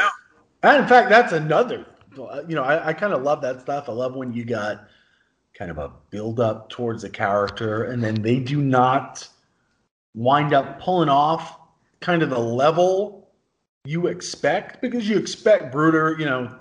and 0.62 0.82
in 0.82 0.88
fact, 0.88 1.08
that's 1.08 1.32
another. 1.32 1.86
You 2.16 2.56
know, 2.56 2.64
I, 2.64 2.88
I 2.88 2.92
kind 2.92 3.12
of 3.12 3.22
love 3.22 3.40
that 3.42 3.60
stuff. 3.60 3.88
I 3.88 3.92
love 3.92 4.14
when 4.14 4.32
you 4.32 4.44
got 4.44 4.86
kind 5.54 5.70
of 5.70 5.78
a 5.78 5.92
build 6.10 6.40
up 6.40 6.68
towards 6.68 7.04
a 7.04 7.10
character, 7.10 7.84
and 7.84 8.02
then 8.02 8.20
they 8.20 8.38
do 8.38 8.60
not 8.60 9.28
wind 10.14 10.52
up 10.52 10.80
pulling 10.80 11.08
off 11.08 11.58
kind 12.00 12.22
of 12.22 12.30
the 12.30 12.38
level 12.38 13.22
you 13.85 14.07
expect 14.07 14.80
because 14.80 15.09
you 15.09 15.18
expect 15.18 15.72
Brooder, 15.72 16.16
you 16.18 16.24
know, 16.24 16.57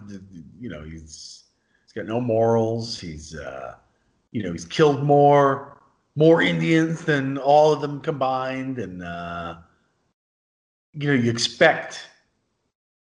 you 0.60 0.70
know, 0.70 0.84
he's 0.84 1.44
he's 1.84 1.94
got 1.94 2.06
no 2.06 2.20
morals. 2.20 3.00
He's 3.00 3.36
uh, 3.36 3.76
you 4.32 4.44
know, 4.44 4.52
he's 4.52 4.66
killed 4.66 5.04
more 5.04 5.78
more 6.16 6.42
Indians 6.42 7.06
than 7.06 7.38
all 7.38 7.72
of 7.72 7.82
them 7.82 8.02
combined, 8.02 8.80
and 8.80 9.04
uh, 9.04 9.58
you 10.94 11.08
know, 11.08 11.14
you 11.14 11.30
expect 11.30 12.08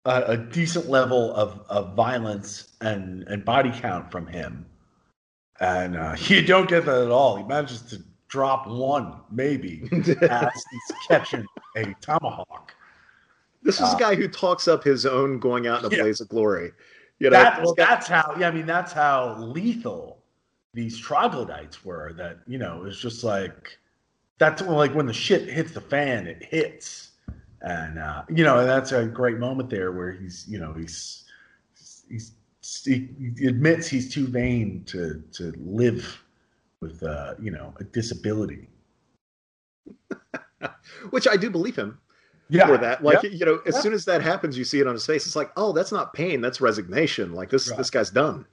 a, 0.06 0.24
a 0.28 0.38
decent 0.38 0.88
level 0.88 1.34
of, 1.34 1.62
of 1.70 1.95
violence 1.95 2.76
and 2.82 3.24
and 3.24 3.43
body 3.43 3.72
count 3.72 4.12
from 4.12 4.28
him, 4.28 4.66
and 5.60 5.97
uh, 5.97 6.16
you 6.28 6.43
don't 6.43 6.70
get 6.70 6.86
that 6.86 7.01
at 7.01 7.12
all. 7.12 7.38
He 7.38 7.43
manages 7.43 7.82
to 7.84 8.03
drop 8.28 8.68
one 8.68 9.22
maybe 9.32 9.88
as 9.91 10.64
he's 10.72 10.97
catching 11.08 11.45
a 11.78 11.93
tomahawk. 12.01 12.74
This 13.66 13.82
is 13.82 13.93
uh, 13.93 13.95
a 13.97 13.99
guy 13.99 14.16
who 14.16 14.28
talks 14.28 14.68
up 14.68 14.84
his 14.84 15.07
own 15.07 15.39
going 15.39 15.66
out 15.66 15.84
in 15.84 15.91
a 15.91 15.95
yeah. 15.95 16.03
blaze 16.03 16.22
of 16.22 16.30
glory. 16.30 16.72
You 17.18 17.32
know, 17.32 17.38
that, 17.38 17.63
well, 17.63 17.74
that's 17.76 18.07
how. 18.07 18.36
Yeah, 18.39 18.49
I 18.49 18.51
mean, 18.51 18.68
that's 18.68 18.93
how 18.93 19.36
lethal 19.39 20.20
these 20.74 20.99
troglodytes 20.99 21.84
were. 21.84 22.13
That 22.13 22.38
you 22.45 22.59
know, 22.59 22.84
it's 22.86 22.99
just 22.99 23.24
like 23.24 23.80
that's 24.38 24.61
when, 24.61 24.76
like 24.76 24.93
when 24.93 25.07
the 25.07 25.13
shit 25.13 25.49
hits 25.49 25.72
the 25.72 25.82
fan, 25.82 26.28
it 26.28 26.43
hits, 26.43 27.13
and 27.61 27.97
uh, 27.97 28.24
you 28.30 28.43
know, 28.43 28.66
that's 28.66 28.91
a 28.91 29.05
great 29.07 29.39
moment 29.39 29.72
there 29.72 29.91
where 29.91 30.11
he's, 30.11 30.45
you 30.47 30.59
know, 30.59 30.72
he's 30.74 31.24
he's 32.07 32.34
he 32.84 33.09
admits 33.47 33.88
he's 33.88 34.13
too 34.13 34.28
vain 34.28 34.84
to 34.86 35.24
to 35.32 35.53
live 35.57 36.24
with 36.82 37.01
uh, 37.01 37.34
you 37.41 37.49
know 37.49 37.74
a 37.80 37.84
disability. 37.84 38.70
Which 41.09 41.28
I 41.28 41.36
do 41.36 41.49
believe 41.49 41.76
him 41.76 41.99
yeah. 42.50 42.68
for 42.68 42.78
that. 42.78 43.04
Like 43.04 43.24
you 43.24 43.46
know, 43.46 43.60
as 43.66 43.82
soon 43.82 43.93
as 43.93 44.06
that 44.06 44.22
happens, 44.22 44.58
you 44.58 44.64
see 44.64 44.80
it 44.80 44.88
on 44.88 44.93
his 44.93 45.06
face. 45.06 45.26
It's 45.26 45.36
like, 45.36 45.52
oh, 45.58 45.72
that's 45.72 45.91
not 45.91 46.14
pain, 46.14 46.41
that's 46.41 46.62
resignation. 46.62 47.34
Like 47.34 47.50
this 47.50 47.70
right. 47.70 47.78
this 47.78 47.89
guy's 47.89 48.10
done. 48.10 48.46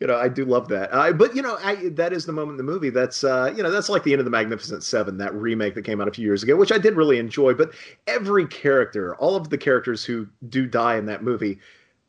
You 0.00 0.08
know, 0.08 0.16
I 0.16 0.28
do 0.28 0.44
love 0.44 0.66
that. 0.68 0.92
Uh, 0.92 1.12
but 1.12 1.36
you 1.36 1.42
know, 1.42 1.58
I, 1.62 1.90
that 1.90 2.12
is 2.12 2.26
the 2.26 2.32
moment 2.32 2.58
in 2.58 2.66
the 2.66 2.72
movie. 2.72 2.90
That's 2.90 3.22
uh, 3.22 3.52
you 3.56 3.62
know, 3.62 3.70
that's 3.70 3.88
like 3.88 4.02
the 4.02 4.12
end 4.12 4.20
of 4.20 4.24
the 4.24 4.32
Magnificent 4.32 4.82
Seven, 4.82 5.18
that 5.18 5.34
remake 5.34 5.74
that 5.74 5.82
came 5.82 6.00
out 6.00 6.08
a 6.08 6.12
few 6.12 6.24
years 6.24 6.42
ago, 6.42 6.56
which 6.56 6.72
I 6.72 6.78
did 6.78 6.96
really 6.96 7.18
enjoy. 7.18 7.54
But 7.54 7.72
every 8.06 8.46
character, 8.46 9.14
all 9.16 9.36
of 9.36 9.50
the 9.50 9.58
characters 9.58 10.04
who 10.04 10.26
do 10.48 10.66
die 10.66 10.96
in 10.96 11.06
that 11.06 11.22
movie, 11.22 11.60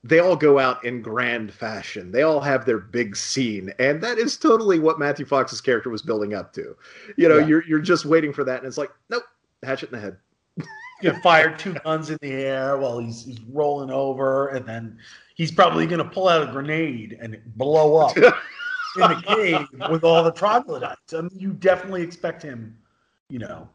they 0.04 0.18
all 0.18 0.36
go 0.36 0.58
out 0.58 0.84
in 0.84 1.04
grand 1.04 1.54
fashion. 1.54 2.12
They 2.12 2.24
all 2.24 2.40
have 2.40 2.66
their 2.66 2.80
big 2.80 3.16
scene, 3.16 3.72
and 3.78 4.02
that 4.02 4.18
is 4.18 4.38
totally 4.38 4.80
what 4.80 4.98
Matthew 4.98 5.28
Fox's 5.28 5.62
character 5.62 5.92
was 5.92 6.02
building 6.02 6.34
up 6.34 6.52
to. 6.54 6.76
You 7.16 7.30
know, 7.30 7.38
yeah. 7.38 7.46
you're 7.46 7.64
you're 7.66 7.80
just 7.80 8.06
waiting 8.06 8.34
for 8.34 8.44
that, 8.44 8.58
and 8.58 8.66
it's 8.66 8.80
like, 8.80 8.92
nope, 9.10 9.24
hatchet 9.62 9.90
in 9.90 9.96
the 9.96 10.02
head 10.02 10.18
you 11.04 11.14
fired 11.22 11.60
two 11.60 11.74
guns 11.74 12.10
in 12.10 12.18
the 12.22 12.32
air 12.32 12.78
while 12.78 13.00
he's, 13.00 13.26
he's 13.26 13.42
rolling 13.42 13.92
over, 13.92 14.50
and 14.50 14.66
then 14.66 14.98
he's 15.36 15.52
probably 15.52 15.86
going 15.86 16.04
to 16.04 16.10
pull 16.10 16.28
out 16.28 16.48
a 16.48 16.52
grenade 16.52 17.18
and 17.22 17.40
blow 17.56 17.98
up 17.98 18.18
in 18.18 18.32
the 18.96 19.24
cave 19.26 19.68
with 19.90 20.04
all 20.04 20.24
the 20.24 20.32
troglodytes. 20.32 21.14
I 21.14 21.22
mean, 21.22 21.32
you 21.34 21.54
definitely 21.54 22.02
expect 22.02 22.42
him, 22.42 22.78
you 23.30 23.40
know, 23.40 23.68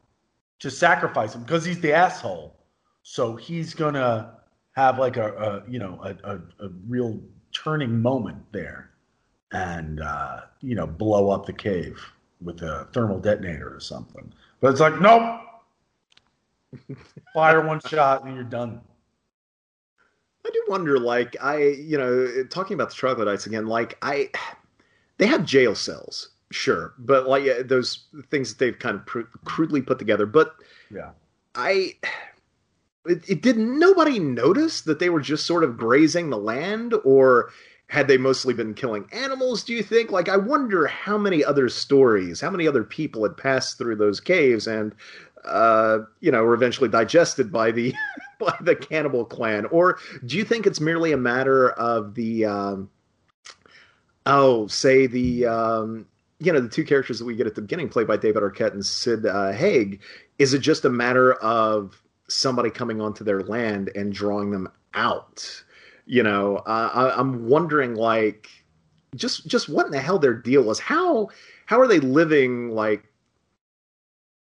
to 0.60 0.70
sacrifice 0.70 1.34
him 1.34 1.42
because 1.42 1.64
he's 1.64 1.80
the 1.80 1.92
asshole. 1.92 2.56
So 3.02 3.36
he's 3.36 3.74
gonna 3.74 4.34
have 4.72 4.98
like 4.98 5.16
a, 5.16 5.32
a 5.34 5.70
you 5.70 5.78
know 5.78 5.98
a, 6.02 6.16
a, 6.30 6.36
a, 6.66 6.68
real 6.86 7.20
turning 7.52 8.00
moment 8.00 8.38
there, 8.52 8.90
and 9.52 10.00
uh, 10.00 10.42
you 10.60 10.74
know 10.74 10.86
blow 10.86 11.30
up 11.30 11.46
the 11.46 11.52
cave 11.52 12.00
with 12.42 12.62
a 12.62 12.86
thermal 12.92 13.18
detonator 13.18 13.74
or 13.74 13.80
something. 13.80 14.32
But 14.60 14.72
it's 14.72 14.80
like 14.80 15.00
nope, 15.00 15.40
Fire 17.34 17.66
one 17.66 17.80
shot 17.80 18.24
and 18.24 18.34
you're 18.34 18.44
done. 18.44 18.80
I 20.46 20.50
do 20.50 20.64
wonder, 20.68 20.98
like, 20.98 21.36
I, 21.42 21.58
you 21.58 21.98
know, 21.98 22.44
talking 22.44 22.74
about 22.74 22.90
the 22.90 22.94
troglodytes 22.96 23.46
again, 23.46 23.66
like, 23.66 23.98
I, 24.00 24.30
they 25.18 25.26
have 25.26 25.44
jail 25.44 25.74
cells, 25.74 26.30
sure, 26.50 26.94
but 26.98 27.28
like 27.28 27.42
uh, 27.46 27.62
those 27.64 28.06
things 28.30 28.48
that 28.50 28.58
they've 28.58 28.78
kind 28.78 28.96
of 28.96 29.04
pr- 29.04 29.20
crudely 29.44 29.82
put 29.82 29.98
together. 29.98 30.24
But 30.26 30.54
Yeah. 30.90 31.10
I, 31.54 31.96
it, 33.04 33.28
it 33.28 33.42
did 33.42 33.58
nobody 33.58 34.18
notice 34.18 34.82
that 34.82 35.00
they 35.00 35.10
were 35.10 35.20
just 35.20 35.44
sort 35.44 35.64
of 35.64 35.76
grazing 35.76 36.30
the 36.30 36.38
land, 36.38 36.94
or 37.04 37.50
had 37.88 38.06
they 38.06 38.16
mostly 38.18 38.54
been 38.54 38.74
killing 38.74 39.08
animals? 39.12 39.64
Do 39.64 39.74
you 39.74 39.82
think? 39.82 40.10
Like, 40.10 40.28
I 40.28 40.36
wonder 40.36 40.86
how 40.86 41.18
many 41.18 41.44
other 41.44 41.68
stories, 41.68 42.40
how 42.40 42.50
many 42.50 42.68
other 42.68 42.84
people 42.84 43.22
had 43.22 43.36
passed 43.36 43.76
through 43.76 43.96
those 43.96 44.20
caves 44.20 44.66
and, 44.66 44.94
uh, 45.44 45.98
you 46.20 46.30
know, 46.30 46.42
were 46.44 46.54
eventually 46.54 46.88
digested 46.88 47.52
by 47.52 47.70
the 47.70 47.94
by 48.38 48.54
the 48.60 48.76
cannibal 48.76 49.24
clan, 49.24 49.66
or 49.66 49.98
do 50.24 50.36
you 50.36 50.44
think 50.44 50.66
it's 50.66 50.80
merely 50.80 51.12
a 51.12 51.16
matter 51.16 51.70
of 51.70 52.14
the, 52.14 52.44
um, 52.44 52.90
oh, 54.26 54.66
say 54.66 55.06
the. 55.06 55.46
Um, 55.46 56.06
you 56.40 56.52
know 56.52 56.60
the 56.60 56.68
two 56.68 56.84
characters 56.84 57.18
that 57.18 57.24
we 57.24 57.34
get 57.34 57.46
at 57.46 57.54
the 57.54 57.60
beginning, 57.60 57.88
played 57.88 58.06
by 58.06 58.16
David 58.16 58.42
Arquette 58.42 58.72
and 58.72 58.84
Sid 58.84 59.26
uh, 59.26 59.52
Haig. 59.52 60.00
Is 60.38 60.54
it 60.54 60.60
just 60.60 60.84
a 60.84 60.90
matter 60.90 61.34
of 61.34 62.00
somebody 62.28 62.70
coming 62.70 63.00
onto 63.00 63.24
their 63.24 63.42
land 63.42 63.90
and 63.94 64.12
drawing 64.12 64.50
them 64.50 64.70
out? 64.94 65.64
You 66.06 66.22
know, 66.22 66.56
uh, 66.58 66.90
I, 66.94 67.18
I'm 67.18 67.48
wondering, 67.48 67.94
like, 67.94 68.48
just 69.16 69.46
just 69.46 69.68
what 69.68 69.86
in 69.86 69.92
the 69.92 70.00
hell 70.00 70.18
their 70.18 70.34
deal 70.34 70.62
was. 70.62 70.78
How 70.78 71.28
how 71.66 71.80
are 71.80 71.88
they 71.88 72.00
living 72.00 72.70
like? 72.70 73.04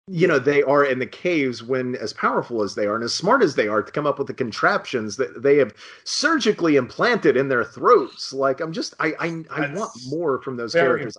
You 0.10 0.28
know, 0.28 0.39
they 0.39 0.64
are 0.64 0.84
in 0.84 0.99
the 0.99 1.05
caves 1.05 1.62
when 1.62 1.95
as 1.95 2.14
powerful 2.14 2.64
as 2.64 2.76
they 2.76 2.86
are 2.86 2.95
and 2.95 3.03
as 3.03 3.14
smart 3.14 3.43
as 3.43 3.55
they 3.55 3.68
are 3.68 3.84
to 3.84 3.91
come 3.91 4.07
up 4.07 4.18
with 4.18 4.28
the 4.28 4.34
contraptions 4.34 5.18
that 5.18 5.43
they 5.43 5.57
have 5.57 5.74
surgically 6.03 6.78
implanted 6.78 7.38
in 7.38 7.47
their 7.47 7.64
throats. 7.64 8.34
Like, 8.34 8.60
I'm 8.60 8.74
just, 8.74 8.95
I, 8.99 9.14
I, 9.20 9.43
I 9.51 9.74
want 9.74 9.91
more 10.07 10.41
from 10.41 10.57
those 10.57 10.74
characters. 10.74 11.18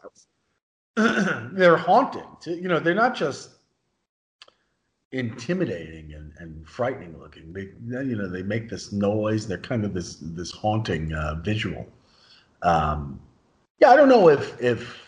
they're 0.97 1.77
haunting. 1.77 2.27
You 2.45 2.69
know, 2.69 2.81
they're 2.81 2.95
not 2.95 3.15
just 3.15 3.51
intimidating 5.13 6.13
and, 6.15 6.33
and 6.39 6.69
frightening 6.69 7.19
looking. 7.19 7.53
They, 7.53 7.69
you 8.05 8.17
know, 8.17 8.29
they 8.29 8.43
make 8.43 8.69
this 8.69 8.93
noise. 8.93 9.47
They're 9.47 9.59
kind 9.59 9.85
of 9.85 9.95
this 9.95 10.17
this 10.21 10.51
haunting 10.51 11.13
uh, 11.13 11.37
visual. 11.43 11.87
Um, 12.63 13.21
yeah, 13.79 13.91
I 13.91 13.97
don't 13.97 14.09
know 14.09 14.29
if 14.29 14.61
if 14.61 15.01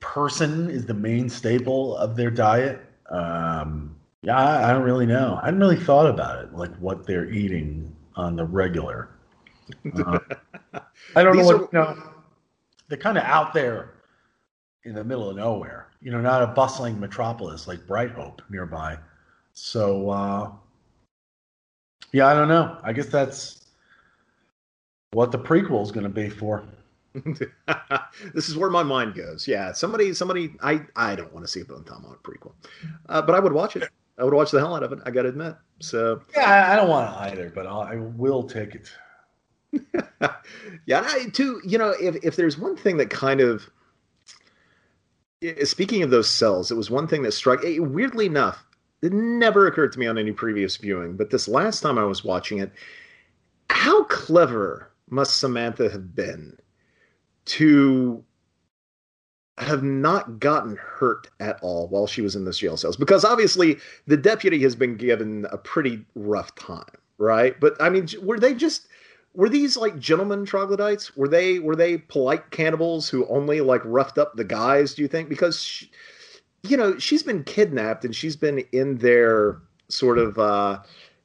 person 0.00 0.70
is 0.70 0.86
the 0.86 0.94
main 0.94 1.28
staple 1.28 1.96
of 1.96 2.16
their 2.16 2.30
diet. 2.30 2.84
Um, 3.10 3.96
yeah, 4.22 4.36
I, 4.36 4.70
I 4.70 4.72
don't 4.72 4.82
really 4.82 5.06
know. 5.06 5.38
I 5.40 5.46
hadn't 5.46 5.60
really 5.60 5.76
thought 5.76 6.06
about 6.06 6.44
it, 6.44 6.52
like 6.54 6.74
what 6.76 7.06
they're 7.06 7.30
eating 7.30 7.94
on 8.16 8.36
the 8.36 8.44
regular. 8.44 9.10
Uh, 9.94 10.18
I 11.16 11.22
don't 11.22 11.36
know 11.36 11.44
what 11.44 11.54
are- 11.56 11.60
you 11.60 11.68
know. 11.72 12.02
They're 12.88 12.98
kind 12.98 13.18
of 13.18 13.24
out 13.24 13.52
there 13.52 13.94
in 14.84 14.94
the 14.94 15.04
middle 15.04 15.28
of 15.28 15.36
nowhere. 15.36 15.88
You 16.00 16.10
know, 16.10 16.20
not 16.20 16.42
a 16.42 16.46
bustling 16.46 16.98
metropolis 16.98 17.68
like 17.68 17.86
Bright 17.86 18.10
Hope 18.12 18.40
nearby. 18.48 18.98
So, 19.52 20.08
uh, 20.10 20.50
yeah, 22.12 22.26
I 22.28 22.34
don't 22.34 22.48
know. 22.48 22.78
I 22.82 22.92
guess 22.92 23.06
that's 23.06 23.66
what 25.12 25.32
the 25.32 25.38
prequel 25.38 25.82
is 25.82 25.90
going 25.90 26.04
to 26.04 26.08
be 26.10 26.28
for. 26.30 26.64
this 28.34 28.48
is 28.48 28.56
where 28.56 28.70
my 28.70 28.82
mind 28.82 29.14
goes. 29.14 29.46
Yeah, 29.48 29.72
somebody, 29.72 30.12
somebody. 30.14 30.54
I, 30.62 30.82
I 30.96 31.14
don't 31.14 31.32
want 31.32 31.44
to 31.46 31.50
see 31.50 31.60
a 31.60 31.64
Bone 31.64 31.84
Tomahawk 31.84 32.22
prequel, 32.22 32.52
uh, 33.08 33.22
but 33.22 33.34
I 33.34 33.40
would 33.40 33.52
watch 33.52 33.76
it. 33.76 33.88
I 34.18 34.24
would 34.24 34.34
watch 34.34 34.50
the 34.50 34.58
hell 34.58 34.74
out 34.74 34.82
of 34.82 34.92
it. 34.92 34.98
I 35.06 35.10
got 35.10 35.22
to 35.22 35.28
admit. 35.28 35.54
So 35.80 36.20
Yeah, 36.36 36.72
I, 36.72 36.76
don't 36.76 36.88
want 36.88 37.08
to 37.12 37.20
either, 37.22 37.52
but 37.54 37.66
I'll, 37.66 37.80
I 37.82 37.96
will 37.96 38.42
take 38.42 38.74
it. 38.74 38.90
yeah, 40.86 41.02
I 41.06 41.26
too. 41.32 41.60
You 41.64 41.78
know, 41.78 41.90
if 42.00 42.16
if 42.24 42.36
there's 42.36 42.58
one 42.58 42.76
thing 42.76 42.96
that 42.96 43.10
kind 43.10 43.40
of 43.40 43.68
eh, 45.42 45.64
speaking 45.64 46.02
of 46.02 46.10
those 46.10 46.28
cells, 46.28 46.70
it 46.70 46.76
was 46.76 46.90
one 46.90 47.06
thing 47.06 47.22
that 47.22 47.32
struck. 47.32 47.64
eh, 47.64 47.78
Weirdly 47.78 48.26
enough, 48.26 48.64
it 49.02 49.12
never 49.12 49.66
occurred 49.66 49.92
to 49.92 49.98
me 49.98 50.06
on 50.06 50.18
any 50.18 50.32
previous 50.32 50.76
viewing, 50.76 51.16
but 51.16 51.30
this 51.30 51.46
last 51.48 51.80
time 51.80 51.98
I 51.98 52.04
was 52.04 52.24
watching 52.24 52.58
it, 52.58 52.72
how 53.70 54.04
clever 54.04 54.90
must 55.10 55.38
Samantha 55.38 55.90
have 55.90 56.14
been 56.14 56.56
to 57.48 58.24
have 59.58 59.82
not 59.82 60.38
gotten 60.38 60.76
hurt 60.76 61.28
at 61.40 61.58
all 61.62 61.88
while 61.88 62.06
she 62.06 62.22
was 62.22 62.36
in 62.36 62.44
those 62.44 62.58
jail 62.58 62.76
cells? 62.76 62.96
Because 62.96 63.24
obviously 63.24 63.78
the 64.06 64.16
deputy 64.16 64.62
has 64.62 64.76
been 64.76 64.96
given 64.96 65.46
a 65.50 65.58
pretty 65.58 66.04
rough 66.14 66.54
time, 66.54 66.84
right? 67.18 67.58
But 67.58 67.80
I 67.80 67.88
mean, 67.88 68.06
were 68.22 68.38
they 68.38 68.54
just 68.54 68.88
were 69.34 69.48
these 69.48 69.76
like 69.76 69.98
gentlemen 69.98 70.44
troglodytes? 70.44 71.16
Were 71.16 71.28
they 71.28 71.58
were 71.58 71.76
they 71.76 71.98
polite 71.98 72.50
cannibals 72.50 73.08
who 73.08 73.26
only 73.28 73.60
like 73.60 73.82
roughed 73.84 74.18
up 74.18 74.36
the 74.36 74.44
guys? 74.44 74.94
Do 74.94 75.02
you 75.02 75.08
think 75.08 75.28
because 75.28 75.62
she, 75.62 75.90
you 76.62 76.76
know 76.76 76.98
she's 76.98 77.22
been 77.22 77.44
kidnapped 77.44 78.04
and 78.04 78.14
she's 78.14 78.36
been 78.36 78.60
in 78.72 78.98
their 78.98 79.60
sort 79.88 80.18
of 80.18 80.38
uh, 80.38 80.80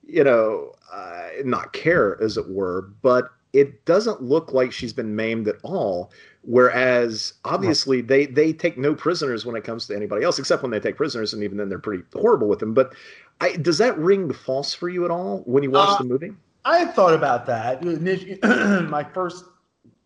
you 0.05 0.23
know 0.23 0.73
uh, 0.91 1.29
not 1.43 1.73
care 1.73 2.21
as 2.21 2.37
it 2.37 2.49
were, 2.49 2.89
but 3.01 3.29
it 3.53 3.85
doesn't 3.85 4.21
look 4.21 4.51
like 4.51 4.71
she's 4.71 4.93
been 4.93 5.15
maimed 5.15 5.47
at 5.47 5.55
all. 5.63 6.11
Whereas 6.41 7.33
obviously 7.45 8.01
they 8.01 8.25
they 8.25 8.51
take 8.51 8.77
no 8.77 8.93
prisoners 8.93 9.45
when 9.45 9.55
it 9.55 9.63
comes 9.63 9.87
to 9.87 9.95
anybody 9.95 10.25
else, 10.25 10.39
except 10.39 10.61
when 10.61 10.71
they 10.71 10.79
take 10.79 10.97
prisoners, 10.97 11.33
and 11.33 11.41
even 11.43 11.57
then 11.57 11.69
they're 11.69 11.79
pretty 11.79 12.03
horrible 12.13 12.49
with 12.49 12.59
them. 12.59 12.73
But 12.73 12.93
I, 13.39 13.55
does 13.55 13.77
that 13.77 13.97
ring 13.97 14.33
false 14.33 14.73
for 14.73 14.89
you 14.89 15.05
at 15.05 15.11
all 15.11 15.43
when 15.45 15.63
you 15.63 15.71
watch 15.71 15.89
Uh, 15.89 15.97
the 15.99 16.09
movie? 16.09 16.33
I 16.65 16.79
had 16.79 16.93
thought 16.93 17.13
about 17.13 17.45
that. 17.45 17.81
My 18.89 19.03
first 19.03 19.45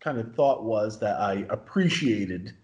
kind 0.00 0.18
of 0.18 0.32
thought 0.34 0.64
was 0.64 1.00
that 1.00 1.18
I 1.20 1.44
appreciated 1.50 2.54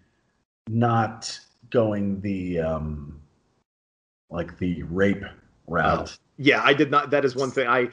not 0.69 1.37
going 1.69 2.21
the 2.21 2.59
um 2.59 3.19
like 4.29 4.57
the 4.57 4.83
rape 4.83 5.23
route. 5.67 6.17
Yeah, 6.37 6.61
I 6.63 6.73
did 6.73 6.91
not. 6.91 7.09
That 7.09 7.25
is 7.25 7.35
one 7.35 7.51
thing 7.51 7.67
I. 7.67 7.89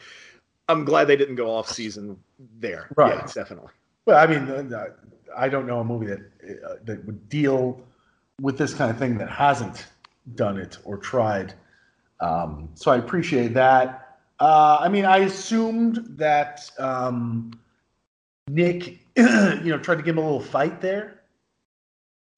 I'm 0.68 0.84
glad 0.84 1.06
they 1.06 1.16
didn't 1.16 1.34
go 1.34 1.50
off 1.50 1.68
season 1.68 2.18
there. 2.58 2.88
Right. 2.96 3.14
Yeah, 3.14 3.26
definitely. 3.32 3.70
Well, 4.06 4.16
I 4.16 4.26
mean, 4.26 4.72
uh, 4.72 4.86
I 5.36 5.48
don't 5.48 5.66
know 5.66 5.80
a 5.80 5.84
movie 5.84 6.06
that 6.06 6.20
uh, 6.64 6.74
that 6.84 7.04
would 7.04 7.28
deal 7.28 7.80
with 8.40 8.58
this 8.58 8.74
kind 8.74 8.90
of 8.90 8.98
thing 8.98 9.18
that 9.18 9.30
hasn't 9.30 9.86
done 10.34 10.58
it 10.58 10.78
or 10.84 10.96
tried. 10.96 11.54
Um, 12.20 12.70
so 12.74 12.90
I 12.90 12.96
appreciate 12.96 13.54
that. 13.54 14.18
Uh, 14.40 14.78
I 14.80 14.88
mean, 14.88 15.04
I 15.04 15.18
assumed 15.18 16.04
that 16.16 16.68
um, 16.78 17.52
Nick, 18.48 18.98
you 19.16 19.24
know, 19.64 19.78
tried 19.78 19.96
to 19.96 20.02
give 20.02 20.16
him 20.16 20.18
a 20.18 20.24
little 20.24 20.40
fight 20.40 20.80
there. 20.80 21.20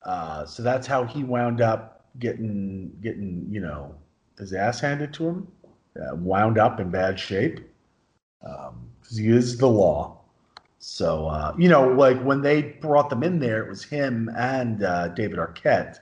Uh, 0.02 0.44
so 0.44 0.62
that's 0.62 0.86
how 0.86 1.04
he 1.04 1.24
wound 1.24 1.60
up 1.60 2.06
getting 2.18 2.92
getting 3.02 3.46
you 3.50 3.60
know 3.60 3.94
his 4.38 4.52
ass 4.52 4.80
handed 4.80 5.12
to 5.14 5.28
him, 5.28 5.48
uh, 5.96 6.14
wound 6.16 6.58
up 6.58 6.78
in 6.78 6.90
bad 6.90 7.18
shape 7.18 7.60
because 8.45 9.16
he 9.16 9.28
is 9.28 9.59
the 9.59 9.68
law. 9.68 10.18
So 10.78 11.26
uh, 11.28 11.55
you 11.59 11.68
know, 11.68 11.88
like 11.88 12.20
when 12.22 12.42
they 12.42 12.62
brought 12.62 13.09
them 13.09 13.22
in 13.22 13.40
there, 13.40 13.64
it 13.64 13.68
was 13.68 13.82
him 13.82 14.30
and 14.36 14.82
uh, 14.82 15.09
David 15.09 15.38
Arquette. 15.38 15.99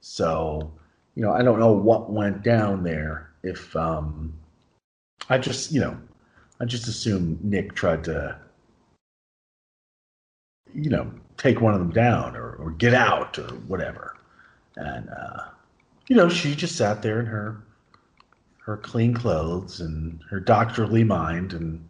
So 0.00 0.72
you 1.14 1.22
know, 1.22 1.32
I 1.32 1.42
don't 1.42 1.60
know 1.60 1.72
what 1.72 2.10
went 2.10 2.42
down 2.42 2.82
there. 2.82 3.30
If 3.42 3.74
um, 3.76 4.32
I 5.28 5.38
just 5.38 5.70
you 5.70 5.80
know, 5.80 5.96
I 6.60 6.64
just 6.64 6.88
assume 6.88 7.38
Nick 7.42 7.74
tried 7.74 8.04
to 8.04 8.36
you 10.74 10.90
know 10.90 11.10
take 11.36 11.60
one 11.60 11.74
of 11.74 11.80
them 11.80 11.92
down 11.92 12.36
or, 12.36 12.54
or 12.56 12.70
get 12.72 12.94
out 12.94 13.38
or 13.38 13.48
whatever, 13.68 14.16
and 14.76 15.08
uh, 15.10 15.44
you 16.08 16.16
know, 16.16 16.28
she 16.28 16.54
just 16.54 16.76
sat 16.76 17.02
there 17.02 17.20
in 17.20 17.26
her 17.26 17.63
her 18.64 18.78
clean 18.78 19.12
clothes 19.12 19.80
and 19.80 20.22
her 20.30 20.40
doctorly 20.40 21.04
mind 21.04 21.52
and 21.52 21.86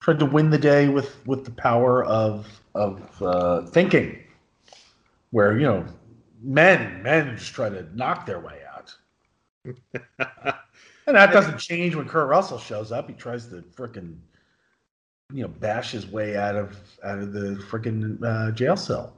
tried 0.00 0.18
to 0.18 0.26
win 0.26 0.50
the 0.50 0.58
day 0.58 0.88
with 0.88 1.24
with 1.26 1.44
the 1.44 1.50
power 1.52 2.04
of 2.04 2.60
of 2.74 3.22
uh, 3.22 3.62
thinking, 3.66 4.18
where 5.30 5.56
you 5.56 5.64
know 5.64 5.84
men 6.42 7.02
men 7.02 7.36
just 7.36 7.54
try 7.54 7.68
to 7.68 7.86
knock 7.96 8.26
their 8.26 8.40
way 8.40 8.60
out, 8.74 8.94
and 9.64 11.16
that 11.16 11.32
doesn't 11.32 11.58
change 11.58 11.94
when 11.94 12.08
Kurt 12.08 12.28
Russell 12.28 12.58
shows 12.58 12.90
up. 12.90 13.08
He 13.08 13.14
tries 13.14 13.46
to 13.46 13.62
frickin' 13.76 14.18
you 15.32 15.42
know 15.42 15.48
bash 15.48 15.92
his 15.92 16.08
way 16.08 16.36
out 16.36 16.56
of 16.56 16.76
out 17.04 17.20
of 17.20 17.32
the 17.32 17.62
frickin' 17.70 18.18
uh, 18.24 18.50
jail 18.50 18.76
cell, 18.76 19.12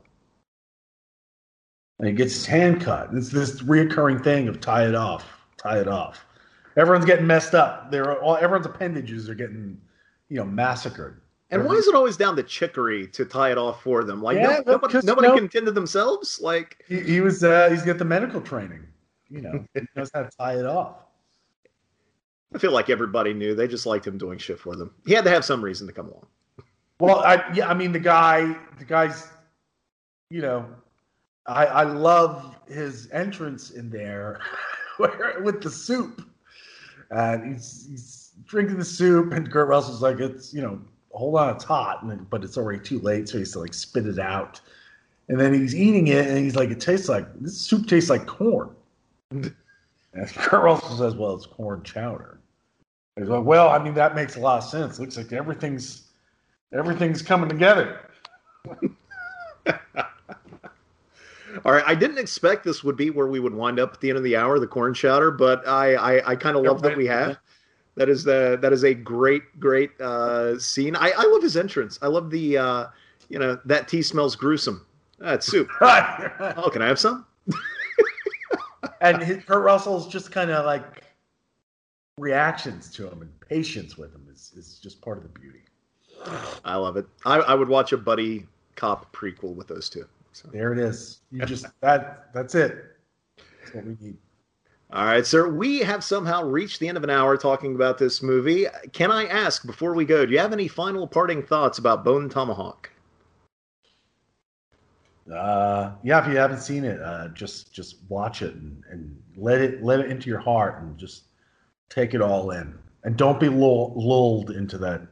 and 1.99 2.09
he 2.09 2.13
gets 2.13 2.35
his 2.35 2.45
hand 2.45 2.83
cut. 2.83 3.09
It's 3.15 3.31
this 3.31 3.63
reoccurring 3.63 4.23
thing 4.23 4.49
of 4.49 4.61
tie 4.61 4.87
it 4.87 4.95
off, 4.95 5.25
tie 5.57 5.79
it 5.79 5.89
off. 5.89 6.27
Everyone's 6.77 7.05
getting 7.05 7.27
messed 7.27 7.55
up. 7.55 7.91
They're 7.91 8.21
all 8.21 8.37
everyone's 8.37 8.67
appendages 8.67 9.29
are 9.29 9.35
getting 9.35 9.81
you 10.29 10.37
know 10.37 10.45
massacred. 10.45 11.21
And 11.51 11.65
why 11.65 11.75
is 11.75 11.87
it 11.87 11.95
always 11.95 12.17
down 12.17 12.35
to 12.37 12.43
Chicory 12.43 13.07
to 13.09 13.25
tie 13.25 13.53
it 13.53 13.59
off 13.59 13.83
for 13.83 14.03
them? 14.03 14.21
Like 14.21 14.37
Yeah, 14.39 14.61
no, 14.67 14.73
nobody, 14.73 14.99
nobody 15.05 15.29
no- 15.29 15.37
can 15.37 15.49
tend 15.49 15.67
to 15.67 15.73
themselves. 15.73 16.41
Like 16.41 16.83
He, 16.89 17.01
he 17.01 17.21
was 17.21 17.45
uh, 17.45 17.69
he's 17.71 17.83
got 17.83 17.99
the 17.99 18.05
medical 18.05 18.41
training. 18.41 18.85
You 19.29 19.43
know, 19.43 19.65
he 19.75 19.83
knows 19.95 20.11
how 20.13 20.23
to 20.23 20.31
tie 20.37 20.59
it 20.59 20.67
off. 20.67 20.97
I 22.55 22.59
feel 22.59 22.73
like 22.73 22.89
everybody 22.89 23.35
knew. 23.35 23.55
They 23.55 23.69
just 23.69 23.87
liked 23.87 24.07
him 24.07 24.17
doing 24.17 24.39
shit 24.39 24.59
for 24.59 24.77
them. 24.77 24.93
He 25.07 25.13
had 25.13 25.25
to 25.25 25.31
have 25.31 25.45
some 25.45 25.63
reason 25.63 25.87
to 25.87 25.93
come 25.93 26.09
along. 26.09 26.27
Well, 27.01 27.21
I 27.21 27.45
yeah, 27.53 27.69
I 27.69 27.75
mean 27.75 27.93
the 27.93 27.99
guy, 27.99 28.57
the 28.79 28.85
guy's, 28.85 29.29
you 30.31 30.41
know, 30.41 30.67
I 31.47 31.67
I 31.67 31.83
love 31.83 32.57
his 32.69 33.09
entrance 33.13 33.71
in 33.71 33.91
there, 33.91 34.41
where, 34.97 35.41
with 35.43 35.63
the 35.63 35.71
soup, 35.71 36.23
and 37.15 37.55
he's 37.55 37.87
he's 37.89 38.33
drinking 38.45 38.79
the 38.79 38.85
soup, 38.85 39.33
and 39.33 39.51
Kurt 39.51 39.69
Russell's 39.69 40.03
like, 40.03 40.21
it's 40.21 40.53
you 40.53 40.63
know, 40.63 40.81
hold 41.13 41.37
on, 41.37 41.55
it's 41.55 41.65
hot, 41.65 42.03
and 42.03 42.11
then, 42.11 42.27
but 42.31 42.45
it's 42.45 42.59
already 42.59 42.81
too 42.81 42.99
late, 43.01 43.29
so 43.29 43.35
he 43.35 43.41
has 43.41 43.53
to 43.53 43.61
like 43.61 43.75
spit 43.75 44.07
it 44.07 44.19
out, 44.19 44.61
and 45.29 45.39
then 45.39 45.55
he's 45.55 45.75
eating 45.75 46.09
it, 46.09 46.27
and 46.27 46.39
he's 46.39 46.57
like, 46.57 46.71
it 46.71 46.81
tastes 46.81 47.09
like 47.09 47.27
this 47.41 47.59
soup 47.61 47.87
tastes 47.87 48.11
like 48.11 48.27
corn. 48.27 48.71
and 49.31 49.55
Kurt 50.15 50.63
Russell 50.63 50.97
says, 50.97 51.15
well, 51.15 51.35
it's 51.35 51.47
corn 51.47 51.83
chowder. 51.83 52.41
He's 53.17 53.29
like, 53.29 53.45
well, 53.45 53.69
I 53.69 53.79
mean 53.79 53.95
that 53.95 54.15
makes 54.15 54.37
a 54.37 54.41
lot 54.41 54.59
of 54.59 54.69
sense. 54.69 54.99
Looks 54.99 55.17
like 55.17 55.33
everything's 55.33 56.11
everything's 56.73 57.23
coming 57.23 57.49
together. 57.49 58.01
All 61.65 61.73
right, 61.73 61.85
I 61.87 61.95
didn't 61.95 62.19
expect 62.19 62.65
this 62.65 62.83
would 62.83 62.97
be 62.97 63.11
where 63.11 63.27
we 63.27 63.41
would 63.41 63.55
wind 63.55 63.79
up 63.79 63.95
at 63.95 64.01
the 64.01 64.09
end 64.09 64.19
of 64.19 64.25
the 64.25 64.37
hour, 64.37 64.59
the 64.59 64.67
corn 64.67 64.95
chowder, 64.95 65.31
but 65.31 65.67
I 65.67 65.95
I, 65.95 66.31
I 66.33 66.37
kind 66.37 66.57
of 66.57 66.63
love 66.63 66.83
that 66.83 66.97
we 66.97 67.07
have. 67.07 67.39
That 67.97 68.09
is 68.09 68.25
the 68.25 68.59
that 68.61 68.73
is 68.73 68.85
a 68.85 68.95
great 68.95 69.61
great 69.61 69.99
uh, 70.01 70.59
scene. 70.59 70.97
I, 70.97 71.13
I 71.17 71.27
love 71.27 71.43
his 71.43 71.57
entrance. 71.57 71.99
I 72.03 72.09
love 72.09 72.31
the 72.31 72.59
uh, 72.59 72.87
you 73.29 73.39
know 73.39 73.59
that 73.65 73.89
tea 73.89 74.03
smells 74.03 74.37
gruesome. 74.37 74.85
That's 75.19 75.47
soup. 75.47 75.69
oh, 75.81 76.71
can 76.73 76.83
I 76.83 76.89
have 76.89 76.99
some? 76.99 77.25
and 79.01 79.23
his, 79.23 79.45
Kurt 79.45 79.63
Russell's 79.63 80.09
just 80.09 80.33
kind 80.33 80.51
of 80.51 80.67
like 80.67 81.05
reactions 82.19 82.91
to 82.93 83.09
him 83.09 83.23
and 83.23 83.41
patience 83.41 83.97
with 83.97 84.13
him 84.13 84.27
is, 84.33 84.53
is 84.57 84.79
just 84.83 85.01
part 85.01 85.17
of 85.17 85.23
the 85.23 85.29
beauty. 85.39 85.61
I 86.65 86.77
love 86.77 86.97
it. 86.97 87.07
I, 87.25 87.37
I 87.39 87.55
would 87.55 87.69
watch 87.69 87.93
a 87.93 87.97
buddy 87.97 88.47
cop 88.77 89.15
prequel 89.15 89.55
with 89.55 89.69
those 89.69 89.89
two. 89.89 90.07
So. 90.35 90.49
There 90.53 90.73
it 90.73 90.79
is. 90.79 91.21
You 91.31 91.41
just 91.47 91.67
that 91.81 92.33
that's 92.35 92.55
it. 92.55 92.85
That's 93.37 93.75
what 93.75 93.85
we 93.87 93.97
need. 94.01 94.17
All 94.93 95.07
right, 95.07 95.25
sir. 95.27 95.49
We 95.49 95.79
have 95.79 96.05
somehow 96.05 96.45
reached 96.45 96.81
the 96.81 96.89
end 96.89 96.97
of 96.97 97.05
an 97.05 97.11
hour 97.11 97.37
talking 97.37 97.75
about 97.75 97.99
this 97.99 98.23
movie. 98.23 98.67
Can 98.93 99.11
I 99.11 99.27
ask 99.27 99.67
before 99.67 99.95
we 99.95 100.05
go, 100.05 100.27
do 100.27 100.33
you 100.33 100.39
have 100.39 100.53
any 100.53 100.69
final 100.69 101.07
parting 101.07 101.43
thoughts 101.43 101.79
about 101.79 102.05
Bone 102.05 102.29
Tomahawk? 102.29 102.91
Uh, 105.33 105.93
yeah, 106.03 106.21
if 106.21 106.29
you 106.31 106.37
haven't 106.37 106.61
seen 106.61 106.85
it, 106.85 107.01
uh, 107.01 107.29
just 107.29 107.73
just 107.73 107.97
watch 108.09 108.43
it 108.43 108.55
and, 108.55 108.83
and 108.91 109.17
let 109.37 109.61
it 109.61 109.83
let 109.83 110.01
it 110.01 110.11
into 110.11 110.29
your 110.29 110.41
heart 110.41 110.83
and 110.83 110.99
just 110.99 111.25
take 111.89 112.13
it 112.13 112.21
all 112.21 112.51
in. 112.51 112.75
And 113.05 113.17
don't 113.17 113.41
be 113.41 113.49
lull, 113.49 113.95
lulled 113.97 114.51
into 114.51 114.79
that 114.79 115.03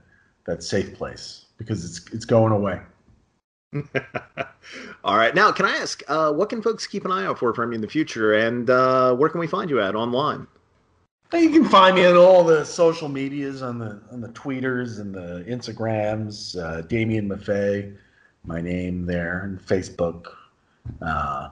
that 0.46 0.62
safe 0.62 0.94
place 0.94 1.46
because 1.56 1.84
it's 1.84 2.12
it's 2.12 2.24
going 2.24 2.52
away. 2.52 2.80
All 5.04 5.16
right. 5.16 5.34
Now, 5.34 5.50
can 5.52 5.66
I 5.66 5.76
ask, 5.76 6.02
uh, 6.08 6.32
what 6.32 6.48
can 6.50 6.62
folks 6.62 6.86
keep 6.86 7.04
an 7.04 7.12
eye 7.12 7.24
out 7.24 7.38
for 7.38 7.54
from 7.54 7.72
you 7.72 7.76
in 7.76 7.80
the 7.80 7.88
future, 7.88 8.34
and 8.34 8.68
uh, 8.68 9.14
where 9.14 9.30
can 9.30 9.40
we 9.40 9.46
find 9.46 9.70
you 9.70 9.80
at 9.80 9.94
online? 9.94 10.46
You 11.32 11.48
can 11.48 11.64
find 11.64 11.96
me 11.96 12.04
on 12.04 12.14
all 12.14 12.44
the 12.44 12.62
social 12.64 13.08
medias, 13.08 13.62
on 13.62 13.78
the 13.78 14.02
on 14.12 14.20
the 14.20 14.28
tweeters 14.28 15.00
and 15.00 15.14
the 15.14 15.44
Instagrams. 15.48 16.58
Uh, 16.62 16.82
Damian 16.82 17.26
Maffei, 17.26 17.96
my 18.44 18.60
name 18.60 19.06
there, 19.06 19.44
and 19.44 19.58
Facebook, 19.58 20.26
uh, 21.00 21.48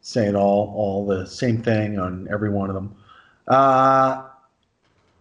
saying 0.00 0.34
all 0.34 0.74
all 0.76 1.06
the 1.06 1.26
same 1.26 1.62
thing 1.62 1.96
on 2.00 2.26
every 2.32 2.50
one 2.50 2.70
of 2.70 2.74
them. 2.74 2.96
Uh, 3.46 4.24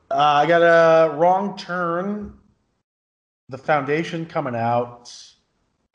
I 0.10 0.46
got 0.48 0.64
a 0.64 1.14
wrong 1.16 1.56
turn. 1.56 2.34
The 3.50 3.60
foundation 3.60 4.26
coming 4.26 4.56
out 4.56 5.14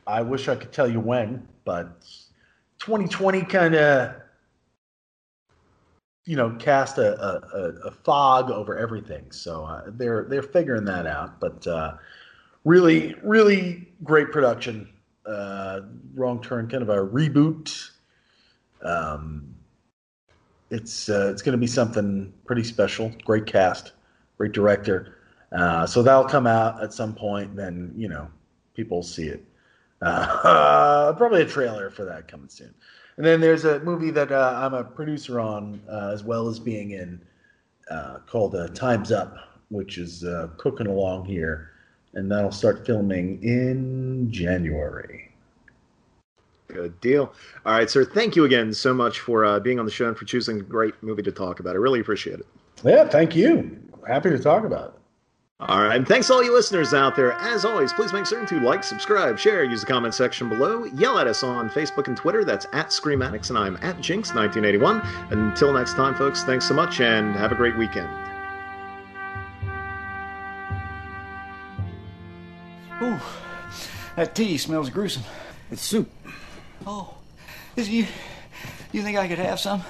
I 0.07 0.23
wish 0.23 0.49
I 0.49 0.57
could 0.57 0.73
tell 0.73 0.89
you 0.89 1.01
when, 1.01 1.47
but 1.65 2.07
2020 2.81 3.43
kind 3.43 3.75
of, 3.75 4.15
you 6.25 6.37
know, 6.37 6.51
cast 6.59 6.99
a, 6.99 7.21
a, 7.21 7.89
a, 7.89 7.91
fog 7.91 8.51
over 8.51 8.79
everything. 8.79 9.31
So 9.31 9.65
uh, 9.65 9.83
they're 9.89 10.25
they're 10.29 10.43
figuring 10.43 10.85
that 10.87 11.07
out. 11.07 11.39
But 11.41 11.67
uh, 11.67 11.97
really, 12.65 13.15
really 13.23 13.89
great 14.03 14.31
production. 14.31 14.89
Uh, 15.27 15.81
wrong 16.15 16.43
turn, 16.43 16.69
kind 16.69 16.83
of 16.83 16.89
a 16.89 16.97
reboot. 16.97 17.91
Um, 18.83 19.55
it's 20.71 21.09
uh, 21.09 21.31
it's 21.31 21.43
going 21.43 21.53
to 21.53 21.59
be 21.59 21.67
something 21.67 22.33
pretty 22.45 22.65
special. 22.65 23.13
Great 23.25 23.47
cast, 23.47 23.93
great 24.39 24.53
director. 24.53 25.19
Uh, 25.53 25.87
so 25.87 26.03
that'll 26.03 26.25
come 26.25 26.47
out 26.47 26.83
at 26.83 26.93
some 26.93 27.15
point. 27.15 27.55
Then 27.55 27.93
you 27.97 28.09
know, 28.09 28.29
people 28.75 29.03
see 29.03 29.29
it. 29.29 29.45
Uh, 30.03 31.13
probably 31.17 31.43
a 31.43 31.47
trailer 31.47 31.91
for 31.91 32.05
that 32.05 32.29
coming 32.29 32.49
soon. 32.49 32.75
And 33.17 33.25
then 33.25 33.41
there's 33.41 33.65
a 33.65 33.81
movie 33.81 34.11
that 34.11 34.33
uh, 34.33 34.55
I'm 34.57 34.75
a 34.75 34.83
producer 34.83 35.39
on, 35.39 35.81
uh, 35.89 36.11
as 36.13 36.25
well 36.25 36.49
as 36.49 36.59
being 36.59 36.93
in, 36.93 37.21
uh, 37.91 38.19
called 38.27 38.55
uh, 38.55 38.69
Time's 38.69 39.13
Up, 39.13 39.37
which 39.69 39.99
is 39.99 40.25
uh, 40.25 40.49
cooking 40.57 40.89
along 40.89 41.27
here, 41.27 41.71
and 42.15 42.31
that'll 42.31 42.51
start 42.51 42.85
filming 42.87 43.43
in 43.43 44.31
January. 44.31 45.33
Good 46.69 47.01
deal. 47.01 47.33
All 47.65 47.73
right, 47.75 47.89
sir. 47.89 48.05
Thank 48.05 48.35
you 48.35 48.45
again 48.45 48.73
so 48.73 48.93
much 48.93 49.21
for 49.21 49.61
being 49.61 49.79
on 49.79 49.85
the 49.85 49.93
show 49.93 50.09
and 50.09 50.17
for 50.17 50.25
choosing 50.25 50.59
a 50.59 50.63
great 50.63 50.95
movie 51.03 51.23
to 51.23 51.33
talk 51.33 51.61
about. 51.61 51.77
I 51.77 51.79
really 51.79 52.01
appreciate 52.01 52.41
it. 52.41 52.47
Yeah, 52.83 53.07
thank 53.07 53.37
you. 53.37 53.81
Happy 54.09 54.31
to 54.31 54.39
talk 54.39 54.65
about 54.65 54.89
it. 54.89 55.04
All 55.61 55.83
right, 55.85 55.95
and 55.95 56.07
thanks 56.07 56.31
all 56.31 56.43
you 56.43 56.53
listeners 56.53 56.93
out 56.93 57.15
there. 57.15 57.33
As 57.35 57.65
always, 57.65 57.93
please 57.93 58.13
make 58.13 58.27
certain 58.27 58.45
to 58.47 58.59
like, 58.59 58.83
subscribe, 58.83 59.39
share, 59.39 59.63
use 59.63 59.83
the 59.83 59.87
comment 59.87 60.13
section 60.13 60.49
below, 60.49 60.83
yell 60.87 61.17
at 61.17 61.29
us 61.29 61.45
on 61.45 61.71
Facebook 61.71 62.09
and 62.09 62.17
Twitter. 62.17 62.45
That's 62.45 62.67
at 62.73 62.89
Screamatics, 62.89 63.51
and 63.51 63.59
I'm 63.59 63.77
at 63.77 63.97
Jinx1981. 63.99 65.31
Until 65.31 65.73
next 65.73 65.95
time, 65.95 66.17
folks, 66.17 66.43
thanks 66.43 66.67
so 66.67 66.75
much, 66.75 67.01
and 67.01 67.37
have 67.37 67.53
a 67.53 67.55
great 67.55 67.77
weekend. 67.77 68.09
Ooh, 73.01 73.21
that 74.17 74.35
tea 74.35 74.59
smells 74.59 74.91
gruesome. 74.91 75.23
It's 75.71 75.83
soup. 75.83 76.11
Oh, 76.85 77.15
is 77.77 77.89
you? 77.89 78.07
You 78.91 79.03
think 79.03 79.17
I 79.17 79.29
could 79.29 79.39
have 79.39 79.61
some? 79.61 79.85